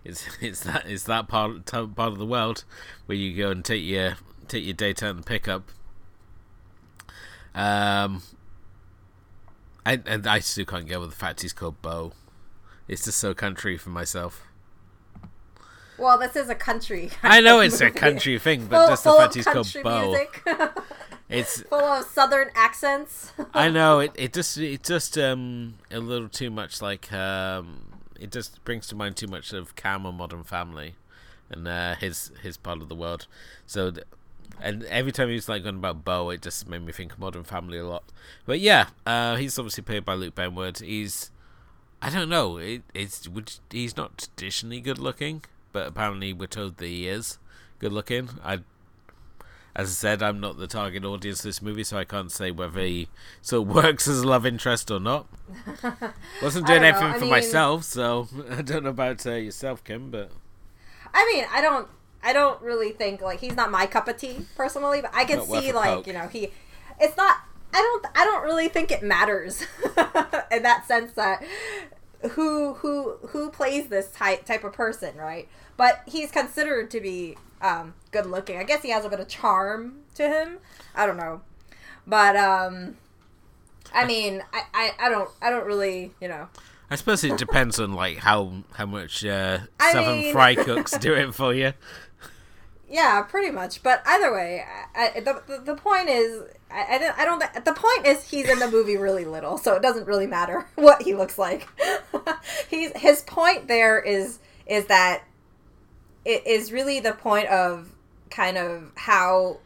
It's 0.04 0.26
it's 0.40 0.60
that 0.64 0.86
it's 0.86 1.04
that 1.04 1.28
part 1.28 1.64
part 1.66 2.12
of 2.12 2.18
the 2.18 2.26
world 2.26 2.64
where 3.06 3.16
you 3.16 3.36
go 3.36 3.50
and 3.50 3.64
take 3.64 3.84
your 3.84 4.16
take 4.48 4.64
your 4.64 4.74
data 4.74 5.08
and 5.08 5.24
pickup. 5.24 5.68
Um, 7.54 8.22
I 9.84 10.00
and 10.06 10.26
I 10.26 10.38
still 10.38 10.64
can't 10.64 10.86
get 10.86 11.00
with 11.00 11.10
the 11.10 11.16
fact 11.16 11.42
he's 11.42 11.52
called 11.52 11.80
Bo. 11.82 12.12
It's 12.88 13.04
just 13.04 13.18
so 13.18 13.34
country 13.34 13.76
for 13.76 13.90
myself. 13.90 14.44
Well, 15.98 16.18
this 16.18 16.34
is 16.34 16.48
a 16.48 16.54
country. 16.54 17.10
I 17.22 17.40
know 17.40 17.60
it's 17.60 17.80
a 17.80 17.90
country 17.90 18.38
thing, 18.38 18.66
but 18.66 18.78
full, 18.78 18.88
just 18.88 19.04
the 19.04 19.12
fact 19.12 19.34
he's 19.34 19.44
called 19.44 19.72
Bo. 19.82 20.26
It's 21.32 21.62
full 21.62 21.80
of 21.80 22.04
southern 22.04 22.50
accents. 22.54 23.32
I 23.54 23.68
know 23.70 24.00
it. 24.00 24.12
It 24.14 24.32
just 24.32 24.58
it 24.58 24.82
just 24.82 25.16
um 25.18 25.74
a 25.90 25.98
little 25.98 26.28
too 26.28 26.50
much 26.50 26.82
like 26.82 27.12
um 27.12 27.86
it 28.20 28.30
just 28.30 28.62
brings 28.64 28.86
to 28.88 28.94
mind 28.96 29.16
too 29.16 29.26
much 29.26 29.52
of 29.52 29.74
Cam 29.74 30.06
or 30.06 30.12
Modern 30.12 30.44
Family, 30.44 30.94
and 31.50 31.66
uh, 31.66 31.94
his 31.96 32.30
his 32.42 32.56
part 32.56 32.80
of 32.82 32.88
the 32.88 32.94
world. 32.94 33.26
So. 33.66 33.90
th- 33.90 34.06
And 34.60 34.84
every 34.84 35.10
time 35.12 35.28
he's 35.28 35.48
like 35.48 35.64
going 35.64 35.76
about 35.82 36.04
Bo, 36.04 36.30
it 36.30 36.42
just 36.42 36.68
made 36.68 36.82
me 36.86 36.92
think 36.92 37.12
of 37.12 37.18
Modern 37.18 37.42
Family 37.42 37.78
a 37.78 37.86
lot. 37.86 38.04
But 38.46 38.60
yeah, 38.60 38.88
uh, 39.06 39.34
he's 39.36 39.58
obviously 39.58 39.82
played 39.82 40.04
by 40.04 40.14
Luke 40.14 40.34
Benward. 40.36 40.78
He's, 40.80 41.30
I 42.00 42.10
don't 42.10 42.28
know, 42.28 42.58
it, 42.58 42.82
it's 42.94 43.26
would- 43.26 43.58
he's 43.70 43.96
not 43.96 44.18
traditionally 44.18 44.80
good 44.80 44.98
looking, 44.98 45.42
but 45.72 45.88
apparently 45.88 46.32
we're 46.32 46.46
told 46.46 46.76
that 46.76 46.86
he 46.86 47.08
is 47.08 47.38
good 47.80 47.92
looking. 47.92 48.28
I 48.44 48.60
as 49.74 49.88
I 49.88 49.92
said, 49.92 50.22
I'm 50.22 50.38
not 50.40 50.58
the 50.58 50.66
target 50.66 51.04
audience 51.04 51.40
of 51.40 51.44
this 51.44 51.62
movie, 51.62 51.84
so 51.84 51.96
I 51.96 52.04
can't 52.04 52.30
say 52.30 52.50
whether 52.50 52.80
he 52.80 53.08
of 53.50 53.66
works 53.74 54.06
as 54.06 54.20
a 54.20 54.26
love 54.28 54.44
interest 54.44 54.90
or 54.90 55.00
not. 55.00 55.26
Wasn't 56.42 56.66
doing 56.66 56.82
anything 56.84 57.04
I 57.08 57.14
for 57.14 57.20
mean- 57.20 57.30
myself, 57.30 57.84
so 57.84 58.28
I 58.50 58.62
don't 58.62 58.84
know 58.84 58.90
about 58.90 59.26
uh, 59.26 59.32
yourself, 59.32 59.82
Kim, 59.84 60.10
but 60.10 60.30
I 61.14 61.30
mean, 61.32 61.44
I 61.50 61.60
don't, 61.62 61.88
I 62.22 62.32
don't 62.32 62.60
really 62.62 62.92
think 62.92 63.20
like 63.20 63.40
he's 63.40 63.56
not 63.56 63.70
my 63.70 63.86
cup 63.86 64.08
of 64.08 64.16
tea 64.18 64.46
personally, 64.56 65.00
but 65.00 65.10
I 65.14 65.24
can 65.24 65.42
see 65.46 65.72
like 65.72 65.88
poke. 65.88 66.06
you 66.06 66.12
know 66.12 66.28
he, 66.28 66.50
it's 67.00 67.16
not. 67.16 67.36
I 67.74 67.78
don't. 67.78 68.06
I 68.16 68.24
don't 68.24 68.42
really 68.44 68.68
think 68.68 68.90
it 68.90 69.02
matters 69.02 69.62
in 70.52 70.62
that 70.62 70.84
sense 70.86 71.12
that 71.12 71.42
who 72.32 72.74
who 72.74 73.16
who 73.28 73.50
plays 73.50 73.88
this 73.88 74.10
type 74.10 74.44
type 74.44 74.62
of 74.64 74.74
person, 74.74 75.16
right? 75.16 75.48
But 75.78 76.02
he's 76.06 76.30
considered 76.30 76.90
to 76.90 77.00
be 77.00 77.36
um, 77.62 77.94
good 78.10 78.26
looking. 78.26 78.58
I 78.58 78.64
guess 78.64 78.82
he 78.82 78.90
has 78.90 79.04
a 79.04 79.08
bit 79.08 79.20
of 79.20 79.28
charm 79.28 80.00
to 80.16 80.28
him. 80.28 80.58
I 80.94 81.06
don't 81.06 81.16
know, 81.16 81.40
but 82.06 82.36
um, 82.36 82.96
I 83.94 84.04
mean, 84.04 84.42
I, 84.52 84.62
I, 84.74 85.06
I 85.06 85.08
don't 85.08 85.30
I 85.40 85.48
don't 85.50 85.64
really 85.66 86.12
you 86.20 86.28
know 86.28 86.48
I 86.92 86.96
suppose 86.96 87.24
it 87.24 87.38
depends 87.38 87.80
on 87.80 87.94
like 87.94 88.18
how 88.18 88.52
how 88.74 88.84
much 88.84 89.24
uh, 89.24 89.60
Southern 89.80 90.20
mean- 90.20 90.32
Fry 90.34 90.54
cooks 90.54 90.96
do 90.98 91.14
it 91.14 91.34
for 91.34 91.54
you. 91.54 91.72
Yeah, 92.92 93.22
pretty 93.22 93.50
much. 93.50 93.82
But 93.82 94.02
either 94.04 94.30
way, 94.34 94.62
I, 94.94 95.12
I, 95.16 95.20
the, 95.20 95.42
the 95.46 95.62
the 95.64 95.74
point 95.76 96.10
is, 96.10 96.42
I, 96.70 96.96
I 96.96 96.98
don't, 96.98 97.18
I 97.18 97.24
don't. 97.24 97.64
The 97.64 97.72
point 97.72 98.06
is, 98.06 98.28
he's 98.28 98.46
in 98.46 98.58
the 98.58 98.70
movie 98.70 98.98
really 98.98 99.24
little, 99.24 99.56
so 99.56 99.74
it 99.74 99.80
doesn't 99.80 100.06
really 100.06 100.26
matter 100.26 100.66
what 100.74 101.00
he 101.00 101.14
looks 101.14 101.38
like. 101.38 101.66
he's 102.68 102.92
his 102.94 103.22
point 103.22 103.66
there 103.66 103.98
is 103.98 104.40
is 104.66 104.84
that 104.88 105.22
it 106.24 106.46
is 106.46 106.72
really 106.72 107.00
the 107.00 107.12
point 107.12 107.48
of 107.48 107.94
kind 108.30 108.56
of 108.56 108.92
how 108.94 109.58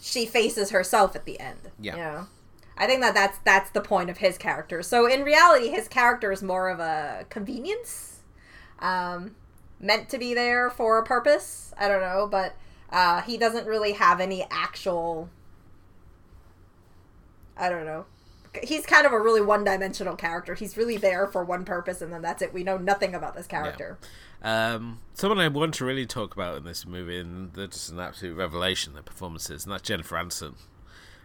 she 0.00 0.26
faces 0.26 0.70
herself 0.70 1.14
at 1.14 1.24
the 1.24 1.38
end. 1.38 1.70
Yeah. 1.80 1.96
You 1.96 2.02
know? 2.02 2.26
I 2.76 2.86
think 2.86 3.00
that 3.02 3.14
that's 3.14 3.38
that's 3.44 3.70
the 3.70 3.80
point 3.80 4.10
of 4.10 4.18
his 4.18 4.38
character. 4.38 4.82
So 4.82 5.06
in 5.06 5.22
reality, 5.22 5.68
his 5.68 5.88
character 5.88 6.32
is 6.32 6.42
more 6.42 6.68
of 6.68 6.80
a 6.80 7.26
convenience, 7.28 8.20
um, 8.80 9.36
meant 9.78 10.08
to 10.08 10.18
be 10.18 10.34
there 10.34 10.70
for 10.70 10.98
a 10.98 11.04
purpose. 11.04 11.74
I 11.78 11.86
don't 11.88 12.00
know, 12.00 12.26
but 12.30 12.56
uh, 12.90 13.20
he 13.22 13.36
doesn't 13.36 13.66
really 13.66 13.92
have 13.92 14.20
any 14.20 14.46
actual. 14.50 15.28
I 17.56 17.68
don't 17.68 17.84
know. 17.84 18.06
He's 18.62 18.84
kind 18.84 19.06
of 19.06 19.12
a 19.12 19.20
really 19.20 19.40
one-dimensional 19.40 20.16
character. 20.16 20.54
He's 20.54 20.76
really 20.76 20.96
there 20.96 21.26
for 21.26 21.44
one 21.44 21.64
purpose, 21.64 22.02
and 22.02 22.12
then 22.12 22.22
that's 22.22 22.42
it. 22.42 22.52
We 22.52 22.64
know 22.64 22.76
nothing 22.76 23.14
about 23.14 23.34
this 23.34 23.46
character. 23.46 23.98
Um, 24.42 24.98
someone 25.14 25.38
I 25.38 25.48
want 25.48 25.74
to 25.74 25.84
really 25.84 26.06
talk 26.06 26.34
about 26.34 26.56
in 26.56 26.64
this 26.64 26.84
movie, 26.84 27.18
and 27.18 27.52
that's 27.52 27.76
just 27.76 27.92
an 27.92 28.00
absolute 28.00 28.34
revelation, 28.34 28.94
the 28.94 29.02
performances, 29.02 29.64
and 29.64 29.72
that's 29.72 29.82
Jennifer 29.82 30.16
Aniston. 30.16 30.54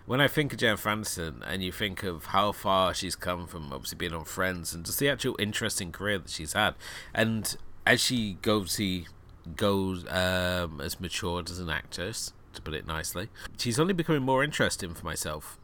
When 0.06 0.22
I 0.22 0.28
think 0.28 0.54
of 0.54 0.60
Jennifer 0.60 0.90
Aniston, 0.90 1.42
and 1.46 1.64
you 1.64 1.72
think 1.72 2.04
of 2.04 2.28
how 2.28 2.52
far 2.52 2.94
she's 2.94 3.16
come 3.16 3.48
from 3.48 3.74
obviously 3.74 3.98
being 3.98 4.14
on 4.14 4.24
Friends, 4.24 4.74
and 4.74 4.86
just 4.86 5.00
the 5.00 5.10
actual 5.10 5.36
interesting 5.40 5.92
career 5.92 6.20
that 6.20 6.30
she's 6.30 6.54
had, 6.54 6.76
and 7.14 7.58
as 7.86 8.00
she 8.00 8.38
goes, 8.42 8.76
she 8.76 9.08
goes 9.56 10.06
um, 10.10 10.80
as 10.80 11.00
matured 11.00 11.50
as 11.50 11.60
an 11.60 11.70
actress, 11.70 12.34
to 12.54 12.62
put 12.62 12.74
it 12.74 12.86
nicely, 12.86 13.30
she's 13.58 13.80
only 13.80 13.94
becoming 13.94 14.22
more 14.22 14.44
interesting 14.44 14.94
for 14.94 15.06
myself 15.06 15.58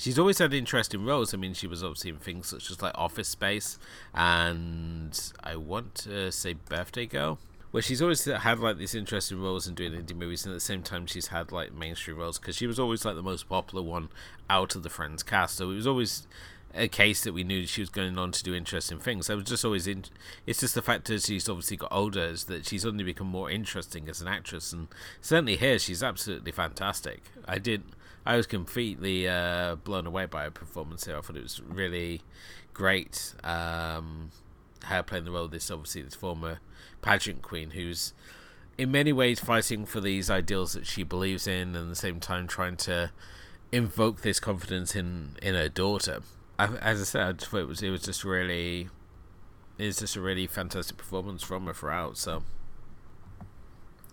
she's 0.00 0.18
always 0.18 0.38
had 0.38 0.54
interesting 0.54 1.04
roles. 1.04 1.34
I 1.34 1.36
mean, 1.36 1.52
she 1.52 1.66
was 1.66 1.84
obviously 1.84 2.10
in 2.10 2.16
things 2.16 2.48
such 2.48 2.70
as 2.70 2.80
like 2.80 2.96
Office 2.96 3.28
Space 3.28 3.78
and 4.14 5.32
I 5.44 5.56
want 5.56 5.94
to 5.96 6.32
say 6.32 6.54
Birthday 6.54 7.04
Girl, 7.04 7.38
where 7.70 7.82
she's 7.82 8.00
always 8.00 8.24
had 8.24 8.58
like 8.58 8.78
these 8.78 8.94
interesting 8.94 9.40
roles 9.40 9.68
in 9.68 9.74
doing 9.74 9.92
indie 9.92 10.16
movies, 10.16 10.44
and 10.44 10.52
at 10.52 10.56
the 10.56 10.60
same 10.60 10.82
time 10.82 11.06
she's 11.06 11.28
had 11.28 11.52
like 11.52 11.74
mainstream 11.74 12.16
roles 12.16 12.38
because 12.38 12.56
she 12.56 12.66
was 12.66 12.80
always 12.80 13.04
like 13.04 13.14
the 13.14 13.22
most 13.22 13.48
popular 13.48 13.84
one 13.84 14.08
out 14.48 14.74
of 14.74 14.82
the 14.82 14.90
Friends 14.90 15.22
cast. 15.22 15.56
So 15.56 15.70
it 15.70 15.74
was 15.74 15.86
always 15.86 16.26
a 16.72 16.88
case 16.88 17.24
that 17.24 17.34
we 17.34 17.42
knew 17.44 17.66
she 17.66 17.82
was 17.82 17.90
going 17.90 18.16
on 18.16 18.30
to 18.30 18.44
do 18.44 18.54
interesting 18.54 19.00
things. 19.00 19.28
I 19.28 19.34
was 19.34 19.44
just 19.44 19.64
always 19.64 19.86
in. 19.86 20.04
It's 20.46 20.60
just 20.60 20.74
the 20.74 20.82
fact 20.82 21.08
that 21.08 21.22
she's 21.22 21.48
obviously 21.48 21.76
got 21.76 21.92
older 21.92 22.24
is 22.24 22.44
that 22.44 22.66
she's 22.66 22.86
only 22.86 23.04
become 23.04 23.26
more 23.26 23.50
interesting 23.50 24.08
as 24.08 24.22
an 24.22 24.28
actress, 24.28 24.72
and 24.72 24.88
certainly 25.20 25.56
here 25.56 25.78
she's 25.78 26.02
absolutely 26.02 26.52
fantastic. 26.52 27.22
I 27.46 27.58
did. 27.58 27.82
I 28.24 28.36
was 28.36 28.46
completely 28.46 29.28
uh, 29.28 29.76
blown 29.76 30.06
away 30.06 30.26
by 30.26 30.44
her 30.44 30.50
performance 30.50 31.06
here. 31.06 31.16
I 31.16 31.20
thought 31.20 31.36
it 31.36 31.42
was 31.42 31.60
really 31.60 32.22
great. 32.74 33.34
Um, 33.42 34.30
her 34.84 35.02
playing 35.02 35.24
the 35.24 35.30
role 35.30 35.44
of 35.44 35.50
this 35.50 35.70
obviously 35.70 36.02
this 36.02 36.14
former 36.14 36.58
pageant 37.02 37.42
queen 37.42 37.70
who's 37.70 38.12
in 38.78 38.90
many 38.90 39.12
ways 39.12 39.38
fighting 39.40 39.84
for 39.84 40.00
these 40.00 40.30
ideals 40.30 40.72
that 40.72 40.86
she 40.86 41.02
believes 41.02 41.46
in 41.46 41.74
and 41.74 41.76
at 41.76 41.88
the 41.88 41.94
same 41.94 42.18
time 42.18 42.46
trying 42.46 42.76
to 42.76 43.10
invoke 43.72 44.22
this 44.22 44.40
confidence 44.40 44.96
in 44.96 45.36
in 45.42 45.54
her 45.54 45.68
daughter. 45.68 46.20
I, 46.58 46.66
as 46.76 47.00
I 47.00 47.04
said, 47.04 47.44
I 47.52 47.58
it 47.58 47.68
was 47.68 47.82
it 47.82 47.90
was 47.90 48.02
just 48.02 48.24
really 48.24 48.88
it's 49.78 50.00
just 50.00 50.16
a 50.16 50.20
really 50.20 50.46
fantastic 50.46 50.96
performance 50.96 51.42
from 51.42 51.66
her 51.66 51.74
throughout. 51.74 52.16
So 52.16 52.42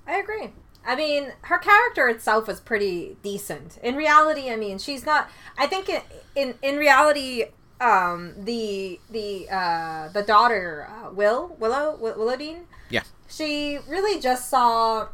I 0.06 0.17
agree. 0.17 0.52
I 0.88 0.95
mean, 0.95 1.34
her 1.41 1.58
character 1.58 2.08
itself 2.08 2.47
was 2.47 2.62
pretty 2.62 3.17
decent. 3.21 3.78
In 3.84 3.95
reality, 3.95 4.50
I 4.50 4.56
mean, 4.56 4.80
she's 4.80 5.06
not. 5.06 5.30
I 5.58 5.67
think 5.67 5.89
in 5.89 6.02
in, 6.34 6.56
in 6.62 6.78
reality, 6.78 7.45
um, 7.82 8.34
the 8.38 8.97
the 9.12 9.50
uh, 9.52 10.08
the 10.13 10.23
daughter 10.23 10.88
uh, 10.89 11.12
Will 11.12 11.56
Willow 11.60 11.97
Will- 12.00 12.15
Willowdean, 12.15 12.62
yeah, 12.89 13.04
she 13.28 13.80
really 13.88 14.19
just 14.21 14.50
saw. 14.50 15.10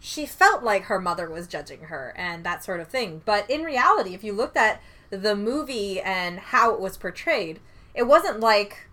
She 0.00 0.24
felt 0.24 0.62
like 0.62 0.84
her 0.84 0.98
mother 1.00 1.28
was 1.28 1.46
judging 1.46 1.80
her 1.84 2.14
and 2.16 2.44
that 2.44 2.64
sort 2.64 2.80
of 2.80 2.88
thing. 2.88 3.20
But 3.24 3.50
in 3.50 3.64
reality, 3.64 4.14
if 4.14 4.24
you 4.24 4.32
looked 4.32 4.56
at 4.56 4.80
the 5.10 5.34
movie 5.36 6.00
and 6.00 6.38
how 6.38 6.72
it 6.72 6.80
was 6.80 6.96
portrayed, 6.96 7.60
it 7.94 8.04
wasn't 8.04 8.40
like 8.40 8.88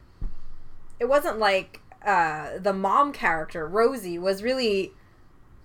it 1.00 1.06
wasn't 1.06 1.40
like 1.40 1.80
uh, 2.06 2.58
the 2.60 2.74
mom 2.74 3.14
character 3.14 3.66
Rosie 3.68 4.18
was 4.20 4.44
really 4.44 4.92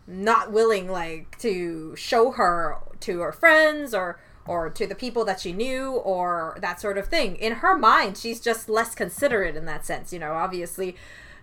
not 0.08 0.50
willing 0.50 0.90
like 0.90 1.38
to 1.38 1.94
show 1.94 2.32
her 2.32 2.78
to 3.00 3.20
her 3.20 3.32
friends 3.32 3.94
or 3.94 4.18
or 4.46 4.70
to 4.70 4.86
the 4.86 4.94
people 4.94 5.26
that 5.26 5.38
she 5.38 5.52
knew 5.52 5.92
or 5.92 6.56
that 6.62 6.80
sort 6.80 6.96
of 6.96 7.06
thing. 7.06 7.36
In 7.36 7.56
her 7.56 7.76
mind, 7.76 8.16
she's 8.16 8.40
just 8.40 8.70
less 8.70 8.94
considerate 8.94 9.56
in 9.56 9.66
that 9.66 9.84
sense. 9.84 10.10
You 10.10 10.18
know, 10.18 10.32
obviously, 10.32 10.96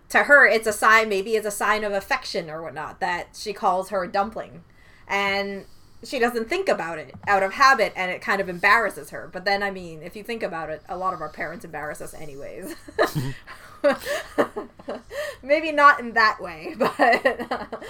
to 0.08 0.24
her, 0.24 0.44
it's 0.44 0.66
a 0.66 0.72
sign. 0.72 1.08
Maybe 1.08 1.36
it's 1.36 1.46
a 1.46 1.52
sign 1.52 1.84
of 1.84 1.92
affection 1.92 2.50
or 2.50 2.62
whatnot 2.62 2.98
that 2.98 3.28
she 3.34 3.52
calls 3.52 3.90
her 3.90 4.02
a 4.02 4.10
dumpling, 4.10 4.64
and 5.06 5.66
she 6.02 6.18
doesn't 6.18 6.48
think 6.48 6.68
about 6.68 6.98
it 6.98 7.14
out 7.28 7.44
of 7.44 7.52
habit, 7.52 7.92
and 7.94 8.10
it 8.10 8.20
kind 8.20 8.40
of 8.40 8.48
embarrasses 8.48 9.10
her. 9.10 9.30
But 9.32 9.44
then, 9.44 9.62
I 9.62 9.70
mean, 9.70 10.02
if 10.02 10.16
you 10.16 10.24
think 10.24 10.42
about 10.42 10.68
it, 10.70 10.82
a 10.88 10.96
lot 10.96 11.14
of 11.14 11.20
our 11.20 11.30
parents 11.30 11.64
embarrass 11.64 12.00
us 12.00 12.12
anyways. 12.12 12.74
Maybe 15.42 15.72
not 15.72 16.00
in 16.00 16.12
that 16.12 16.40
way, 16.40 16.74
but. 16.78 17.84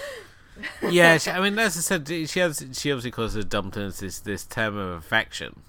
Yeah. 0.81 1.17
She, 1.17 1.29
I 1.31 1.39
mean, 1.41 1.57
as 1.59 1.77
I 1.77 1.81
said, 1.81 2.07
she 2.07 2.39
has 2.39 2.63
she 2.73 2.91
obviously 2.91 3.11
calls 3.11 3.35
her 3.35 3.43
dumplings 3.43 3.99
this 3.99 4.19
this 4.19 4.43
term 4.45 4.77
of 4.77 4.97
affection, 4.97 5.61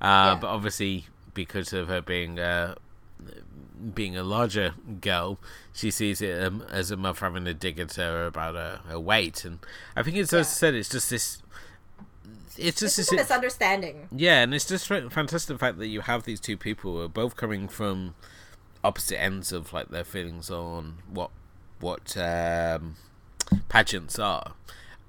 uh, 0.00 0.34
Yeah. 0.34 0.38
but 0.40 0.48
obviously 0.48 1.06
because 1.34 1.72
of 1.72 1.88
her 1.88 2.00
being 2.00 2.38
uh, 2.38 2.74
being 3.94 4.16
a 4.16 4.22
larger 4.22 4.74
girl, 5.00 5.38
she 5.72 5.90
sees 5.90 6.20
it 6.22 6.42
um, 6.42 6.64
as 6.70 6.90
a 6.90 6.96
mother 6.96 7.20
having 7.20 7.46
a 7.46 7.54
dig 7.54 7.78
at 7.78 7.94
her 7.94 8.26
about 8.26 8.54
her, 8.54 8.80
her 8.88 8.98
weight, 9.00 9.44
and 9.44 9.58
I 9.94 10.02
think 10.02 10.16
it's 10.16 10.32
as 10.32 10.46
I 10.46 10.50
said, 10.50 10.74
it's 10.74 10.88
just 10.88 11.10
this. 11.10 11.42
It's 12.58 12.80
just 12.80 12.82
it's 12.82 12.96
this. 12.96 13.06
just 13.08 13.12
a 13.12 13.16
misunderstanding. 13.16 14.08
Yeah, 14.10 14.42
and 14.42 14.54
it's 14.54 14.64
just 14.66 14.86
fantastic 14.86 15.46
the 15.48 15.58
fact 15.58 15.76
that 15.78 15.88
you 15.88 16.00
have 16.00 16.22
these 16.24 16.40
two 16.40 16.56
people 16.56 16.92
who 16.96 17.02
are 17.02 17.08
both 17.08 17.36
coming 17.36 17.68
from 17.68 18.14
opposite 18.82 19.20
ends 19.20 19.52
of 19.52 19.72
like 19.74 19.88
their 19.90 20.04
feelings 20.04 20.50
on 20.50 20.94
what 21.10 21.30
what 21.80 22.16
um, 22.16 22.96
pageants 23.68 24.18
are, 24.18 24.52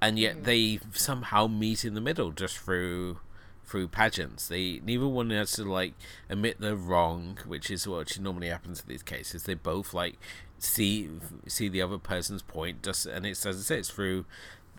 and 0.00 0.18
yet 0.18 0.44
they 0.44 0.80
somehow 0.92 1.46
meet 1.46 1.84
in 1.84 1.94
the 1.94 2.00
middle 2.00 2.32
just 2.32 2.58
through 2.58 3.18
through 3.64 3.88
pageants. 3.88 4.48
They 4.48 4.80
neither 4.84 5.06
one 5.06 5.30
has 5.30 5.52
to 5.52 5.64
like 5.64 5.94
admit 6.28 6.60
they're 6.60 6.74
wrong, 6.74 7.38
which 7.46 7.70
is 7.70 7.86
what 7.86 8.18
normally 8.18 8.48
happens 8.48 8.80
in 8.80 8.88
these 8.88 9.02
cases. 9.02 9.44
They 9.44 9.54
both 9.54 9.92
like 9.92 10.18
see 10.58 11.08
see 11.46 11.68
the 11.68 11.82
other 11.82 11.98
person's 11.98 12.42
point, 12.42 12.82
just 12.82 13.06
and 13.06 13.26
it's 13.26 13.44
as 13.46 13.58
I 13.58 13.62
say, 13.62 13.78
it's 13.78 13.90
through 13.90 14.24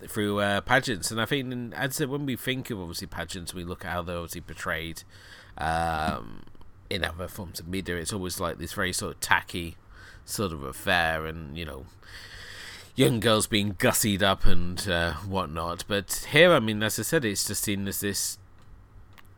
through 0.07 0.39
uh, 0.39 0.61
pageants. 0.61 1.11
And 1.11 1.21
I 1.21 1.25
think, 1.25 1.73
as 1.75 1.91
I 1.91 1.93
said, 1.93 2.09
when 2.09 2.25
we 2.25 2.35
think 2.35 2.69
of 2.69 2.79
obviously 2.79 3.07
pageants, 3.07 3.53
we 3.53 3.63
look 3.63 3.85
at 3.85 3.91
how 3.91 4.01
they're 4.01 4.17
obviously 4.17 4.41
portrayed 4.41 5.03
um, 5.57 6.43
in 6.89 7.03
other 7.03 7.27
forms 7.27 7.59
of 7.59 7.67
media. 7.67 7.97
It's 7.97 8.13
always 8.13 8.39
like 8.39 8.57
this 8.57 8.73
very 8.73 8.93
sort 8.93 9.15
of 9.15 9.19
tacky 9.21 9.75
sort 10.25 10.51
of 10.51 10.63
affair, 10.63 11.25
and 11.25 11.57
you 11.57 11.65
know 11.65 11.85
young 12.95 13.19
girls 13.19 13.47
being 13.47 13.73
gussied 13.73 14.21
up 14.21 14.45
and 14.45 14.88
uh, 14.88 15.13
whatnot. 15.13 15.86
But 15.88 16.28
here, 16.32 16.52
I 16.54 16.60
mean, 16.60 16.84
as 16.84 16.99
I 16.99 17.04
said, 17.04 17.25
it's 17.25 17.47
just 17.47 17.63
seen 17.63 17.88
as 17.88 18.02
this, 18.02 18.38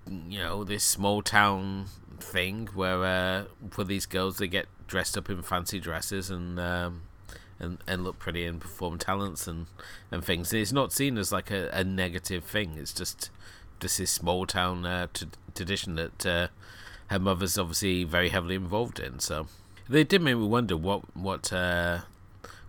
you 0.07 0.39
know, 0.39 0.63
this 0.63 0.83
small 0.83 1.21
town 1.21 1.85
thing 2.19 2.69
where 2.73 3.03
uh, 3.03 3.43
for 3.69 3.83
these 3.83 4.05
girls 4.05 4.37
they 4.37 4.47
get 4.47 4.67
dressed 4.87 5.17
up 5.17 5.29
in 5.29 5.41
fancy 5.41 5.79
dresses 5.79 6.29
and 6.29 6.59
um, 6.59 7.03
and 7.59 7.77
and 7.87 8.03
look 8.03 8.19
pretty 8.19 8.45
and 8.45 8.59
perform 8.59 8.97
talents 8.97 9.47
and 9.47 9.67
and 10.09 10.23
things. 10.23 10.51
And 10.51 10.61
it's 10.61 10.71
not 10.71 10.91
seen 10.91 11.17
as 11.17 11.31
like 11.31 11.51
a, 11.51 11.69
a 11.71 11.83
negative 11.83 12.43
thing. 12.43 12.75
It's 12.77 12.93
just 12.93 13.29
just 13.79 13.97
this 13.97 14.11
small 14.11 14.45
town 14.45 14.85
uh, 14.85 15.07
t- 15.13 15.27
tradition 15.55 15.95
that 15.95 16.25
uh, 16.25 16.47
her 17.07 17.19
mother's 17.19 17.57
obviously 17.57 18.03
very 18.03 18.29
heavily 18.29 18.55
involved 18.55 18.99
in. 18.99 19.19
So 19.19 19.47
they 19.89 20.03
did 20.03 20.21
make 20.21 20.37
me 20.37 20.45
wonder 20.45 20.77
what 20.77 21.15
what 21.15 21.51
uh, 21.51 22.01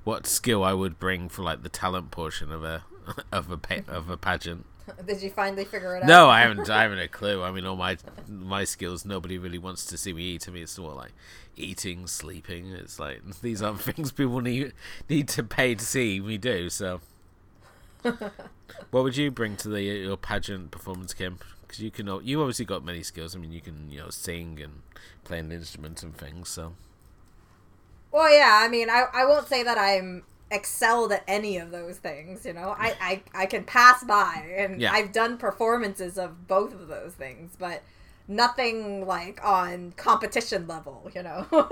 what 0.05 0.27
skill 0.27 0.65
I 0.65 0.73
would 0.73 0.99
bring 0.99 1.29
for 1.29 1.43
like 1.43 1.63
the 1.63 1.69
talent 1.69 2.11
portion 2.11 2.51
of 2.51 2.65
a 2.65 2.83
of 3.33 3.51
a 3.51 3.59
pa- 3.59 3.89
of 3.89 4.11
a 4.11 4.17
pageant. 4.17 4.67
Did 5.07 5.23
you 5.23 5.31
finally 5.31 5.65
figure 5.65 5.97
it 5.97 6.03
out? 6.03 6.09
No, 6.09 6.29
I 6.29 6.41
haven't. 6.41 6.69
I 6.71 6.83
haven't 6.83 6.99
a 6.99 7.09
clue. 7.09 7.43
I 7.43 7.51
mean, 7.53 7.67
all 7.67 7.77
my 7.77 7.97
my 8.29 8.65
skills. 8.65 9.05
Nobody 9.05 9.39
really 9.39 9.59
wants 9.59 9.87
to 9.87 9.99
see 9.99 10.13
me 10.13 10.23
eat. 10.23 10.49
I 10.49 10.53
mean, 10.53 10.65
it's 10.65 10.79
more 10.79 10.95
like 10.95 11.13
eating, 11.57 12.07
sleeping. 12.07 12.73
It's 12.73 12.99
like 12.99 13.23
these 13.41 13.63
aren't 13.63 13.81
things 13.81 14.13
people 14.13 14.41
need 14.41 14.73
need 15.09 15.29
to 15.29 15.43
pay 15.43 15.75
to 15.75 15.85
see 15.85 16.21
me 16.21 16.39
do. 16.39 16.69
So, 16.71 17.01
what 18.03 19.03
would 19.05 19.17
you 19.17 19.31
bring 19.31 19.57
to 19.57 19.69
the 19.69 19.83
your 19.83 20.17
pageant 20.17 20.71
performance, 20.71 21.15
Kim? 21.15 21.39
Because 21.63 21.81
you 21.81 21.91
can. 21.91 22.09
You 22.25 22.41
obviously 22.41 22.65
got 22.65 22.85
many 22.85 23.03
skills. 23.03 23.37
I 23.37 23.39
mean, 23.39 23.53
you 23.53 23.61
can 23.61 23.91
you 23.91 24.01
know 24.01 24.11
sing 24.11 24.61
and 24.61 24.83
play 25.25 25.39
an 25.39 25.53
instrument 25.53 26.03
and 26.03 26.17
things. 26.17 26.49
So. 26.49 26.75
Well, 28.13 28.31
yeah. 28.33 28.61
I 28.63 28.69
mean, 28.69 28.91
I 28.91 29.07
I 29.13 29.25
won't 29.27 29.49
say 29.49 29.63
that 29.63 29.79
I'm 29.79 30.25
excelled 30.51 31.13
at 31.13 31.25
any 31.27 31.57
of 31.59 31.71
those 31.71 31.99
things. 31.99 32.45
You 32.47 32.53
know, 32.53 32.75
I 32.79 32.95
I, 33.01 33.23
I 33.35 33.47
can 33.47 33.65
pass 33.65 34.05
by, 34.05 34.55
and 34.57 34.81
Yeah. 34.81 34.93
I've 34.93 35.13
done 35.13 35.39
performances 35.39 36.19
of 36.19 36.47
both 36.47 36.75
of 36.75 36.89
those 36.89 37.15
things, 37.15 37.57
but 37.59 37.83
nothing 38.29 39.07
like 39.07 39.45
on 39.45 39.93
competition 39.97 40.67
level. 40.67 41.11
You 41.15 41.23
know. 41.23 41.69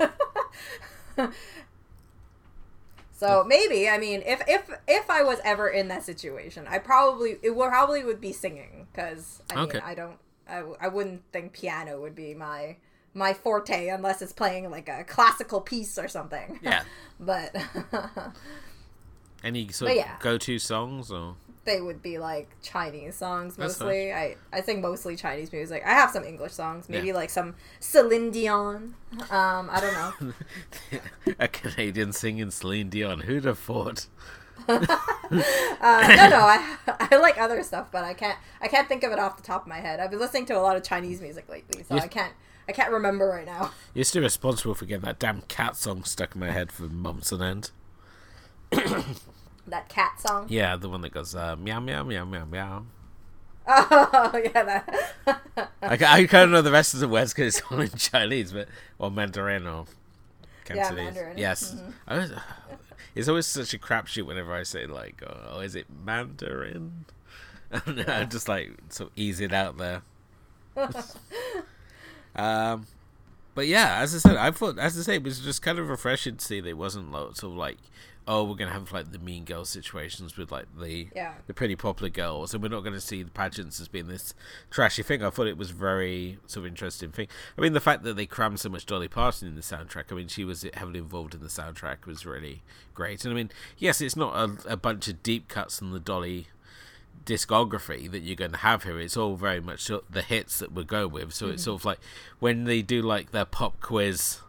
So 3.11 3.43
maybe 3.43 3.87
I 3.87 3.97
mean 3.97 4.23
if 4.25 4.41
if 4.47 4.69
if 4.87 5.09
I 5.09 5.23
was 5.23 5.39
ever 5.43 5.69
in 5.69 5.87
that 5.89 6.03
situation, 6.03 6.65
I 6.67 6.79
probably 6.79 7.37
it 7.43 7.55
would 7.55 7.69
probably 7.69 8.03
would 8.03 8.19
be 8.21 8.33
singing 8.33 8.87
because 8.91 9.41
I 9.49 9.57
mean 9.57 9.79
I 9.79 9.93
don't 9.93 10.17
I, 10.49 10.63
I 10.79 10.87
wouldn't 10.87 11.21
think 11.31 11.53
piano 11.53 12.01
would 12.01 12.15
be 12.15 12.33
my 12.33 12.77
my 13.13 13.33
forte 13.33 13.87
unless 13.89 14.21
it's 14.21 14.33
playing 14.33 14.69
like 14.71 14.87
a 14.89 15.03
classical 15.03 15.61
piece 15.61 15.97
or 15.97 16.07
something. 16.07 16.59
Yeah. 16.61 16.83
but 17.19 17.55
Any 19.43 19.69
sort 19.69 19.91
But 19.95 20.05
of 20.05 20.19
go-to 20.19 20.59
songs 20.59 21.11
or? 21.11 21.35
they 21.63 21.79
would 21.79 22.01
be 22.01 22.17
like 22.17 22.49
Chinese 22.63 23.15
songs 23.15 23.57
mostly. 23.57 24.11
I 24.13 24.35
I 24.51 24.61
sing 24.61 24.81
mostly 24.81 25.15
Chinese 25.15 25.51
music. 25.51 25.83
I 25.85 25.91
have 25.93 26.09
some 26.11 26.23
English 26.23 26.53
songs, 26.53 26.89
maybe 26.89 27.07
Yeah. 27.07 27.13
like 27.13 27.29
some 27.29 27.55
Celine 27.79 28.31
Dion. 28.31 28.95
Um, 29.29 29.69
I 29.71 29.79
don't 29.81 29.93
know. 29.93 30.33
a 31.39 31.47
Canadian 31.47 32.13
singing 32.13 32.49
Celine 32.51 32.89
Dion. 32.89 33.21
Who'd 33.21 33.45
have 33.45 33.59
thought? 33.59 34.07
Uh, 34.67 34.79
no, 35.29 36.29
no, 36.29 36.39
I 36.45 36.77
I 37.11 37.15
like 37.17 37.37
other 37.39 37.63
stuff, 37.63 37.87
but 37.91 38.03
I 38.03 38.13
can't 38.13 38.37
I 38.61 38.67
can't 38.67 38.87
think 38.87 39.03
of 39.03 39.11
it 39.11 39.19
off 39.19 39.37
the 39.37 39.43
top 39.43 39.63
of 39.63 39.67
my 39.67 39.79
head. 39.79 39.99
I've 39.99 40.11
been 40.11 40.19
listening 40.19 40.45
to 40.47 40.53
a 40.57 40.61
lot 40.61 40.75
of 40.77 40.83
Chinese 40.83 41.21
music 41.21 41.49
lately, 41.49 41.83
so. 41.83 41.95
I 41.95 42.07
can't 42.07 42.33
I 42.67 42.71
can't 42.71 42.91
remember 42.91 43.27
right 43.27 43.45
now. 43.45 43.71
You're 43.93 44.05
still 44.05 44.23
responsible 44.23 44.73
for 44.75 44.85
getting 44.85 45.05
that 45.05 45.19
damn 45.19 45.41
cat 45.43 45.75
song 45.75 46.03
stuck 46.03 46.35
in 46.35 46.41
my 46.41 46.51
head 46.51 46.71
for 46.71 46.83
months 46.83 47.33
on 47.33 47.41
end. 47.41 47.71
That 49.67 49.89
cat 49.89 50.19
song. 50.19 50.47
Yeah, 50.49 50.75
the 50.75 50.89
one 50.89 51.01
that 51.01 51.11
goes 51.13 51.35
uh, 51.35 51.55
meow 51.55 51.79
meow 51.79 52.03
meow 52.03 52.25
meow 52.25 52.45
meow. 52.45 52.85
Oh 53.67 54.41
yeah, 54.43 54.63
that. 54.63 55.13
I, 55.81 55.93
I 56.21 56.25
can't 56.25 56.51
know 56.51 56.61
the 56.61 56.71
rest 56.71 56.93
of 56.93 56.99
the 56.99 57.07
words 57.07 57.33
because 57.33 57.57
it's 57.57 57.71
all 57.71 57.79
in 57.79 57.89
Chinese, 57.89 58.51
but 58.51 58.67
or 58.97 59.11
Mandarin 59.11 59.67
or 59.67 59.85
Cantonese. 60.65 60.95
Mandarin. 60.97 61.37
Yes, 61.37 61.75
I 62.07 62.17
was, 62.17 62.31
it's 63.15 63.27
always 63.27 63.45
such 63.45 63.73
a 63.73 63.77
crapshoot 63.77 64.25
whenever 64.25 64.53
I 64.53 64.63
say 64.63 64.87
like, 64.87 65.23
"Oh, 65.25 65.59
is 65.59 65.75
it 65.75 65.85
Mandarin?" 65.89 67.05
I'm 67.71 68.29
just 68.29 68.49
like 68.49 68.71
sort 68.89 69.11
of 69.11 69.17
ease 69.17 69.39
it 69.39 69.53
out 69.53 69.77
there. 69.77 70.01
Um, 72.35 72.87
but 73.53 73.67
yeah, 73.67 73.99
as 73.99 74.15
I 74.15 74.19
said, 74.19 74.37
I 74.37 74.51
thought, 74.51 74.79
as 74.79 74.97
I 74.97 75.01
say, 75.01 75.15
it 75.15 75.23
was 75.23 75.39
just 75.39 75.61
kind 75.61 75.77
of 75.77 75.89
refreshing 75.89 76.37
to 76.37 76.45
see 76.45 76.61
there 76.61 76.75
wasn't 76.75 77.11
lots 77.11 77.43
of 77.43 77.51
like, 77.53 77.77
oh, 78.27 78.43
we're 78.45 78.55
gonna 78.55 78.71
have 78.71 78.91
like 78.93 79.11
the 79.11 79.19
mean 79.19 79.43
girl 79.43 79.65
situations 79.65 80.37
with 80.37 80.51
like 80.51 80.67
the 80.79 81.09
Yeah. 81.13 81.33
the 81.47 81.53
pretty 81.53 81.75
popular 81.75 82.09
girls, 82.09 82.53
and 82.53 82.63
we're 82.63 82.69
not 82.69 82.81
going 82.81 82.93
to 82.93 83.01
see 83.01 83.23
the 83.23 83.31
pageants 83.31 83.81
as 83.81 83.87
being 83.89 84.07
this 84.07 84.33
trashy 84.69 85.03
thing. 85.03 85.21
I 85.21 85.31
thought 85.31 85.47
it 85.47 85.57
was 85.57 85.71
very 85.71 86.37
sort 86.47 86.65
of 86.65 86.71
interesting 86.71 87.11
thing. 87.11 87.27
I 87.57 87.61
mean, 87.61 87.73
the 87.73 87.81
fact 87.81 88.03
that 88.03 88.15
they 88.15 88.25
crammed 88.25 88.59
so 88.61 88.69
much 88.69 88.85
Dolly 88.85 89.09
Parton 89.09 89.47
in 89.49 89.55
the 89.55 89.61
soundtrack. 89.61 90.11
I 90.11 90.15
mean, 90.15 90.27
she 90.29 90.45
was 90.45 90.65
heavily 90.73 90.99
involved 90.99 91.33
in 91.33 91.41
the 91.41 91.47
soundtrack 91.47 92.05
was 92.05 92.25
really 92.25 92.61
great. 92.93 93.25
And 93.25 93.33
I 93.33 93.35
mean, 93.35 93.51
yes, 93.77 93.99
it's 93.99 94.15
not 94.15 94.33
a, 94.35 94.73
a 94.73 94.77
bunch 94.77 95.09
of 95.09 95.21
deep 95.23 95.49
cuts 95.49 95.79
from 95.79 95.91
the 95.91 95.99
Dolly 95.99 96.47
discography 97.25 98.09
that 98.11 98.19
you're 98.19 98.35
going 98.35 98.51
to 98.51 98.57
have 98.57 98.83
here. 98.83 98.99
It's 98.99 99.17
all 99.17 99.35
very 99.35 99.59
much 99.59 99.89
the 100.09 100.21
hits 100.21 100.59
that 100.59 100.71
we 100.73 100.83
go 100.83 101.07
with. 101.07 101.33
So 101.33 101.47
it's 101.47 101.61
mm-hmm. 101.61 101.71
sort 101.71 101.81
of 101.81 101.85
like 101.85 101.99
when 102.39 102.65
they 102.65 102.81
do 102.81 103.01
like 103.01 103.31
their 103.31 103.45
pop 103.45 103.79
quiz 103.79 104.39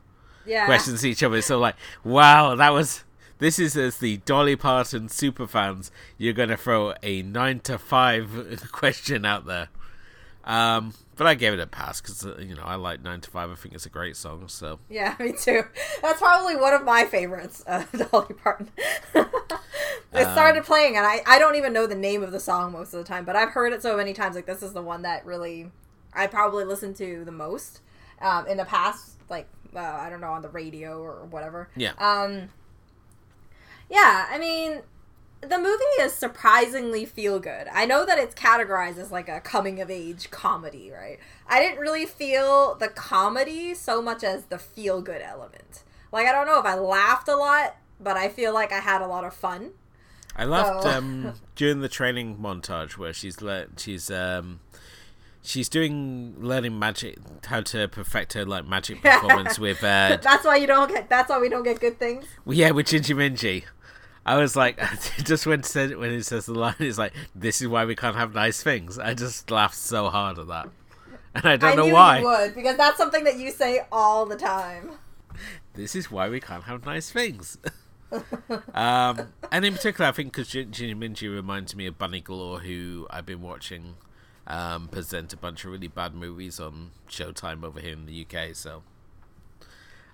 yeah. 0.47 0.67
questions 0.67 1.03
to 1.03 1.11
each 1.11 1.23
other. 1.23 1.37
It's 1.37 1.47
sort 1.47 1.57
of 1.57 1.63
like, 1.63 1.77
wow, 2.05 2.55
that 2.55 2.71
was. 2.71 3.05
This 3.39 3.59
is 3.59 3.77
as 3.77 3.99
the 3.99 4.19
Dolly 4.19 4.55
Parton 4.55 5.09
super 5.09 5.49
fans. 5.49 5.91
You're 6.17 6.33
going 6.33 6.51
to 6.51 6.57
throw 6.57 6.95
a 7.03 7.23
nine 7.23 7.59
to 7.61 7.77
five 7.77 8.69
question 8.73 9.25
out 9.25 9.47
there. 9.47 9.69
Um, 10.45 10.93
but 11.17 11.27
I 11.27 11.35
gave 11.35 11.53
it 11.53 11.61
a 11.61 11.67
pass 11.67 12.01
because 12.01 12.25
uh, 12.27 12.37
you 12.39 12.55
know 12.55 12.63
I 12.65 12.75
like 12.75 13.03
nine 13.03 13.21
to 13.21 13.31
five. 13.31 13.51
I 13.51 13.55
think 13.55 13.75
it's 13.75 13.87
a 13.87 13.91
great 13.91 14.17
song. 14.17 14.49
So 14.49 14.81
Yeah, 14.91 15.15
me 15.21 15.33
too. 15.33 15.63
That's 16.01 16.19
probably 16.19 16.57
one 16.57 16.73
of 16.75 16.85
my 16.85 17.05
favorites, 17.05 17.63
uh, 17.67 17.85
Dolly 18.11 18.35
Parton. 18.35 18.71
it 19.15 19.27
Um, 20.13 20.33
started 20.33 20.65
playing, 20.65 20.97
and 20.97 21.07
I, 21.07 21.21
I 21.27 21.39
don't 21.39 21.55
even 21.57 21.73
know 21.73 21.87
the 21.87 21.95
name 21.95 22.23
of 22.23 22.33
the 22.33 22.41
song 22.41 22.73
most 22.73 22.93
of 22.93 22.99
the 22.99 23.05
time, 23.05 23.25
but 23.25 23.37
I've 23.37 23.51
heard 23.51 23.73
it 23.73 23.83
so 23.83 23.97
many 23.97 24.13
times. 24.13 24.35
Like, 24.37 24.47
this 24.47 24.63
is 24.63 24.73
the 24.73 24.83
one 24.83 25.03
that 25.03 25.25
really 25.25 25.71
I 26.13 26.27
probably 26.27 26.65
listened 26.65 26.97
to 26.97 27.25
the 27.25 27.33
most 27.33 27.81
um, 28.21 28.47
in 28.47 28.57
the 28.57 28.65
past, 28.65 29.19
like, 29.31 29.49
uh, 29.75 29.79
I 29.79 30.11
don't 30.11 30.21
know, 30.21 30.33
on 30.33 30.43
the 30.43 30.49
radio 30.51 31.01
or 31.01 31.25
whatever. 31.27 31.69
yeah, 31.77 31.93
Um, 31.99 32.49
yeah, 33.89 34.27
I 34.31 34.39
mean, 34.39 34.83
the 35.43 35.59
movie 35.59 35.85
is 36.01 36.13
surprisingly 36.13 37.05
feel 37.05 37.39
good. 37.41 37.67
I 37.73 37.85
know 37.85 38.07
that 38.07 38.19
it's 38.19 38.35
categorized 38.35 38.97
as 38.99 39.11
like 39.11 39.29
a 39.29 39.41
coming 39.41 39.81
of 39.81 39.91
age 39.91 40.31
comedy, 40.31 40.91
right? 40.91 41.19
I 41.49 41.61
didn't 41.61 41.79
really 41.81 42.07
feel 42.07 42.77
the 42.77 42.89
comedy 42.89 43.75
so 43.75 44.01
much 44.01 44.23
as 44.23 44.45
the 44.47 44.59
feel 44.59 45.03
good 45.03 45.21
element. 45.21 45.83
Like, 46.13 46.27
I 46.27 46.33
don't 46.33 46.47
know 46.47 46.59
if 46.61 46.65
I 46.67 46.77
laughed 46.77 47.29
a 47.29 47.37
lot, 47.37 47.77
but 47.99 48.17
I 48.17 48.29
feel 48.29 48.55
like 48.55 48.71
I 48.73 48.79
had 48.81 49.03
a 49.03 49.07
lot 49.07 49.25
of 49.25 49.35
fun. 49.35 49.71
I 50.37 50.45
loved 50.45 50.87
Oh. 50.87 50.91
um, 50.91 51.33
during 51.57 51.81
the 51.81 51.89
training 51.89 52.39
montage 52.39 52.97
where 52.97 53.13
she's 53.13 53.43
le- 53.43 53.67
she's 53.77 54.11
um, 54.11 54.61
she's 55.43 55.69
doing 55.69 56.35
learning 56.39 56.79
magic 56.79 57.19
how 57.47 57.61
to 57.63 57.89
perfect 57.89 58.33
her 58.35 58.45
like 58.47 58.67
magic 58.67 59.03
performance 59.03 59.59
with 59.59 59.83
uh, 59.83 60.19
That's 60.23 60.45
why 60.45 60.57
you 60.57 60.67
don't 60.67 60.89
get. 60.89 61.09
That's 61.11 61.29
why 61.31 61.39
we 61.41 61.49
don't 61.49 61.65
get 61.65 61.81
good 61.81 61.99
things. 61.99 62.27
Well, 62.45 62.57
yeah, 62.57 62.71
with 62.71 62.87
Gingy 62.87 63.15
Mingy. 63.17 63.65
I 64.25 64.37
was 64.37 64.55
like, 64.57 64.79
just 65.25 65.47
when 65.47 65.63
said 65.63 65.97
when 65.97 66.11
it 66.11 66.25
says 66.25 66.47
the 66.47 66.55
line, 66.55 66.75
it's 66.79 66.99
like, 66.99 67.13
"This 67.35 67.61
is 67.61 67.69
why 67.69 67.85
we 67.85 67.97
can't 67.97 68.17
have 68.17 68.35
nice 68.35 68.63
things." 68.63 68.99
I 68.99 69.15
just 69.15 69.51
laughed 69.51 69.77
so 69.77 70.09
hard 70.09 70.39
at 70.39 70.49
that, 70.49 70.69
and 71.35 71.47
I 71.47 71.57
don't 71.57 71.73
I 71.73 71.75
know 71.75 71.89
why. 71.89 72.19
you 72.19 72.27
would 72.27 72.55
because 72.55 72.77
that's 72.77 72.99
something 72.99 73.25
that 73.25 73.39
you 73.39 73.51
say 73.51 73.81
all 73.91 74.27
the 74.27 74.37
time. 74.37 74.93
This 75.75 75.97
is 75.97 76.11
why 76.11 76.29
we 76.29 76.41
can't 76.41 76.65
have 76.65 76.85
nice 76.85 77.11
things. 77.11 77.59
um, 78.75 79.29
and 79.51 79.65
in 79.65 79.73
particular, 79.73 80.09
I 80.09 80.13
think 80.13 80.33
because 80.33 80.49
Gingy 80.49 80.95
Mingy 80.95 81.35
reminds 81.35 81.75
me 81.75 81.87
of 81.87 81.99
Bunny 81.99 82.21
Galore, 82.21 82.61
who 82.61 83.07
I've 83.11 83.27
been 83.27 83.41
watching 83.41 83.95
um, 84.47 84.89
present 84.89 85.33
a 85.33 85.37
bunch 85.37 85.65
of 85.65 85.73
really 85.73 85.89
bad 85.89 86.15
movies 86.15 86.61
on 86.61 86.91
Showtime 87.09 87.65
over 87.65 87.81
here 87.81 87.93
in 87.93 88.07
the 88.07 88.27
UK. 88.27 88.55
So, 88.55 88.83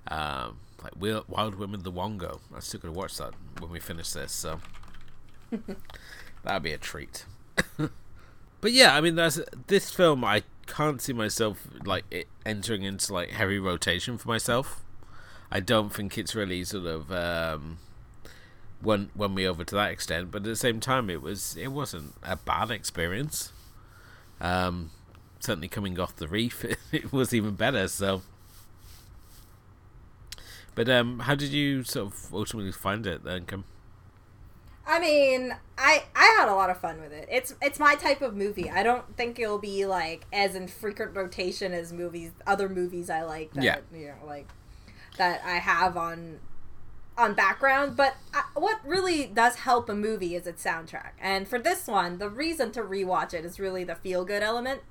um, 0.06 0.60
like 0.82 0.92
Wild 1.28 1.56
Women, 1.56 1.82
The 1.82 1.92
Wongo. 1.92 2.40
I'm 2.54 2.60
still 2.60 2.80
gonna 2.80 2.94
watch 2.94 3.16
that 3.18 3.34
when 3.58 3.70
we 3.70 3.80
finish 3.80 4.10
this. 4.10 4.32
So 4.32 4.60
that'd 6.44 6.62
be 6.62 6.72
a 6.72 6.78
treat. 6.78 7.24
but 8.60 8.72
yeah, 8.72 8.94
I 8.94 9.00
mean, 9.00 9.16
that's 9.16 9.40
this 9.66 9.90
film. 9.90 10.24
I 10.24 10.42
can't 10.66 11.00
see 11.00 11.12
myself 11.12 11.66
like 11.84 12.04
it 12.10 12.28
entering 12.44 12.82
into 12.82 13.12
like 13.12 13.30
heavy 13.30 13.58
rotation 13.58 14.18
for 14.18 14.28
myself. 14.28 14.82
I 15.50 15.60
don't 15.60 15.92
think 15.92 16.18
it's 16.18 16.34
really 16.34 16.62
sort 16.64 16.86
of 16.86 17.10
um, 17.10 17.78
won 18.82 19.10
won 19.14 19.34
me 19.34 19.46
over 19.46 19.64
to 19.64 19.74
that 19.74 19.90
extent. 19.90 20.30
But 20.30 20.38
at 20.38 20.44
the 20.44 20.56
same 20.56 20.80
time, 20.80 21.10
it 21.10 21.22
was 21.22 21.56
it 21.56 21.68
wasn't 21.68 22.14
a 22.22 22.36
bad 22.36 22.70
experience. 22.70 23.52
Um, 24.40 24.90
certainly 25.40 25.68
coming 25.68 25.98
off 25.98 26.16
the 26.16 26.28
reef, 26.28 26.64
it 26.92 27.12
was 27.12 27.32
even 27.34 27.54
better. 27.54 27.88
So, 27.88 28.22
but 30.78 30.88
um, 30.88 31.18
how 31.20 31.34
did 31.34 31.50
you 31.50 31.82
sort 31.82 32.06
of 32.12 32.32
ultimately 32.32 32.70
find 32.72 33.04
it 33.06 33.24
then? 33.24 33.44
Come. 33.46 33.64
I 34.86 35.00
mean, 35.00 35.54
I 35.76 36.04
I 36.14 36.36
had 36.38 36.48
a 36.48 36.54
lot 36.54 36.70
of 36.70 36.78
fun 36.80 37.00
with 37.00 37.12
it. 37.12 37.28
It's 37.30 37.54
it's 37.60 37.78
my 37.78 37.94
type 37.96 38.22
of 38.22 38.34
movie. 38.36 38.70
I 38.70 38.82
don't 38.82 39.16
think 39.16 39.38
it'll 39.38 39.58
be 39.58 39.84
like 39.86 40.24
as 40.32 40.54
in 40.54 40.68
frequent 40.68 41.16
rotation 41.16 41.72
as 41.72 41.92
movies 41.92 42.30
other 42.46 42.68
movies 42.68 43.10
I 43.10 43.22
like 43.22 43.52
that 43.54 43.64
Yeah. 43.64 43.78
you 43.92 44.06
know 44.06 44.26
like 44.26 44.48
that 45.18 45.42
I 45.44 45.56
have 45.56 45.96
on 45.96 46.38
on 47.18 47.34
background, 47.34 47.96
but 47.96 48.14
I, 48.32 48.44
what 48.54 48.78
really 48.86 49.26
does 49.26 49.56
help 49.56 49.88
a 49.88 49.94
movie 49.94 50.36
is 50.36 50.46
its 50.46 50.62
soundtrack. 50.64 51.10
And 51.20 51.48
for 51.48 51.58
this 51.58 51.88
one, 51.88 52.18
the 52.18 52.30
reason 52.30 52.70
to 52.72 52.82
rewatch 52.82 53.34
it 53.34 53.44
is 53.44 53.58
really 53.58 53.82
the 53.82 53.96
feel 53.96 54.24
good 54.24 54.42
element. 54.44 54.82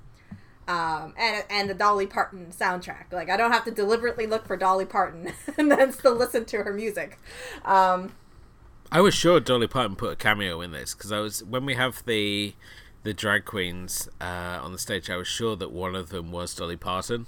Um, 0.67 1.13
and 1.17 1.45
and 1.49 1.69
the 1.69 1.73
Dolly 1.73 2.07
Parton 2.07 2.47
soundtrack. 2.47 3.13
Like 3.13 3.29
I 3.29 3.37
don't 3.37 3.53
have 3.53 3.63
to 3.65 3.71
deliberately 3.71 4.27
look 4.27 4.45
for 4.45 4.57
Dolly 4.57 4.85
Parton 4.85 5.31
and 5.57 5.71
then 5.71 5.93
still 5.93 6.15
listen 6.15 6.43
to 6.45 6.63
her 6.63 6.73
music. 6.73 7.17
Um, 7.63 8.11
I 8.91 9.01
was 9.01 9.13
sure 9.13 9.39
Dolly 9.39 9.67
Parton 9.67 9.95
put 9.95 10.11
a 10.13 10.15
cameo 10.15 10.61
in 10.61 10.71
this 10.71 10.93
because 10.93 11.11
I 11.11 11.19
was 11.19 11.43
when 11.43 11.65
we 11.65 11.75
have 11.75 12.03
the 12.05 12.53
the 13.03 13.13
drag 13.13 13.45
queens 13.45 14.09
uh, 14.19 14.59
on 14.61 14.71
the 14.73 14.77
stage. 14.77 15.09
I 15.09 15.15
was 15.17 15.27
sure 15.27 15.55
that 15.55 15.71
one 15.71 15.95
of 15.95 16.09
them 16.09 16.31
was 16.31 16.53
Dolly 16.53 16.75
Parton, 16.75 17.27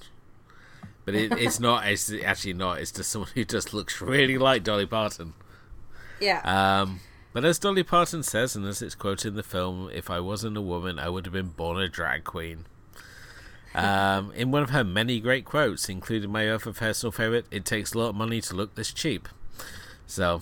but 1.06 1.16
it, 1.16 1.32
it's 1.34 1.60
not. 1.62 1.88
It's 1.88 2.12
actually 2.24 2.54
not. 2.54 2.80
It's 2.80 2.92
just 2.92 3.12
someone 3.12 3.30
who 3.34 3.46
just 3.46 3.74
looks 3.74 4.02
really 4.02 4.38
like 4.38 4.64
Dolly 4.64 4.86
Parton. 4.86 5.34
yeah. 6.20 6.42
Um, 6.82 7.00
but 7.32 7.46
as 7.46 7.60
Dolly 7.60 7.84
Parton 7.84 8.24
says, 8.24 8.56
and 8.56 8.66
as 8.66 8.82
it's 8.82 8.96
quoted 8.96 9.30
in 9.30 9.36
the 9.36 9.44
film, 9.44 9.90
"If 9.94 10.10
I 10.10 10.20
wasn't 10.20 10.58
a 10.58 10.62
woman, 10.62 11.00
I 11.00 11.10
would 11.10 11.26
have 11.26 11.34
been 11.34 11.50
born 11.50 11.80
a 11.80 11.88
drag 11.88 12.24
queen." 12.24 12.66
Um, 13.76 14.32
in 14.34 14.52
one 14.52 14.64
of 14.64 14.72
her 14.72 14.84
many 14.84 15.20
great 15.20 15.46
quotes, 15.46 15.90
including 15.90 16.32
my 16.32 16.50
other 16.50 16.74
personal 16.74 17.12
favorite, 17.12 17.46
"It 17.52 17.66
takes 17.66 17.94
a 17.94 17.98
lot 18.00 18.10
of 18.10 18.16
money 18.16 18.42
to 18.42 18.56
look 18.56 18.76
this 18.76 18.92
cheap." 18.92 19.30
So, 20.08 20.42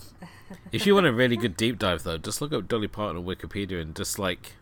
if 0.72 0.86
you 0.86 0.94
want 0.94 1.06
a 1.06 1.12
really 1.12 1.36
good 1.36 1.56
deep 1.56 1.78
dive, 1.78 2.02
though, 2.04 2.16
just 2.18 2.40
look 2.40 2.52
up 2.54 2.68
Dolly 2.68 2.88
Parton 2.88 3.18
on 3.18 3.24
Wikipedia 3.24 3.80
and 3.82 3.94
just 3.94 4.18
like 4.18 4.54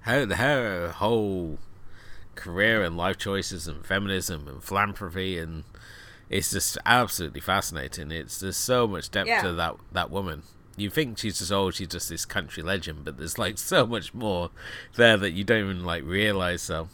her 0.00 0.26
her 0.34 0.88
whole 0.96 1.58
career 2.34 2.82
and 2.82 2.96
life 2.96 3.18
choices 3.18 3.68
and 3.68 3.84
feminism 3.84 4.48
and 4.48 4.62
philanthropy 4.64 5.36
and 5.38 5.64
it's 6.30 6.52
just 6.52 6.78
absolutely 6.86 7.40
fascinating. 7.40 8.10
It's 8.10 8.40
there's 8.40 8.56
so 8.56 8.86
much 8.86 9.10
depth 9.10 9.28
Yeah. 9.28 9.42
to 9.42 9.52
that 9.54 9.76
that 9.92 10.10
woman. 10.10 10.42
You 10.76 10.88
think 10.90 11.18
she's 11.18 11.38
just 11.38 11.52
oh 11.52 11.70
she's 11.70 11.88
just 11.88 12.08
this 12.08 12.24
country 12.24 12.62
legend, 12.62 13.04
but 13.04 13.18
there's 13.18 13.38
like 13.38 13.58
so 13.58 13.86
much 13.86 14.14
more 14.14 14.50
there 14.96 15.16
that 15.16 15.32
you 15.32 15.44
don't 15.44 15.64
even 15.64 15.84
like 15.84 16.04
realize. 16.04 16.62
So 16.62 16.88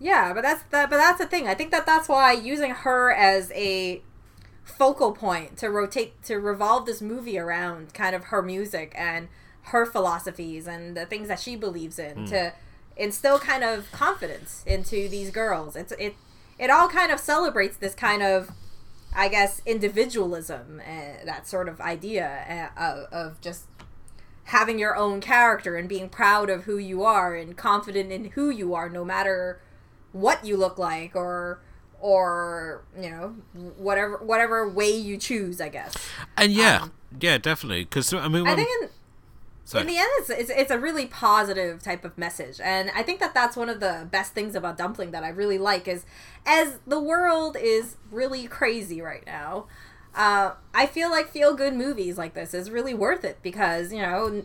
Yeah, 0.00 0.32
but 0.32 0.42
that's 0.42 0.62
the, 0.64 0.86
but 0.88 0.96
that's 0.96 1.18
the 1.18 1.26
thing. 1.26 1.48
I 1.48 1.54
think 1.54 1.70
that 1.72 1.86
that's 1.86 2.08
why 2.08 2.32
using 2.32 2.70
her 2.70 3.10
as 3.12 3.50
a 3.52 4.02
focal 4.64 5.12
point 5.12 5.56
to 5.56 5.70
rotate 5.70 6.22
to 6.22 6.36
revolve 6.36 6.86
this 6.86 7.00
movie 7.00 7.38
around 7.38 7.94
kind 7.94 8.14
of 8.14 8.24
her 8.24 8.42
music 8.42 8.92
and 8.96 9.28
her 9.62 9.84
philosophies 9.84 10.66
and 10.66 10.96
the 10.96 11.06
things 11.06 11.28
that 11.28 11.40
she 11.40 11.56
believes 11.56 11.98
in 11.98 12.26
to 12.26 12.52
instill 12.96 13.38
kind 13.38 13.64
of 13.64 13.90
confidence 13.92 14.62
into 14.66 15.08
these 15.08 15.30
girls. 15.30 15.74
It's 15.74 15.92
it 15.92 16.14
it 16.58 16.70
all 16.70 16.88
kind 16.88 17.10
of 17.10 17.18
celebrates 17.18 17.76
this 17.76 17.94
kind 17.94 18.22
of 18.22 18.50
I 19.14 19.28
guess 19.28 19.62
individualism, 19.64 20.82
uh, 20.86 21.24
that 21.24 21.48
sort 21.48 21.68
of 21.68 21.80
idea 21.80 22.70
uh, 22.76 22.80
of, 22.80 23.12
of 23.12 23.40
just 23.40 23.64
having 24.44 24.78
your 24.78 24.96
own 24.96 25.20
character 25.20 25.76
and 25.76 25.88
being 25.88 26.08
proud 26.08 26.50
of 26.50 26.64
who 26.64 26.78
you 26.78 27.02
are 27.02 27.34
and 27.34 27.56
confident 27.56 28.12
in 28.12 28.26
who 28.30 28.50
you 28.50 28.74
are 28.74 28.88
no 28.88 29.04
matter 29.04 29.60
what 30.12 30.44
you 30.44 30.56
look 30.56 30.78
like 30.78 31.14
or 31.14 31.60
or 32.00 32.84
you 32.98 33.10
know 33.10 33.34
whatever 33.76 34.18
whatever 34.18 34.68
way 34.68 34.90
you 34.90 35.16
choose 35.16 35.60
i 35.60 35.68
guess 35.68 35.94
and 36.36 36.52
yeah, 36.52 36.88
yeah, 37.20 37.38
definitely. 37.38 37.84
Because 37.84 38.12
I 38.12 38.28
mean, 38.28 38.46
i 38.46 38.54
think 38.54 38.68
in, 38.82 38.88
sorry. 39.64 39.82
in 39.82 39.86
the 39.88 39.96
end 39.96 40.08
it's, 40.18 40.30
it's, 40.30 40.50
it's 40.50 40.70
a 40.70 40.78
really 40.78 41.06
positive 41.06 41.82
type 41.82 42.04
of 42.04 42.16
message 42.16 42.60
and 42.62 42.90
i 42.94 43.02
think 43.02 43.20
that 43.20 43.34
that's 43.34 43.56
one 43.56 43.68
of 43.68 43.80
the 43.80 44.06
best 44.10 44.32
things 44.32 44.54
about 44.54 44.78
dumpling 44.78 45.10
that 45.10 45.24
i 45.24 45.28
really 45.28 45.58
like 45.58 45.88
is 45.88 46.04
as 46.46 46.78
the 46.86 47.00
world 47.00 47.56
is 47.58 47.96
really 48.10 48.46
crazy 48.46 49.00
right 49.00 49.26
now 49.26 49.66
uh, 50.14 50.52
i 50.72 50.86
feel 50.86 51.10
like 51.10 51.28
feel 51.28 51.54
good 51.54 51.74
movies 51.74 52.16
like 52.16 52.34
this 52.34 52.54
is 52.54 52.70
really 52.70 52.94
worth 52.94 53.24
it 53.24 53.38
because 53.42 53.92
you 53.92 54.00
know 54.00 54.44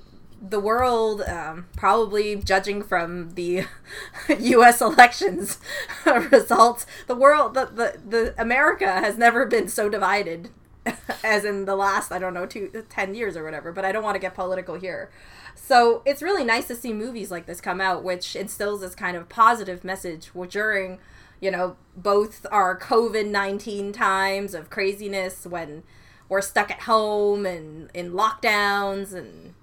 the 0.50 0.60
world 0.60 1.22
um, 1.22 1.68
probably 1.78 2.36
judging 2.36 2.84
from 2.84 3.32
the 3.32 3.64
us 4.30 4.82
elections 4.82 5.60
results 6.06 6.86
the 7.08 7.16
world 7.16 7.54
the, 7.54 7.66
the, 7.66 8.00
the 8.06 8.42
america 8.42 8.86
has 8.86 9.18
never 9.18 9.46
been 9.46 9.70
so 9.70 9.88
divided 9.88 10.50
as 11.24 11.46
in 11.46 11.64
the 11.64 11.76
last 11.76 12.12
i 12.12 12.20
don't 12.20 12.34
know 12.34 12.46
two, 12.46 12.70
10 12.90 13.16
years 13.16 13.38
or 13.38 13.44
whatever 13.44 13.72
but 13.72 13.86
i 13.86 13.92
don't 13.92 14.04
want 14.04 14.16
to 14.16 14.20
get 14.20 14.36
political 14.36 14.76
here. 14.76 15.10
So 15.56 16.02
it's 16.04 16.24
really 16.24 16.44
nice 16.44 16.68
to 16.68 16.76
see 16.76 16.92
movies 16.94 17.30
like 17.30 17.46
this 17.46 17.62
come 17.62 17.80
out 17.80 18.04
which 18.04 18.36
instills 18.36 18.82
this 18.82 18.96
kind 18.96 19.16
of 19.16 19.30
positive 19.30 19.84
message 19.84 20.32
during 20.50 21.00
you 21.40 21.52
know 21.52 21.78
both 21.96 22.46
our 22.52 22.78
covid-19 22.78 23.94
times 23.94 24.56
of 24.56 24.70
craziness 24.70 25.46
when 25.46 25.84
we're 26.28 26.42
stuck 26.42 26.72
at 26.72 26.82
home 26.82 27.46
and 27.46 27.92
in 27.94 28.12
lockdowns 28.14 29.14
and 29.14 29.54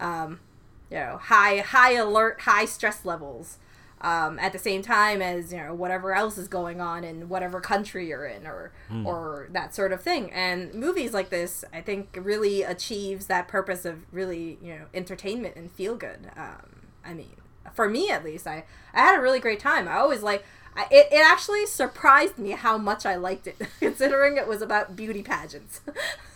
um, 0.00 0.40
you 0.90 0.98
know 0.98 1.18
high 1.22 1.58
high 1.58 1.92
alert 1.92 2.42
high 2.42 2.64
stress 2.64 3.04
levels 3.04 3.58
um, 4.00 4.38
at 4.38 4.52
the 4.52 4.58
same 4.58 4.82
time 4.82 5.22
as 5.22 5.52
you 5.52 5.58
know 5.58 5.74
whatever 5.74 6.14
else 6.14 6.36
is 6.38 6.48
going 6.48 6.80
on 6.80 7.02
in 7.02 7.28
whatever 7.28 7.60
country 7.60 8.08
you're 8.08 8.26
in 8.26 8.46
or 8.46 8.72
or 9.04 9.48
that 9.52 9.74
sort 9.74 9.92
of 9.92 10.02
thing. 10.02 10.30
And 10.32 10.74
movies 10.74 11.12
like 11.12 11.30
this 11.30 11.64
i 11.72 11.80
think 11.80 12.18
really 12.20 12.62
achieves 12.62 13.26
that 13.26 13.48
purpose 13.48 13.84
of 13.84 14.04
really 14.12 14.58
you 14.62 14.74
know 14.74 14.84
entertainment 14.94 15.56
and 15.56 15.70
feel 15.70 15.96
good. 15.96 16.30
Um, 16.36 16.86
i 17.04 17.14
mean 17.14 17.36
for 17.74 17.88
me 17.88 18.10
at 18.10 18.24
least 18.24 18.46
i 18.46 18.64
i 18.94 19.00
had 19.00 19.18
a 19.18 19.22
really 19.22 19.40
great 19.40 19.60
time. 19.60 19.88
I 19.88 19.96
always 19.96 20.22
like 20.22 20.44
I, 20.76 20.86
it, 20.90 21.08
it 21.10 21.24
actually 21.24 21.64
surprised 21.66 22.38
me 22.38 22.50
how 22.50 22.76
much 22.76 23.06
I 23.06 23.16
liked 23.16 23.46
it, 23.46 23.56
considering 23.80 24.36
it 24.36 24.46
was 24.46 24.60
about 24.60 24.94
beauty 24.94 25.22
pageants. 25.22 25.80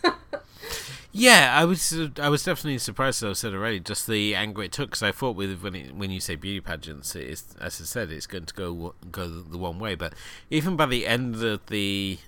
Yeah, 1.13 1.53
I 1.53 1.65
was 1.65 1.93
I 2.19 2.29
was 2.29 2.43
definitely 2.43 2.77
surprised. 2.77 3.21
As 3.21 3.29
I 3.29 3.33
said 3.33 3.53
already, 3.53 3.81
just 3.81 4.07
the 4.07 4.33
angle 4.33 4.63
it 4.63 4.71
took. 4.71 4.91
Because 4.91 5.03
I 5.03 5.11
thought 5.11 5.35
with 5.35 5.61
when 5.61 5.75
it, 5.75 5.93
when 5.95 6.09
you 6.09 6.21
say 6.21 6.35
beauty 6.35 6.61
pageants, 6.61 7.15
it's 7.15 7.53
as 7.59 7.81
I 7.81 7.83
said, 7.83 8.11
it's 8.11 8.27
going 8.27 8.45
to 8.45 8.53
go 8.53 8.95
go 9.11 9.27
the 9.27 9.57
one 9.57 9.77
way. 9.77 9.95
But 9.95 10.13
even 10.49 10.77
by 10.77 10.85
the 10.85 11.05
end 11.05 11.43
of 11.43 11.65
the 11.67 12.19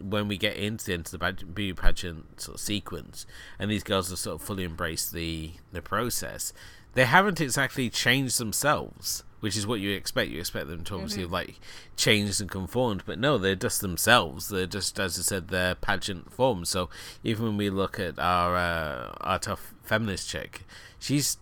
when 0.00 0.28
we 0.28 0.36
get 0.36 0.56
into 0.56 0.86
the, 0.86 0.92
into 0.94 1.16
the 1.16 1.32
beauty 1.32 1.74
pageant 1.74 2.40
sort 2.40 2.56
of 2.56 2.60
sequence, 2.60 3.26
and 3.58 3.70
these 3.70 3.84
girls 3.84 4.08
have 4.08 4.18
sort 4.18 4.40
of 4.40 4.46
fully 4.46 4.64
embraced 4.64 5.12
the 5.12 5.52
the 5.72 5.82
process, 5.82 6.54
they 6.94 7.04
haven't 7.04 7.40
exactly 7.40 7.90
changed 7.90 8.38
themselves, 8.38 9.24
which 9.44 9.58
is 9.58 9.66
what 9.66 9.78
you 9.78 9.90
expect. 9.94 10.30
You 10.30 10.40
expect 10.40 10.68
them 10.68 10.84
to 10.84 10.94
obviously 10.94 11.20
have, 11.20 11.30
like 11.30 11.60
changed 11.96 12.40
and 12.40 12.50
conformed, 12.50 13.02
but 13.04 13.18
no, 13.18 13.36
they're 13.36 13.54
just 13.54 13.82
themselves. 13.82 14.48
They're 14.48 14.64
just, 14.66 14.98
as 14.98 15.18
I 15.18 15.22
said, 15.22 15.48
their 15.48 15.74
pageant 15.74 16.32
form. 16.32 16.64
So 16.64 16.88
even 17.22 17.44
when 17.44 17.56
we 17.58 17.68
look 17.68 18.00
at 18.00 18.18
our 18.18 18.56
uh, 18.56 19.12
our 19.20 19.38
tough 19.38 19.74
feminist 19.82 20.30
chick, 20.30 20.62
she's 20.98 21.36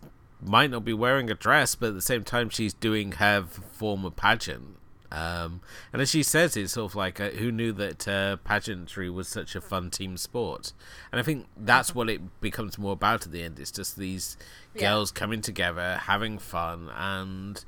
might 0.45 0.73
not 0.73 0.85
be 0.85 0.93
wearing 0.93 1.31
a 1.31 1.35
dress, 1.35 1.77
but 1.77 1.91
at 1.91 1.95
the 1.95 2.01
same 2.03 2.25
time, 2.25 2.51
she's 2.51 2.75
doing 2.75 3.13
her 3.13 3.45
form 3.45 4.05
of 4.05 4.17
pageant. 4.17 4.79
Um, 5.13 5.61
and 5.93 6.01
as 6.01 6.09
she 6.11 6.23
says, 6.23 6.57
it's 6.57 6.73
sort 6.73 6.91
of 6.91 6.97
like 6.97 7.21
uh, 7.21 7.29
who 7.31 7.53
knew 7.53 7.71
that 7.73 8.09
uh, 8.09 8.37
pageantry 8.45 9.11
was 9.11 9.29
such 9.29 9.55
a 9.55 9.61
fun 9.61 9.91
team 9.91 10.17
sport, 10.17 10.73
and 11.13 11.21
I 11.21 11.23
think 11.23 11.47
that's 11.57 11.95
what 11.95 12.09
it 12.09 12.41
becomes 12.41 12.79
more 12.79 12.95
about 12.95 13.27
at 13.27 13.31
the 13.31 13.43
end. 13.43 13.61
It's 13.61 13.71
just 13.71 13.97
these 13.99 14.37
Yeah. 14.75 14.81
girls 14.89 15.11
coming 15.13 15.43
together, 15.43 15.99
having 16.05 16.39
fun, 16.39 16.89
and 16.97 17.63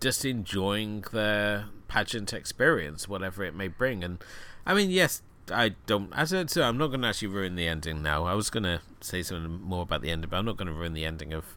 just 0.00 0.24
enjoying 0.24 1.02
the 1.12 1.64
pageant 1.88 2.32
experience, 2.32 3.08
whatever 3.08 3.44
it 3.44 3.54
may 3.54 3.68
bring. 3.68 4.04
And 4.04 4.18
I 4.66 4.74
mean, 4.74 4.90
yes, 4.90 5.22
I 5.50 5.70
don't. 5.86 6.12
As 6.14 6.32
I 6.32 6.44
said, 6.46 6.64
I'm 6.64 6.78
not 6.78 6.88
going 6.88 7.02
to 7.02 7.08
actually 7.08 7.28
ruin 7.28 7.54
the 7.56 7.66
ending 7.66 8.02
now. 8.02 8.24
I 8.24 8.34
was 8.34 8.50
going 8.50 8.64
to 8.64 8.80
say 9.00 9.22
something 9.22 9.60
more 9.62 9.82
about 9.82 10.02
the 10.02 10.10
ending, 10.10 10.30
but 10.30 10.36
I'm 10.36 10.44
not 10.44 10.56
going 10.56 10.68
to 10.68 10.74
ruin 10.74 10.92
the 10.94 11.04
ending 11.04 11.32
of 11.32 11.56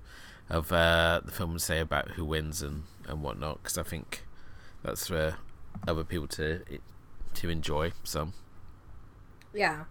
of 0.50 0.72
uh, 0.72 1.22
the 1.24 1.32
film 1.32 1.52
and 1.52 1.62
say 1.62 1.80
about 1.80 2.12
who 2.12 2.26
wins 2.26 2.62
and 2.62 2.84
and 3.08 3.22
whatnot 3.22 3.62
because 3.64 3.78
I 3.78 3.84
think 3.84 4.26
that's 4.84 5.08
for 5.08 5.38
other 5.88 6.04
people 6.04 6.28
to 6.28 6.62
to 7.36 7.50
enjoy. 7.50 7.92
So 8.04 8.32
Yeah. 9.54 9.86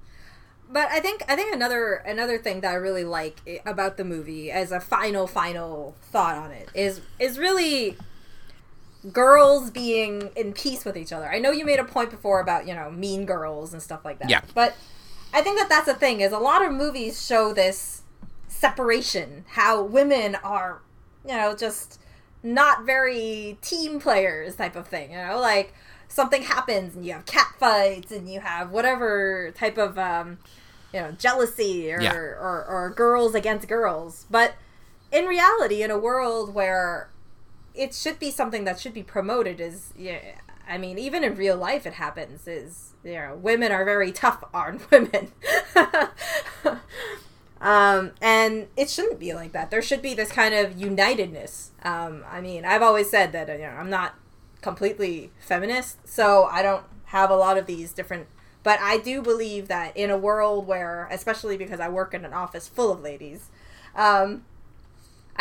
but 0.69 0.89
I 0.91 1.01
think 1.01 1.23
I 1.29 1.37
think 1.37 1.55
another 1.55 1.95
another 1.95 2.39
thing 2.39 2.61
that 2.61 2.71
I 2.71 2.75
really 2.75 3.05
like 3.05 3.63
about 3.67 3.97
the 3.97 4.05
movie 4.05 4.51
as 4.51 4.71
a 4.73 4.81
final 4.81 5.27
final 5.27 5.97
thought 6.03 6.37
on 6.37 6.51
it 6.51 6.69
is 6.75 7.01
is 7.19 7.39
really 7.39 7.97
girls 9.13 9.71
being 9.71 10.31
in 10.37 10.53
peace 10.53 10.85
with 10.85 10.97
each 10.97 11.13
other. 11.13 11.31
I 11.31 11.39
know 11.39 11.51
you 11.51 11.65
made 11.65 11.79
a 11.79 11.85
point 11.85 12.11
before 12.11 12.41
about 12.41 12.67
you 12.67 12.75
know 12.75 12.91
mean 12.91 13.25
girls 13.27 13.73
and 13.73 13.83
stuff 13.83 14.05
like 14.05 14.19
that. 14.19 14.29
Yeah. 14.31 14.43
But 14.55 14.75
I 15.33 15.43
think 15.43 15.59
that 15.59 15.69
that's 15.69 15.87
the 15.87 15.95
thing 15.95 16.21
is 16.21 16.33
a 16.33 16.39
lot 16.39 16.65
of 16.65 16.73
movies 16.73 17.25
show 17.25 17.53
this 17.53 18.03
separation, 18.49 19.45
how 19.49 19.83
women 19.83 20.35
are, 20.37 20.83
you 21.27 21.35
know, 21.35 21.55
just 21.55 21.99
not 22.43 22.85
very 22.85 23.57
team 23.63 24.01
players 24.01 24.57
type 24.57 24.77
of 24.77 24.87
thing. 24.87 25.13
You 25.13 25.19
know, 25.19 25.39
like 25.41 25.73
something 26.09 26.43
happens 26.43 26.95
and 26.95 27.07
you 27.07 27.13
have 27.13 27.25
cat 27.27 27.55
fights 27.59 28.13
and 28.13 28.29
you 28.29 28.41
have 28.41 28.71
whatever 28.71 29.53
type 29.57 29.79
of 29.79 29.99
um, 29.99 30.39
you 30.93 31.01
know 31.01 31.13
jealousy 31.13 31.93
or, 31.93 32.01
Yeah. 32.01 32.15
or 32.15 32.67
or 32.69 32.93
girls 32.95 33.35
against 33.35 33.67
girls. 33.69 34.27
But 34.31 34.55
in 35.13 35.25
reality, 35.27 35.83
in 35.83 35.91
a 35.91 35.99
world 35.99 36.55
where 36.55 37.09
it 37.75 37.95
should 37.95 38.18
be 38.18 38.31
something 38.31 38.64
that 38.64 38.81
should 38.81 38.95
be 38.95 39.03
promoted 39.03 39.61
is 39.61 39.93
yeah 39.97 40.18
i 40.68 40.77
mean 40.77 40.99
even 40.99 41.25
in 41.25 41.35
real 41.35 41.57
life 41.57 41.87
it 41.87 41.95
happens 41.95 42.47
is 42.47 42.93
you 43.05 43.14
know 43.14 43.39
women 43.41 43.73
are 43.73 43.85
very 43.85 44.12
tough 44.12 44.45
on 44.53 44.81
women. 44.91 45.33
Um 47.61 48.12
and 48.23 48.68
it 48.77 48.89
shouldn't 48.89 49.21
be 49.21 49.35
like 49.35 49.53
that. 49.53 49.71
There 49.71 49.83
should 49.83 50.01
be 50.01 50.14
this 50.14 50.33
kind 50.33 50.55
of 50.55 50.73
unitedness. 50.77 51.71
Um 51.83 52.25
i 52.31 52.41
mean 52.41 52.64
i've 52.64 52.83
always 52.83 53.11
said 53.11 53.33
that 53.33 53.49
you 53.49 53.64
know 53.64 53.71
i'm 53.71 53.91
not 53.91 54.14
completely 54.62 55.31
feminist 55.41 56.07
so 56.07 56.45
i 56.45 56.62
don't 56.62 56.85
have 57.07 57.31
a 57.31 57.37
lot 57.37 57.57
of 57.57 57.64
these 57.66 57.93
different 57.93 58.27
but 58.62 58.79
i 58.81 58.99
do 58.99 59.23
believe 59.23 59.68
that 59.68 59.97
in 59.97 60.11
a 60.11 60.18
world 60.18 60.66
where 60.66 61.09
especially 61.11 61.57
because 61.57 61.81
i 61.81 61.89
work 61.89 62.12
in 62.12 62.27
an 62.27 62.35
office 62.35 62.68
full 62.68 62.93
of 62.93 63.01
ladies 63.01 63.49
um 63.97 64.45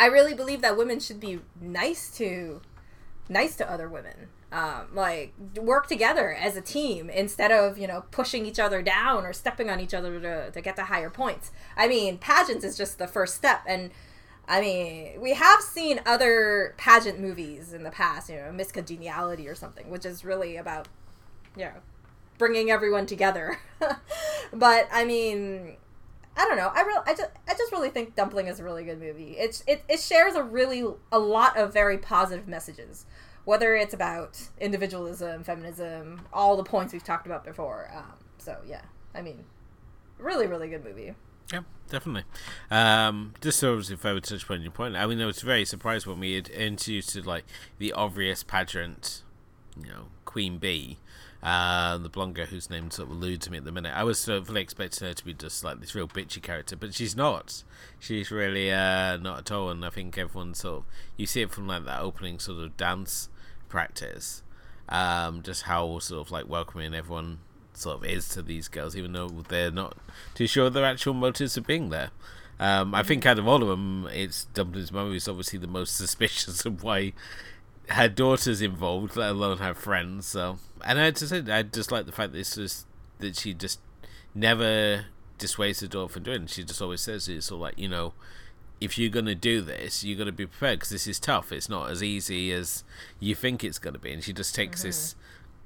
I 0.00 0.06
really 0.06 0.32
believe 0.32 0.62
that 0.62 0.78
women 0.78 0.98
should 0.98 1.20
be 1.20 1.40
nice 1.60 2.10
to 2.16 2.62
nice 3.28 3.54
to 3.56 3.70
other 3.70 3.86
women. 3.86 4.28
Um, 4.50 4.88
like 4.94 5.34
work 5.56 5.86
together 5.86 6.32
as 6.32 6.56
a 6.56 6.62
team 6.62 7.10
instead 7.10 7.52
of 7.52 7.76
you 7.76 7.86
know 7.86 8.04
pushing 8.10 8.46
each 8.46 8.58
other 8.58 8.80
down 8.80 9.24
or 9.26 9.34
stepping 9.34 9.68
on 9.68 9.78
each 9.78 9.92
other 9.92 10.18
to, 10.18 10.50
to 10.50 10.60
get 10.62 10.74
to 10.76 10.84
higher 10.84 11.10
points. 11.10 11.52
I 11.76 11.86
mean, 11.86 12.16
pageants 12.16 12.64
is 12.64 12.78
just 12.78 12.98
the 12.98 13.06
first 13.06 13.34
step, 13.34 13.60
and 13.66 13.90
I 14.48 14.62
mean 14.62 15.20
we 15.20 15.34
have 15.34 15.60
seen 15.60 16.00
other 16.06 16.74
pageant 16.78 17.20
movies 17.20 17.74
in 17.74 17.82
the 17.82 17.90
past, 17.90 18.30
you 18.30 18.36
know, 18.36 18.50
Miss 18.52 18.72
Congeniality 18.72 19.46
or 19.48 19.54
something, 19.54 19.90
which 19.90 20.06
is 20.06 20.24
really 20.24 20.56
about 20.56 20.88
you 21.58 21.66
know 21.66 21.74
bringing 22.38 22.70
everyone 22.70 23.04
together. 23.04 23.58
but 24.52 24.88
I 24.90 25.04
mean, 25.04 25.76
I 26.40 26.46
don't 26.46 26.56
know. 26.56 26.72
I 26.74 26.80
really, 26.80 27.02
I 27.06 27.14
just, 27.14 27.28
I 27.46 27.52
just 27.52 27.70
really 27.70 27.90
think 27.90 28.16
Dumpling 28.16 28.46
is 28.46 28.60
a 28.60 28.64
really 28.64 28.82
good 28.82 28.98
movie. 28.98 29.36
It's, 29.36 29.62
it, 29.66 29.82
it 29.90 30.00
shares 30.00 30.34
a 30.34 30.42
really, 30.42 30.82
a 31.12 31.18
lot 31.18 31.58
of 31.58 31.70
very 31.70 31.98
positive 31.98 32.48
messages, 32.48 33.04
whether 33.44 33.76
it's 33.76 33.92
about 33.92 34.48
individualism, 34.58 35.44
feminism, 35.44 36.22
all 36.32 36.56
the 36.56 36.64
points 36.64 36.94
we've 36.94 37.04
talked 37.04 37.26
about 37.26 37.44
before. 37.44 37.90
Um, 37.94 38.14
so 38.38 38.56
yeah, 38.66 38.80
I 39.14 39.20
mean, 39.20 39.44
really, 40.18 40.46
really 40.46 40.70
good 40.70 40.82
movie. 40.82 41.12
Yeah, 41.52 41.60
definitely. 41.90 42.24
Um, 42.70 43.34
just 43.42 43.58
so 43.58 43.76
if 43.78 44.06
I 44.06 44.14
would 44.14 44.24
touch 44.24 44.44
upon 44.44 44.62
your 44.62 44.70
point, 44.70 44.96
I 44.96 45.06
mean, 45.06 45.20
I 45.20 45.26
was 45.26 45.42
very 45.42 45.66
surprised 45.66 46.06
when 46.06 46.20
we 46.20 46.36
had 46.36 46.48
introduced 46.48 47.14
like 47.26 47.44
the 47.78 47.92
obvious 47.92 48.42
pageant, 48.42 49.24
you 49.76 49.90
know, 49.90 50.06
Queen 50.24 50.56
Bee, 50.56 50.96
uh, 51.42 51.96
the 51.98 52.08
blonde 52.08 52.34
girl 52.34 52.46
whose 52.46 52.68
name 52.68 52.90
sort 52.90 53.08
of 53.08 53.16
eludes 53.16 53.48
me 53.48 53.58
at 53.58 53.64
the 53.64 53.72
minute. 53.72 53.92
I 53.96 54.04
was 54.04 54.18
sort 54.18 54.38
of 54.38 54.46
fully 54.46 54.60
expecting 54.60 55.08
her 55.08 55.14
to 55.14 55.24
be 55.24 55.32
just 55.32 55.64
like 55.64 55.80
this 55.80 55.94
real 55.94 56.08
bitchy 56.08 56.42
character, 56.42 56.76
but 56.76 56.94
she's 56.94 57.16
not. 57.16 57.64
She's 57.98 58.30
really 58.30 58.70
uh, 58.70 59.16
not 59.16 59.38
at 59.38 59.50
all, 59.50 59.70
and 59.70 59.84
I 59.84 59.90
think 59.90 60.18
everyone 60.18 60.54
sort 60.54 60.78
of 60.78 60.84
you 61.16 61.26
see 61.26 61.42
it 61.42 61.50
from 61.50 61.66
like 61.66 61.84
that 61.86 62.00
opening 62.00 62.38
sort 62.38 62.62
of 62.62 62.76
dance 62.76 63.28
practice, 63.68 64.42
um, 64.88 65.42
just 65.42 65.62
how 65.62 65.98
sort 66.00 66.26
of 66.26 66.30
like 66.30 66.48
welcoming 66.48 66.94
everyone 66.94 67.38
sort 67.72 67.96
of 67.96 68.04
is 68.04 68.28
to 68.30 68.42
these 68.42 68.68
girls, 68.68 68.94
even 68.96 69.12
though 69.12 69.28
they're 69.48 69.70
not 69.70 69.96
too 70.34 70.46
sure 70.46 70.66
of 70.66 70.74
their 70.74 70.84
actual 70.84 71.14
motives 71.14 71.56
of 71.56 71.66
being 71.66 71.88
there. 71.90 72.10
Um, 72.58 72.94
I 72.94 73.02
think 73.02 73.24
out 73.24 73.38
of 73.38 73.48
all 73.48 73.62
of 73.62 73.68
them, 73.68 74.06
it's 74.12 74.44
Dumpling's 74.52 74.92
mum 74.92 75.08
who's 75.08 75.26
obviously 75.26 75.58
the 75.58 75.66
most 75.66 75.96
suspicious 75.96 76.66
of 76.66 76.82
why 76.82 77.14
her 77.90 78.08
daughter's 78.08 78.62
involved, 78.62 79.16
let 79.16 79.30
alone 79.30 79.58
her 79.58 79.74
friends. 79.74 80.26
So, 80.26 80.58
and 80.84 80.98
I 81.00 81.10
just 81.10 81.28
said 81.28 81.50
I 81.50 81.62
just 81.62 81.90
like 81.90 82.06
the 82.06 82.12
fact 82.12 82.32
that 82.32 82.38
it's 82.38 82.54
just 82.54 82.86
that 83.18 83.36
she 83.36 83.52
just 83.52 83.80
never 84.34 85.06
dissuades 85.38 85.80
the 85.80 85.88
daughter 85.88 86.12
from 86.12 86.22
doing. 86.22 86.44
it. 86.44 86.50
She 86.50 86.64
just 86.64 86.80
always 86.80 87.00
says 87.00 87.28
it's 87.28 87.50
all 87.50 87.58
like 87.58 87.78
you 87.78 87.88
know, 87.88 88.14
if 88.80 88.96
you're 88.96 89.10
gonna 89.10 89.34
do 89.34 89.60
this, 89.60 90.04
you're 90.04 90.18
gonna 90.18 90.32
be 90.32 90.46
prepared 90.46 90.78
because 90.78 90.90
this 90.90 91.06
is 91.06 91.18
tough. 91.18 91.52
It's 91.52 91.68
not 91.68 91.90
as 91.90 92.02
easy 92.02 92.52
as 92.52 92.84
you 93.18 93.34
think 93.34 93.64
it's 93.64 93.78
gonna 93.78 93.98
be, 93.98 94.12
and 94.12 94.22
she 94.22 94.32
just 94.32 94.54
takes 94.54 94.82
this 94.82 95.16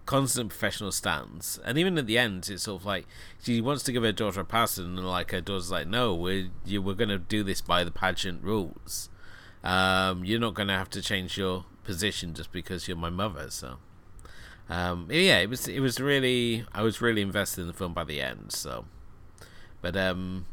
constant 0.06 0.50
professional 0.50 0.92
stance. 0.92 1.58
And 1.64 1.78
even 1.78 1.96
at 1.98 2.06
the 2.06 2.18
end, 2.18 2.48
it's 2.50 2.64
sort 2.64 2.82
of 2.82 2.86
like 2.86 3.06
she 3.42 3.60
wants 3.60 3.82
to 3.84 3.92
give 3.92 4.02
her 4.02 4.12
daughter 4.12 4.40
a 4.40 4.44
pass, 4.44 4.78
and 4.78 4.98
like 4.98 5.30
her 5.32 5.42
daughter's 5.42 5.70
like, 5.70 5.86
"No, 5.86 6.14
we're 6.14 6.48
you, 6.64 6.80
we're 6.80 6.94
gonna 6.94 7.18
do 7.18 7.42
this 7.42 7.60
by 7.60 7.84
the 7.84 7.90
pageant 7.90 8.42
rules. 8.42 9.10
Um, 9.62 10.24
you're 10.24 10.40
not 10.40 10.54
gonna 10.54 10.76
have 10.76 10.90
to 10.90 11.02
change 11.02 11.38
your 11.38 11.64
position 11.84 12.34
just 12.34 12.52
because 12.52 12.88
you're 12.88 12.96
my 12.96 13.10
mother." 13.10 13.50
So, 13.50 13.76
um, 14.68 15.08
yeah, 15.10 15.38
it 15.38 15.48
was 15.48 15.68
it 15.68 15.80
was 15.80 16.00
really 16.00 16.64
I 16.72 16.82
was 16.82 17.00
really 17.00 17.22
invested 17.22 17.62
in 17.62 17.66
the 17.66 17.72
film 17.72 17.94
by 17.94 18.04
the 18.04 18.20
end. 18.20 18.52
So, 18.52 18.86
but 19.80 19.96
um, 19.96 20.46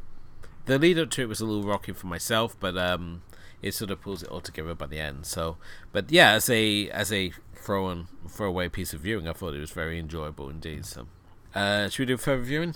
the 0.65 0.77
lead 0.77 0.99
up 0.99 1.09
to 1.11 1.21
it 1.21 1.29
was 1.29 1.41
a 1.41 1.45
little 1.45 1.63
rocky 1.63 1.93
for 1.93 2.07
myself, 2.07 2.55
but 2.59 2.77
um, 2.77 3.23
it 3.61 3.73
sort 3.73 3.91
of 3.91 4.01
pulls 4.01 4.23
it 4.23 4.29
all 4.29 4.41
together 4.41 4.75
by 4.75 4.87
the 4.87 4.99
end. 4.99 5.25
So, 5.25 5.57
but 5.91 6.11
yeah, 6.11 6.31
as 6.33 6.49
a 6.49 6.89
as 6.89 7.11
a 7.11 7.31
throw 7.55 7.85
on 7.85 8.07
throwaway 8.27 8.69
piece 8.69 8.93
of 8.93 9.01
viewing, 9.01 9.27
I 9.27 9.33
thought 9.33 9.53
it 9.53 9.59
was 9.59 9.71
very 9.71 9.99
enjoyable 9.99 10.49
indeed. 10.49 10.85
So, 10.85 11.07
uh, 11.55 11.89
should 11.89 11.99
we 11.99 12.05
do 12.05 12.17
further 12.17 12.43
viewing? 12.43 12.75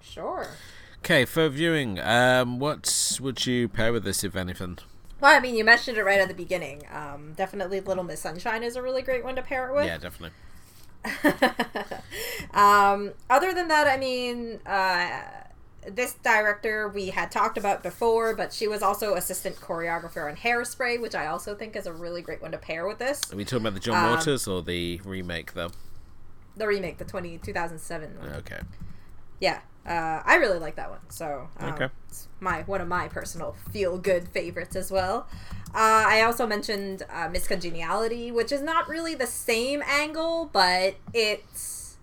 Sure. 0.00 0.46
Okay, 0.98 1.24
further 1.24 1.50
viewing. 1.50 2.00
Um, 2.00 2.58
what 2.58 3.18
would 3.20 3.46
you 3.46 3.68
pair 3.68 3.92
with 3.92 4.04
this, 4.04 4.24
if 4.24 4.34
anything? 4.34 4.78
Well, 5.20 5.34
I 5.34 5.40
mean, 5.40 5.54
you 5.54 5.64
mentioned 5.64 5.96
it 5.96 6.04
right 6.04 6.20
at 6.20 6.28
the 6.28 6.34
beginning. 6.34 6.82
Um, 6.92 7.32
definitely, 7.34 7.80
Little 7.80 8.04
Miss 8.04 8.20
Sunshine 8.20 8.62
is 8.62 8.76
a 8.76 8.82
really 8.82 9.02
great 9.02 9.24
one 9.24 9.36
to 9.36 9.42
pair 9.42 9.68
it 9.68 9.74
with. 9.74 9.86
Yeah, 9.86 9.98
definitely. 9.98 10.32
um, 12.52 13.12
other 13.30 13.54
than 13.54 13.68
that, 13.68 13.86
I 13.86 13.96
mean, 13.96 14.60
uh, 14.66 15.22
this 15.88 16.14
director 16.14 16.88
we 16.88 17.08
had 17.08 17.30
talked 17.30 17.56
about 17.56 17.82
before, 17.82 18.34
but 18.34 18.52
she 18.52 18.66
was 18.66 18.82
also 18.82 19.14
assistant 19.14 19.56
choreographer 19.56 20.28
on 20.28 20.36
Hairspray, 20.36 21.00
which 21.00 21.14
I 21.14 21.26
also 21.26 21.54
think 21.54 21.76
is 21.76 21.86
a 21.86 21.92
really 21.92 22.22
great 22.22 22.42
one 22.42 22.52
to 22.52 22.58
pair 22.58 22.86
with 22.86 22.98
this. 22.98 23.32
Are 23.32 23.36
we 23.36 23.44
talking 23.44 23.60
about 23.60 23.74
the 23.74 23.80
John 23.80 24.04
Um, 24.04 24.10
Waters 24.10 24.46
or 24.48 24.62
the 24.62 25.00
remake, 25.04 25.54
though? 25.54 25.70
The 26.56 26.66
remake, 26.66 26.98
the 26.98 27.04
20, 27.04 27.38
2007 27.38 28.18
one. 28.18 28.32
Okay. 28.34 28.60
Yeah, 29.40 29.60
uh, 29.86 30.22
I 30.24 30.36
really 30.36 30.58
like 30.58 30.76
that 30.76 30.90
one. 30.90 31.00
So 31.08 31.48
um, 31.58 31.74
Okay. 31.74 31.88
it's 32.08 32.28
my 32.40 32.62
one 32.62 32.80
of 32.80 32.88
my 32.88 33.08
personal 33.08 33.54
feel 33.72 33.98
good 33.98 34.28
favorites 34.28 34.76
as 34.76 34.90
well. 34.90 35.26
Uh, 35.74 36.04
I 36.08 36.22
also 36.22 36.46
mentioned 36.46 37.02
uh, 37.10 37.28
Miss 37.28 37.46
Congeniality, 37.46 38.30
which 38.32 38.50
is 38.52 38.62
not 38.62 38.88
really 38.88 39.14
the 39.14 39.26
same 39.26 39.82
angle, 39.86 40.48
but 40.52 40.94
it's 41.12 41.96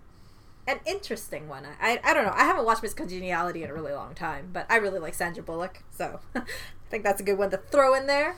an 0.67 0.79
interesting 0.85 1.47
one. 1.49 1.65
I, 1.65 1.93
I, 1.93 1.99
I 2.03 2.13
don't 2.13 2.25
know. 2.25 2.33
I 2.35 2.43
haven't 2.45 2.65
watched 2.65 2.83
Miss 2.83 2.93
Congeniality 2.93 3.63
in 3.63 3.69
a 3.69 3.73
really 3.73 3.91
long 3.93 4.13
time, 4.15 4.49
but 4.53 4.65
I 4.69 4.75
really 4.77 4.99
like 4.99 5.13
Sandra 5.13 5.43
Bullock, 5.43 5.83
so 5.91 6.19
I 6.35 6.41
think 6.89 7.03
that's 7.03 7.19
a 7.19 7.23
good 7.23 7.37
one 7.37 7.49
to 7.51 7.57
throw 7.57 7.95
in 7.95 8.07
there. 8.07 8.35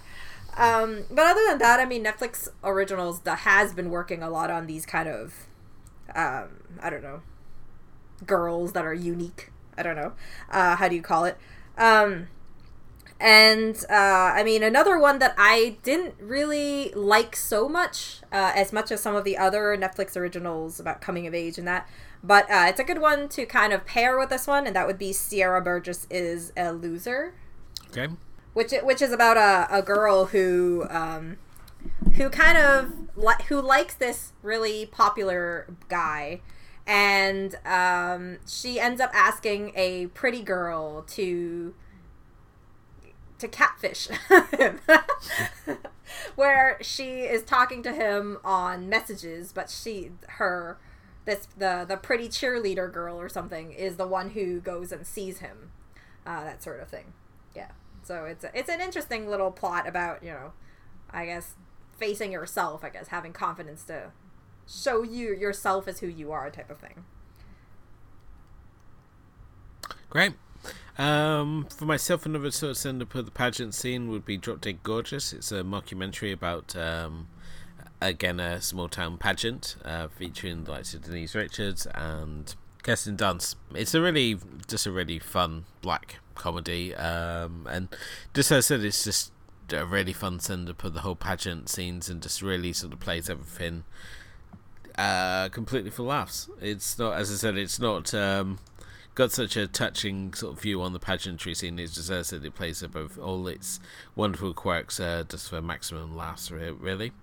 Um, 0.58 1.04
but 1.12 1.28
other 1.28 1.42
than 1.50 1.58
that, 1.60 1.80
I 1.82 1.86
mean, 1.86 2.04
Netflix 2.04 2.48
originals 2.64 3.20
that 3.22 3.40
has 3.40 3.74
been 3.74 3.90
working 3.90 4.24
a 4.24 4.30
lot 4.30 4.50
on 4.50 4.68
these 4.68 4.86
kind 4.86 5.10
of, 5.10 5.34
um, 6.16 6.50
I 6.82 6.90
don't 6.90 7.04
know, 7.04 7.22
girls 8.26 8.74
that 8.74 8.86
are 8.86 8.94
unique. 8.94 9.52
I 9.78 9.84
don't 9.84 9.96
know. 9.96 10.14
Uh, 10.50 10.76
how 10.76 10.88
do 10.88 10.96
you 10.96 11.02
call 11.02 11.26
it? 11.26 11.38
Um, 11.78 12.28
and 13.20 13.78
uh, 13.90 13.94
I 13.94 14.44
mean, 14.44 14.62
another 14.62 15.00
one 15.00 15.20
that 15.20 15.34
I 15.38 15.78
didn't 15.84 16.16
really 16.20 16.92
like 16.94 17.36
so 17.36 17.70
much, 17.70 18.22
uh, 18.32 18.52
as 18.56 18.74
much 18.74 18.92
as 18.92 19.02
some 19.02 19.16
of 19.16 19.24
the 19.24 19.38
other 19.38 19.78
Netflix 19.78 20.18
originals 20.18 20.80
about 20.80 21.02
coming 21.02 21.26
of 21.26 21.34
age 21.34 21.58
and 21.58 21.68
that. 21.68 21.88
But 22.24 22.50
uh, 22.52 22.66
it's 22.68 22.80
a 22.80 22.84
good 22.84 23.00
one 23.00 23.30
to 23.30 23.46
kind 23.46 23.72
of 23.72 23.86
pair 23.86 24.18
with 24.18 24.30
this 24.30 24.48
one, 24.48 24.68
and 24.68 24.76
that 24.76 24.86
would 24.88 24.98
be 24.98 25.14
Sierra 25.14 25.62
Burgess 25.62 26.08
is 26.10 26.52
a 26.58 26.72
loser 26.74 27.34
Okay. 27.92 28.08
which 28.54 28.74
which 28.84 29.02
is 29.02 29.12
about 29.14 29.38
a, 29.38 29.68
a 29.78 29.82
girl 29.82 30.26
who 30.26 30.86
um, 30.90 31.38
who 32.16 32.30
kind 32.30 32.58
of 32.58 32.92
li- 33.16 33.44
who 33.48 33.62
likes 33.62 33.94
this 33.94 34.34
really 34.42 34.86
popular 34.88 35.68
guy 35.88 36.42
and 36.88 37.56
um, 37.66 38.38
she 38.48 38.80
ends 38.80 39.02
up 39.02 39.12
asking 39.14 39.72
a 39.76 40.08
pretty 40.08 40.42
girl 40.42 41.02
to 41.04 41.74
to 43.38 43.48
catfish 43.48 44.08
him 44.58 44.80
where 46.36 46.78
she 46.82 47.22
is 47.22 47.44
talking 47.44 47.84
to 47.84 47.92
him 47.92 48.38
on 48.46 48.88
messages 48.88 49.52
but 49.52 49.70
she 49.70 50.12
her 50.30 50.78
this 51.26 51.48
the 51.58 51.86
the 51.88 51.98
pretty 51.98 52.30
cheerleader 52.30 52.92
girl 52.92 53.20
or 53.20 53.28
something 53.28 53.72
is 53.72 53.98
the 53.98 54.08
one 54.08 54.32
who 54.32 54.60
goes 54.62 54.92
and 54.92 55.06
sees 55.06 55.40
him, 55.40 55.72
uh, 56.26 56.44
that 56.44 56.64
sort 56.64 56.80
of 56.80 56.88
thing. 56.88 57.14
Yeah. 57.56 57.72
So 58.04 58.26
it's 58.26 58.44
a, 58.44 58.58
it's 58.58 58.70
an 58.70 58.80
interesting 58.80 59.28
little 59.28 59.52
plot 59.52 59.88
about 59.88 60.24
you 60.24 60.30
know, 60.32 60.54
I 61.10 61.26
guess 61.26 61.56
facing 61.98 62.32
yourself. 62.32 62.84
I 62.84 62.90
guess 62.90 63.10
having 63.10 63.34
confidence 63.34 63.84
to 63.86 64.12
show 64.68 65.04
you 65.04 65.34
yourself 65.36 65.88
as 65.88 66.00
who 66.00 66.08
you 66.08 66.32
are, 66.32 66.50
type 66.50 66.70
of 66.70 66.80
thing. 66.80 67.06
Great. 70.10 70.34
Um, 70.98 71.68
for 71.76 71.86
myself, 71.86 72.26
another 72.26 72.52
sort 72.52 72.72
of 72.72 72.78
send 72.78 73.02
up 73.02 73.14
of 73.16 73.26
the 73.26 73.32
pageant 73.32 73.74
scene 73.74 74.10
would 74.10 74.26
be 74.26 74.38
Drop 74.38 74.62
Dead 74.62 74.82
Gorgeous. 74.82 75.34
It's 75.34 75.52
a 75.52 75.56
mockumentary 75.56 76.32
about, 76.32 76.76
um, 76.76 77.28
again, 78.02 78.40
a 78.40 78.62
small 78.62 78.88
town 78.88 79.18
pageant 79.18 79.76
uh, 79.84 80.08
featuring 80.08 80.64
the 80.64 80.72
likes 80.72 80.94
of 80.94 81.04
Denise 81.04 81.36
Richards 81.36 81.86
and 81.94 82.56
Kirsten 82.82 83.18
Dunst. 83.18 83.56
It's 83.74 83.94
a 83.94 84.02
really, 84.02 84.38
just 84.68 84.86
a 84.86 84.92
really 84.92 85.20
fun 85.20 85.66
black 85.82 86.20
comedy. 86.34 86.96
Um, 86.96 87.68
and 87.70 87.90
just 88.34 88.52
as 88.52 88.66
I 88.66 88.68
said, 88.68 88.86
it's 88.86 89.04
just 89.04 89.34
a 89.74 89.86
really 89.86 90.14
fun 90.14 90.40
send 90.40 90.70
up 90.70 90.84
of 90.84 90.94
the 90.94 91.02
whole 91.02 91.16
pageant 91.16 91.68
scenes 91.68 92.10
and 92.10 92.22
just 92.22 92.42
really 92.42 92.72
sort 92.72 92.94
of 92.94 93.00
plays 93.00 93.30
everything 93.30 93.84
uh, 94.98 95.50
completely 95.50 95.92
for 95.92 96.04
laughs. 96.04 96.50
It's 96.62 96.98
not, 96.98 97.14
as 97.14 97.32
I 97.32 97.36
said, 97.36 97.58
it's 97.58 97.80
not. 97.80 98.14
Um, 98.14 98.60
got 99.16 99.32
such 99.32 99.56
a 99.56 99.66
touching 99.66 100.34
sort 100.34 100.54
of 100.54 100.62
view 100.62 100.82
on 100.82 100.92
the 100.92 101.00
pageantry 101.00 101.56
scene. 101.56 101.80
It's 101.80 101.96
just 101.96 102.08
says 102.08 102.30
that 102.30 102.44
it 102.44 102.54
plays 102.54 102.84
up 102.84 102.92
both 102.92 103.18
all 103.18 103.48
its 103.48 103.80
wonderful 104.14 104.54
quirks 104.54 105.00
uh, 105.00 105.24
just 105.28 105.50
for 105.50 105.62
maximum 105.62 106.16
laughs, 106.16 106.52
really. 106.52 107.14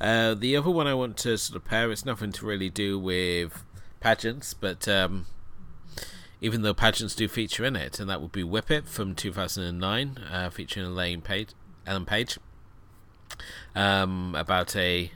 Uh, 0.00 0.34
the 0.34 0.56
other 0.56 0.70
one 0.70 0.86
I 0.86 0.94
want 0.94 1.18
to 1.18 1.36
sort 1.36 1.56
of 1.56 1.64
pair, 1.66 1.92
it's 1.92 2.06
nothing 2.06 2.32
to 2.32 2.46
really 2.46 2.70
do 2.70 2.98
with 2.98 3.64
pageants, 4.00 4.54
but 4.54 4.88
um, 4.88 5.26
even 6.40 6.62
though 6.62 6.74
pageants 6.74 7.14
do 7.14 7.28
feature 7.28 7.64
in 7.66 7.76
it, 7.76 8.00
and 8.00 8.08
that 8.08 8.22
would 8.22 8.32
be 8.32 8.42
Whip 8.42 8.70
It 8.70 8.88
from 8.88 9.14
2009, 9.14 10.18
uh, 10.30 10.50
featuring 10.50 10.86
Elaine 10.86 11.20
Page, 11.20 11.50
Ellen 11.86 12.06
Page, 12.06 12.38
um, 13.76 14.34
about 14.34 14.74
a 14.74 15.12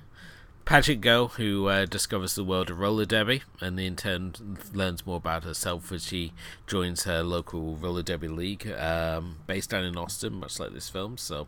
pageant 0.67 1.01
girl 1.01 1.29
who 1.29 1.69
uh, 1.69 1.87
discovers 1.87 2.35
the 2.35 2.43
world 2.43 2.69
of 2.71 2.79
roller 2.81 3.07
derby 3.07 3.43
and 3.61 3.79
in 3.79 3.95
turn 3.95 4.35
learns 4.75 5.07
more 5.07 5.17
about 5.17 5.45
herself 5.45 5.93
as 5.93 6.05
she 6.05 6.33
joins 6.67 7.05
her 7.05 7.23
local 7.23 7.77
roller 7.77 8.03
derby 8.03 8.27
league 8.27 8.69
um, 8.73 9.39
based 9.47 9.71
down 9.71 9.85
in 9.85 9.97
Austin, 9.97 10.35
much 10.35 10.59
like 10.59 10.75
this 10.75 10.91
film. 10.91 11.17
So, 11.17 11.47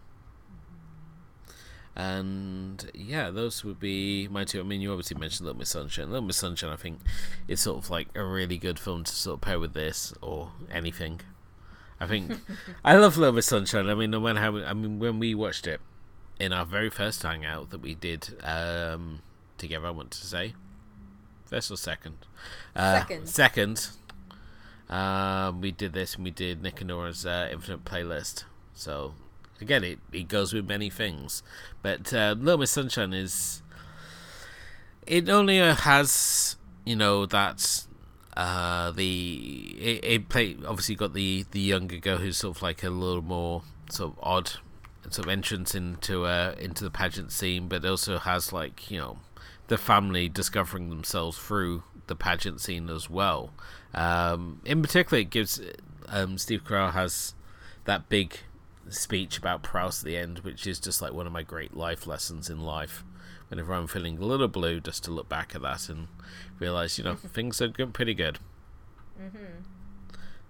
and 1.97 2.89
yeah, 2.95 3.31
those 3.31 3.64
would 3.64 3.81
be 3.81 4.29
my 4.29 4.45
two. 4.45 4.61
I 4.61 4.62
mean, 4.62 4.81
you 4.81 4.93
obviously 4.93 5.19
mentioned 5.19 5.47
Little 5.47 5.59
Miss 5.59 5.71
Sunshine. 5.71 6.12
Little 6.12 6.27
Miss 6.27 6.37
Sunshine, 6.37 6.71
I 6.71 6.77
think, 6.77 7.01
is 7.49 7.61
sort 7.61 7.85
of 7.85 7.91
like 7.91 8.07
a 8.14 8.25
really 8.25 8.57
good 8.57 8.79
film 8.79 9.03
to 9.03 9.12
sort 9.12 9.39
of 9.39 9.41
pair 9.41 9.59
with 9.59 9.75
this 9.75 10.14
or 10.23 10.53
anything. 10.73 11.21
I 11.99 12.07
think 12.07 12.39
I 12.85 12.95
love 12.95 13.19
Little 13.19 13.35
Miss 13.35 13.47
Sunshine. 13.47 13.91
I 13.91 13.97
mean, 13.97 14.12
no 14.12 14.21
matter 14.21 14.39
how 14.39 14.57
I 14.59 14.75
mean, 14.75 15.01
when 15.01 15.19
we 15.19 15.35
watched 15.35 15.66
it, 15.66 15.81
in 16.39 16.53
our 16.53 16.64
very 16.64 16.91
first 16.91 17.22
hangout 17.22 17.70
that 17.70 17.80
we 17.80 17.95
did 17.95 18.36
um, 18.43 19.20
together, 19.57 19.89
I 19.89 19.91
want 19.91 20.11
to 20.12 20.26
say. 20.26 20.55
First 21.45 21.70
or 21.70 21.76
second? 21.76 22.18
Uh, 22.76 23.01
second. 23.01 23.28
Second. 23.28 23.89
Um, 24.89 25.61
we 25.61 25.70
did 25.70 25.93
this 25.93 26.14
and 26.14 26.24
we 26.24 26.30
did 26.30 26.62
Nick 26.62 26.80
and 26.80 26.89
Nora's 26.89 27.26
uh, 27.26 27.49
Infinite 27.51 27.84
Playlist. 27.84 28.45
So, 28.74 29.14
again, 29.61 29.84
it, 29.84 29.99
it 30.12 30.28
goes 30.28 30.53
with 30.53 30.68
many 30.68 30.91
things. 30.91 31.43
But 31.82 32.12
uh, 32.14 32.34
Little 32.39 32.59
Miss 32.59 32.70
Sunshine 32.70 33.12
is. 33.12 33.62
It 35.07 35.28
only 35.28 35.59
has, 35.59 36.57
you 36.84 36.97
know, 36.97 37.26
that. 37.26 37.84
Uh, 38.36 38.93
the 38.93 39.74
it, 39.80 40.05
it 40.05 40.28
play 40.28 40.57
obviously 40.64 40.95
got 40.95 41.12
the 41.12 41.45
the 41.51 41.59
younger 41.59 41.97
girl 41.97 42.18
who's 42.18 42.36
sort 42.36 42.57
of 42.57 42.62
like 42.62 42.84
a 42.84 42.89
little 42.89 43.20
more 43.20 43.62
sort 43.91 44.12
of 44.12 44.18
odd 44.22 44.53
sort 45.12 45.26
of 45.26 45.32
entrance 45.32 45.74
into 45.74 46.24
uh 46.24 46.54
into 46.59 46.84
the 46.84 46.90
pageant 46.90 47.32
scene, 47.32 47.68
but 47.68 47.84
also 47.84 48.18
has 48.18 48.52
like 48.52 48.90
you 48.90 48.98
know 48.98 49.18
the 49.68 49.78
family 49.78 50.28
discovering 50.28 50.90
themselves 50.90 51.38
through 51.38 51.82
the 52.06 52.16
pageant 52.16 52.61
scene 52.61 52.88
as 52.88 53.09
well. 53.09 53.52
Um, 53.94 54.61
in 54.64 54.82
particular, 54.82 55.20
it 55.20 55.30
gives 55.30 55.61
um, 56.09 56.38
Steve 56.38 56.64
Carell 56.64 56.92
has 56.92 57.34
that 57.84 58.09
big 58.09 58.38
speech 58.88 59.38
about 59.38 59.62
Proust 59.62 60.02
at 60.02 60.06
the 60.06 60.16
end, 60.16 60.40
which 60.40 60.66
is 60.66 60.80
just 60.80 61.00
like 61.00 61.12
one 61.12 61.26
of 61.26 61.32
my 61.32 61.42
great 61.42 61.76
life 61.76 62.06
lessons 62.06 62.50
in 62.50 62.61
life. 62.61 63.04
Whenever 63.48 63.72
I'm 63.72 63.86
feeling 63.86 64.18
a 64.18 64.24
little 64.24 64.48
blue, 64.48 64.80
just 64.80 65.04
to 65.04 65.11
look 65.11 65.28
back 65.28 65.54
at 65.54 65.62
that 65.62 65.88
and 65.88 66.09
realize, 66.59 66.98
you 66.98 67.04
know, 67.04 67.14
things 67.32 67.62
are 67.62 67.68
good, 67.68 67.94
pretty 67.94 68.14
good. 68.14 68.38
Mm-hmm. 69.20 69.62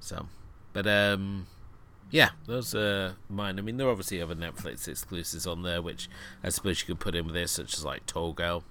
So, 0.01 0.27
but 0.73 0.87
um, 0.87 1.47
yeah, 2.11 2.31
those 2.47 2.75
are 2.75 3.17
mine. 3.29 3.59
I 3.59 3.63
mean, 3.63 3.77
there 3.77 3.87
are 3.87 3.91
obviously 3.91 4.21
other 4.23 4.35
Netflix 4.35 4.89
exclusives 4.89 5.47
on 5.47 5.63
there, 5.63 5.83
which 5.83 6.09
I 6.43 6.49
suppose 6.49 6.81
you 6.81 6.87
could 6.87 7.01
put 7.01 7.15
in 7.15 7.27
with 7.27 7.35
this, 7.35 7.53
such 7.53 7.75
as 7.75 7.85
like 7.85 8.07
Tall 8.07 8.33
Girl, 8.33 8.65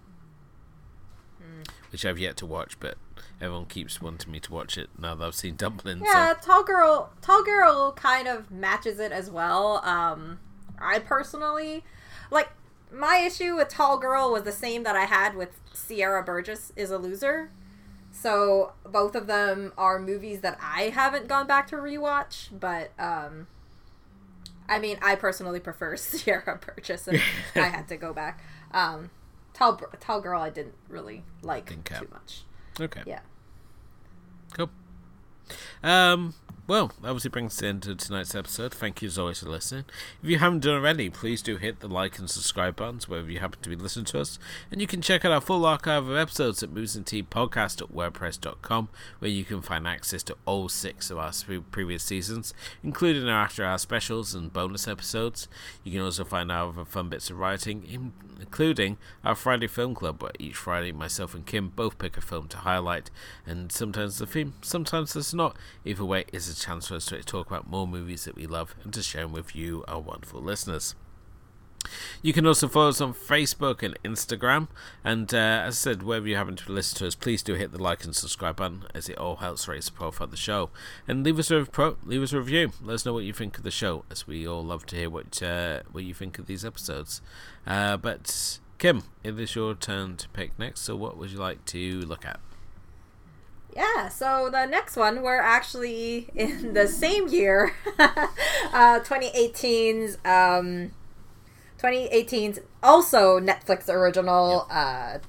mm. 1.41 1.67
which 1.91 2.05
I've 2.05 2.19
yet 2.19 2.37
to 2.37 2.45
watch, 2.45 2.79
but 2.79 2.97
everyone 3.39 3.65
keeps 3.65 4.01
wanting 4.01 4.31
me 4.31 4.39
to 4.39 4.51
watch 4.51 4.77
it 4.77 4.89
now 4.97 5.13
that 5.15 5.23
I've 5.23 5.35
seen 5.35 5.55
Dumpling. 5.55 6.01
Yeah, 6.03 6.33
so. 6.33 6.39
Tall 6.41 6.63
Girl, 6.63 7.11
Tall 7.21 7.43
Girl 7.43 7.91
kind 7.91 8.27
of 8.27 8.49
matches 8.49 8.99
it 8.99 9.11
as 9.11 9.29
well. 9.29 9.81
Um, 9.85 10.39
I 10.79 10.99
personally 10.99 11.83
like 12.31 12.49
my 12.91 13.17
issue 13.17 13.55
with 13.55 13.69
Tall 13.69 13.97
Girl 13.97 14.31
was 14.31 14.43
the 14.43 14.51
same 14.51 14.83
that 14.83 14.95
I 14.95 15.05
had 15.05 15.35
with 15.35 15.59
Sierra 15.73 16.23
Burgess 16.23 16.71
is 16.75 16.91
a 16.91 16.97
loser. 16.97 17.51
So 18.19 18.73
both 18.83 19.15
of 19.15 19.27
them 19.27 19.73
are 19.77 19.99
movies 19.99 20.41
that 20.41 20.57
I 20.59 20.89
haven't 20.89 21.27
gone 21.27 21.45
back 21.45 21.67
to 21.67 21.75
rewatch, 21.75 22.47
but 22.51 22.91
um, 22.97 23.45
I 24.67 24.79
mean, 24.79 24.97
I 25.03 25.15
personally 25.15 25.59
prefer 25.59 25.95
Sierra 25.97 26.59
Burgess, 26.59 27.07
and 27.07 27.21
I 27.55 27.67
had 27.67 27.87
to 27.89 27.97
go 27.97 28.13
back. 28.13 28.43
Um, 28.71 29.11
Tall 29.53 29.79
Tall 29.99 30.21
Girl, 30.21 30.41
I 30.41 30.49
didn't 30.49 30.73
really 30.89 31.23
like 31.43 31.67
too 31.67 32.07
much. 32.11 32.43
Okay. 32.79 33.01
Yeah. 33.05 33.19
Cool. 34.53 34.71
Um, 35.83 36.33
well, 36.67 36.91
that 37.01 37.07
obviously 37.07 37.29
brings 37.29 37.57
us 37.57 37.61
into 37.61 37.95
tonight's 37.95 38.35
episode. 38.35 38.73
Thank 38.73 39.01
you 39.01 39.07
as 39.07 39.17
always 39.17 39.39
for 39.39 39.49
listening. 39.49 39.85
If 40.21 40.29
you 40.29 40.37
haven't 40.37 40.63
done 40.63 40.75
already, 40.75 41.09
please 41.09 41.41
do 41.41 41.55
hit 41.55 41.79
the 41.79 41.87
like 41.87 42.19
and 42.19 42.29
subscribe 42.29 42.75
buttons 42.75 43.07
wherever 43.07 43.31
you 43.31 43.39
happen 43.39 43.61
to 43.61 43.69
be 43.69 43.77
listening 43.77 44.03
to 44.05 44.19
us. 44.19 44.37
And 44.69 44.81
you 44.81 44.87
can 44.87 45.01
check 45.01 45.23
out 45.23 45.31
our 45.31 45.39
full 45.39 45.65
archive 45.65 46.07
of 46.07 46.17
episodes 46.17 46.61
at 46.61 46.73
Podcast 46.73 47.81
where 49.19 49.31
you 49.31 49.45
can 49.45 49.61
find 49.61 49.87
access 49.87 50.23
to 50.23 50.35
all 50.45 50.67
six 50.67 51.09
of 51.09 51.17
our 51.17 51.31
previous 51.71 52.03
seasons, 52.03 52.53
including 52.83 53.29
our 53.29 53.43
after 53.43 53.63
hour 53.63 53.77
specials 53.77 54.35
and 54.35 54.51
bonus 54.51 54.89
episodes. 54.89 55.47
You 55.85 55.93
can 55.93 56.01
also 56.01 56.25
find 56.25 56.51
our 56.51 56.69
other 56.69 56.83
fun 56.83 57.07
bits 57.07 57.29
of 57.29 57.39
writing, 57.39 58.11
including 58.39 58.97
our 59.23 59.35
Friday 59.35 59.67
Film 59.67 59.95
Club, 59.95 60.21
where 60.21 60.31
each 60.37 60.55
Friday 60.55 60.91
myself 60.91 61.33
and 61.33 61.45
Kim 61.45 61.69
both 61.69 61.97
pick 61.97 62.17
a 62.17 62.21
film 62.21 62.49
to 62.49 62.57
highlight, 62.57 63.09
and 63.45 63.71
sometimes 63.71 64.17
the 64.17 64.27
theme, 64.27 64.53
sometimes 64.61 65.15
it's 65.15 65.33
not. 65.33 65.55
Either 65.85 66.03
way, 66.03 66.25
it's 66.33 66.49
a 66.49 66.56
chance 66.59 66.87
for 66.87 66.95
us 66.95 67.05
to 67.07 67.21
talk 67.23 67.47
about 67.47 67.69
more 67.69 67.87
movies 67.87 68.25
that 68.25 68.35
we 68.35 68.45
love 68.45 68.75
and 68.83 68.93
to 68.93 69.01
share 69.01 69.23
them 69.23 69.33
with 69.33 69.55
you, 69.55 69.83
our 69.87 69.99
wonderful 69.99 70.41
listeners. 70.41 70.95
You 72.21 72.33
can 72.33 72.45
also 72.45 72.67
follow 72.67 72.89
us 72.89 73.01
on 73.01 73.13
Facebook 73.13 73.83
and 73.83 73.97
Instagram. 74.03 74.67
And 75.03 75.33
uh, 75.33 75.37
as 75.37 75.75
I 75.75 75.77
said, 75.77 76.03
wherever 76.03 76.27
you 76.27 76.35
happen 76.35 76.55
to 76.57 76.71
listen 76.71 76.97
to 76.99 77.07
us, 77.07 77.15
please 77.15 77.43
do 77.43 77.53
hit 77.53 77.71
the 77.71 77.81
like 77.81 78.03
and 78.03 78.15
subscribe 78.15 78.57
button, 78.57 78.85
as 78.93 79.09
it 79.09 79.17
all 79.17 79.37
helps 79.37 79.67
raise 79.67 79.85
the 79.85 79.91
profile 79.91 80.25
of 80.25 80.31
the 80.31 80.37
show. 80.37 80.69
And 81.07 81.23
leave 81.23 81.39
us 81.39 81.51
a 81.51 81.65
pro- 81.65 81.97
leave 82.03 82.23
us 82.23 82.33
a 82.33 82.39
review. 82.39 82.71
Let 82.81 82.95
us 82.95 83.05
know 83.05 83.13
what 83.13 83.23
you 83.23 83.33
think 83.33 83.57
of 83.57 83.63
the 83.63 83.71
show, 83.71 84.03
as 84.09 84.27
we 84.27 84.47
all 84.47 84.63
love 84.63 84.85
to 84.87 84.95
hear 84.95 85.09
what 85.09 85.41
uh, 85.41 85.81
what 85.91 86.03
you 86.03 86.13
think 86.13 86.39
of 86.39 86.47
these 86.47 86.65
episodes. 86.65 87.21
Uh, 87.65 87.97
but 87.97 88.59
Kim, 88.77 89.03
it 89.23 89.39
is 89.39 89.55
your 89.55 89.75
turn 89.75 90.17
to 90.17 90.29
pick 90.29 90.57
next. 90.59 90.81
So, 90.81 90.95
what 90.95 91.17
would 91.17 91.31
you 91.31 91.39
like 91.39 91.65
to 91.65 92.01
look 92.01 92.25
at? 92.25 92.39
Yeah, 93.77 94.09
so 94.09 94.49
the 94.51 94.65
next 94.65 94.95
one, 94.95 95.21
we're 95.21 95.39
actually 95.39 96.29
in 96.33 96.73
the 96.73 96.87
same 96.87 97.27
year, 97.27 97.73
uh, 97.99 99.01
2018's, 99.01 100.17
um, 100.25 100.93
2018's 101.77 102.57
also 102.81 103.39
Netflix 103.39 103.87
original 103.87 104.65
uh, 104.71 105.19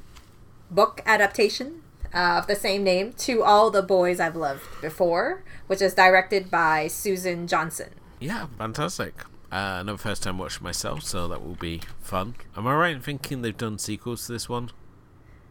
book 0.70 1.03
adaptation 1.05 1.82
uh, 2.14 2.38
of 2.38 2.46
the 2.46 2.57
same 2.57 2.82
name, 2.82 3.12
To 3.18 3.42
All 3.42 3.70
the 3.70 3.82
Boys 3.82 4.18
I've 4.18 4.34
Loved 4.34 4.62
Before, 4.80 5.44
which 5.66 5.82
is 5.82 5.92
directed 5.92 6.51
by 6.51 6.86
Susan 6.86 7.46
Johnson. 7.46 7.90
Yeah, 8.18 8.46
fantastic. 8.57 9.12
Uh, 9.53 9.80
another 9.80 9.99
first 9.99 10.22
time 10.22 10.38
watch 10.38 10.62
myself, 10.62 11.03
so 11.03 11.28
that 11.28 11.44
will 11.44 11.57
be 11.57 11.82
fun. 12.01 12.34
Am 12.57 12.66
I 12.66 12.74
right 12.74 12.96
in 12.96 13.03
thinking 13.03 13.42
they've 13.42 13.55
done 13.55 13.78
sequels 13.78 14.24
to 14.26 14.32
this 14.32 14.49
one? 14.49 14.70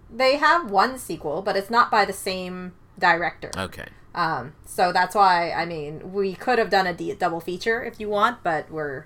They 0.09 0.37
have 0.37 0.71
one 0.71 0.97
sequel, 0.97 1.43
but 1.43 1.55
it's 1.55 1.69
not 1.69 1.91
by 1.91 2.03
the 2.03 2.13
same 2.13 2.73
director. 2.97 3.51
Okay. 3.57 3.87
Um, 4.15 4.53
so 4.65 4.91
that's 4.91 5.13
why 5.13 5.51
I 5.51 5.65
mean 5.65 6.11
we 6.11 6.33
could 6.33 6.57
have 6.57 6.69
done 6.69 6.87
a 6.87 6.93
d- 6.93 7.13
double 7.13 7.39
feature 7.39 7.83
if 7.83 7.99
you 7.99 8.09
want, 8.09 8.43
but 8.43 8.71
we're 8.71 9.05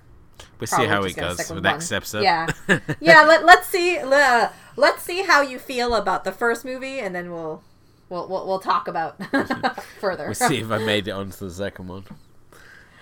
we'll 0.59 0.67
see 0.67 0.85
how 0.85 1.03
it 1.03 1.15
goes 1.15 1.47
for 1.47 1.59
next 1.59 1.91
episode. 1.91 2.23
Yeah, 2.23 2.47
yeah. 2.99 3.23
Let 3.23 3.45
let's 3.45 3.67
see. 3.67 3.97
Uh, 3.97 4.49
let's 4.75 5.03
see 5.03 5.23
how 5.23 5.41
you 5.41 5.59
feel 5.59 5.95
about 5.95 6.23
the 6.23 6.31
first 6.31 6.63
movie, 6.63 6.99
and 6.99 7.13
then 7.13 7.31
we'll 7.31 7.63
we'll 8.09 8.27
we'll, 8.27 8.47
we'll 8.47 8.59
talk 8.59 8.87
about 8.87 9.17
further. 9.99 10.25
We'll 10.25 10.35
see 10.35 10.59
if 10.59 10.71
I 10.71 10.77
made 10.77 11.07
it 11.07 11.11
onto 11.11 11.37
the 11.37 11.51
second 11.51 11.87
one. 11.87 12.05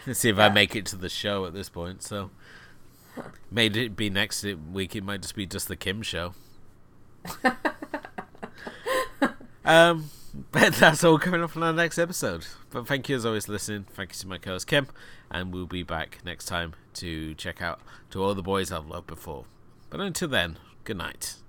Let's 0.08 0.20
see 0.20 0.30
if 0.30 0.40
I 0.40 0.50
make 0.50 0.76
it 0.76 0.86
to 0.88 0.96
the 0.96 1.10
show 1.10 1.46
at 1.46 1.54
this 1.54 1.70
point. 1.70 2.02
So, 2.02 2.32
made 3.52 3.76
it 3.78 3.96
be 3.96 4.10
next 4.10 4.44
week. 4.74 4.96
It 4.96 5.04
might 5.04 5.22
just 5.22 5.36
be 5.36 5.46
just 5.46 5.68
the 5.68 5.76
Kim 5.76 6.02
show. 6.02 6.34
um, 9.66 10.10
but 10.52 10.74
that's 10.76 11.04
all 11.04 11.18
coming 11.18 11.42
up 11.42 11.56
on 11.58 11.64
our 11.64 11.74
next 11.74 11.98
episode. 11.98 12.46
But 12.70 12.88
thank 12.88 13.10
you 13.10 13.16
as 13.16 13.26
always 13.26 13.46
for 13.46 13.54
listening. 13.54 13.86
Thank 13.90 14.12
you 14.12 14.20
to 14.20 14.28
my 14.28 14.38
co-host 14.38 14.68
Kim, 14.68 14.88
and 15.32 15.54
we'll 15.54 15.66
be 15.66 15.84
back 15.84 16.20
next 16.24 16.46
time 16.46 16.74
to 16.96 17.34
check 17.36 17.62
out 17.62 17.82
to 18.12 18.24
all 18.24 18.36
the 18.36 18.44
boys 18.44 18.72
I've 18.72 18.88
loved 18.88 19.08
before. 19.08 19.46
But 19.90 20.00
until 20.02 20.28
then, 20.28 20.58
good 20.84 20.98
night. 20.98 21.40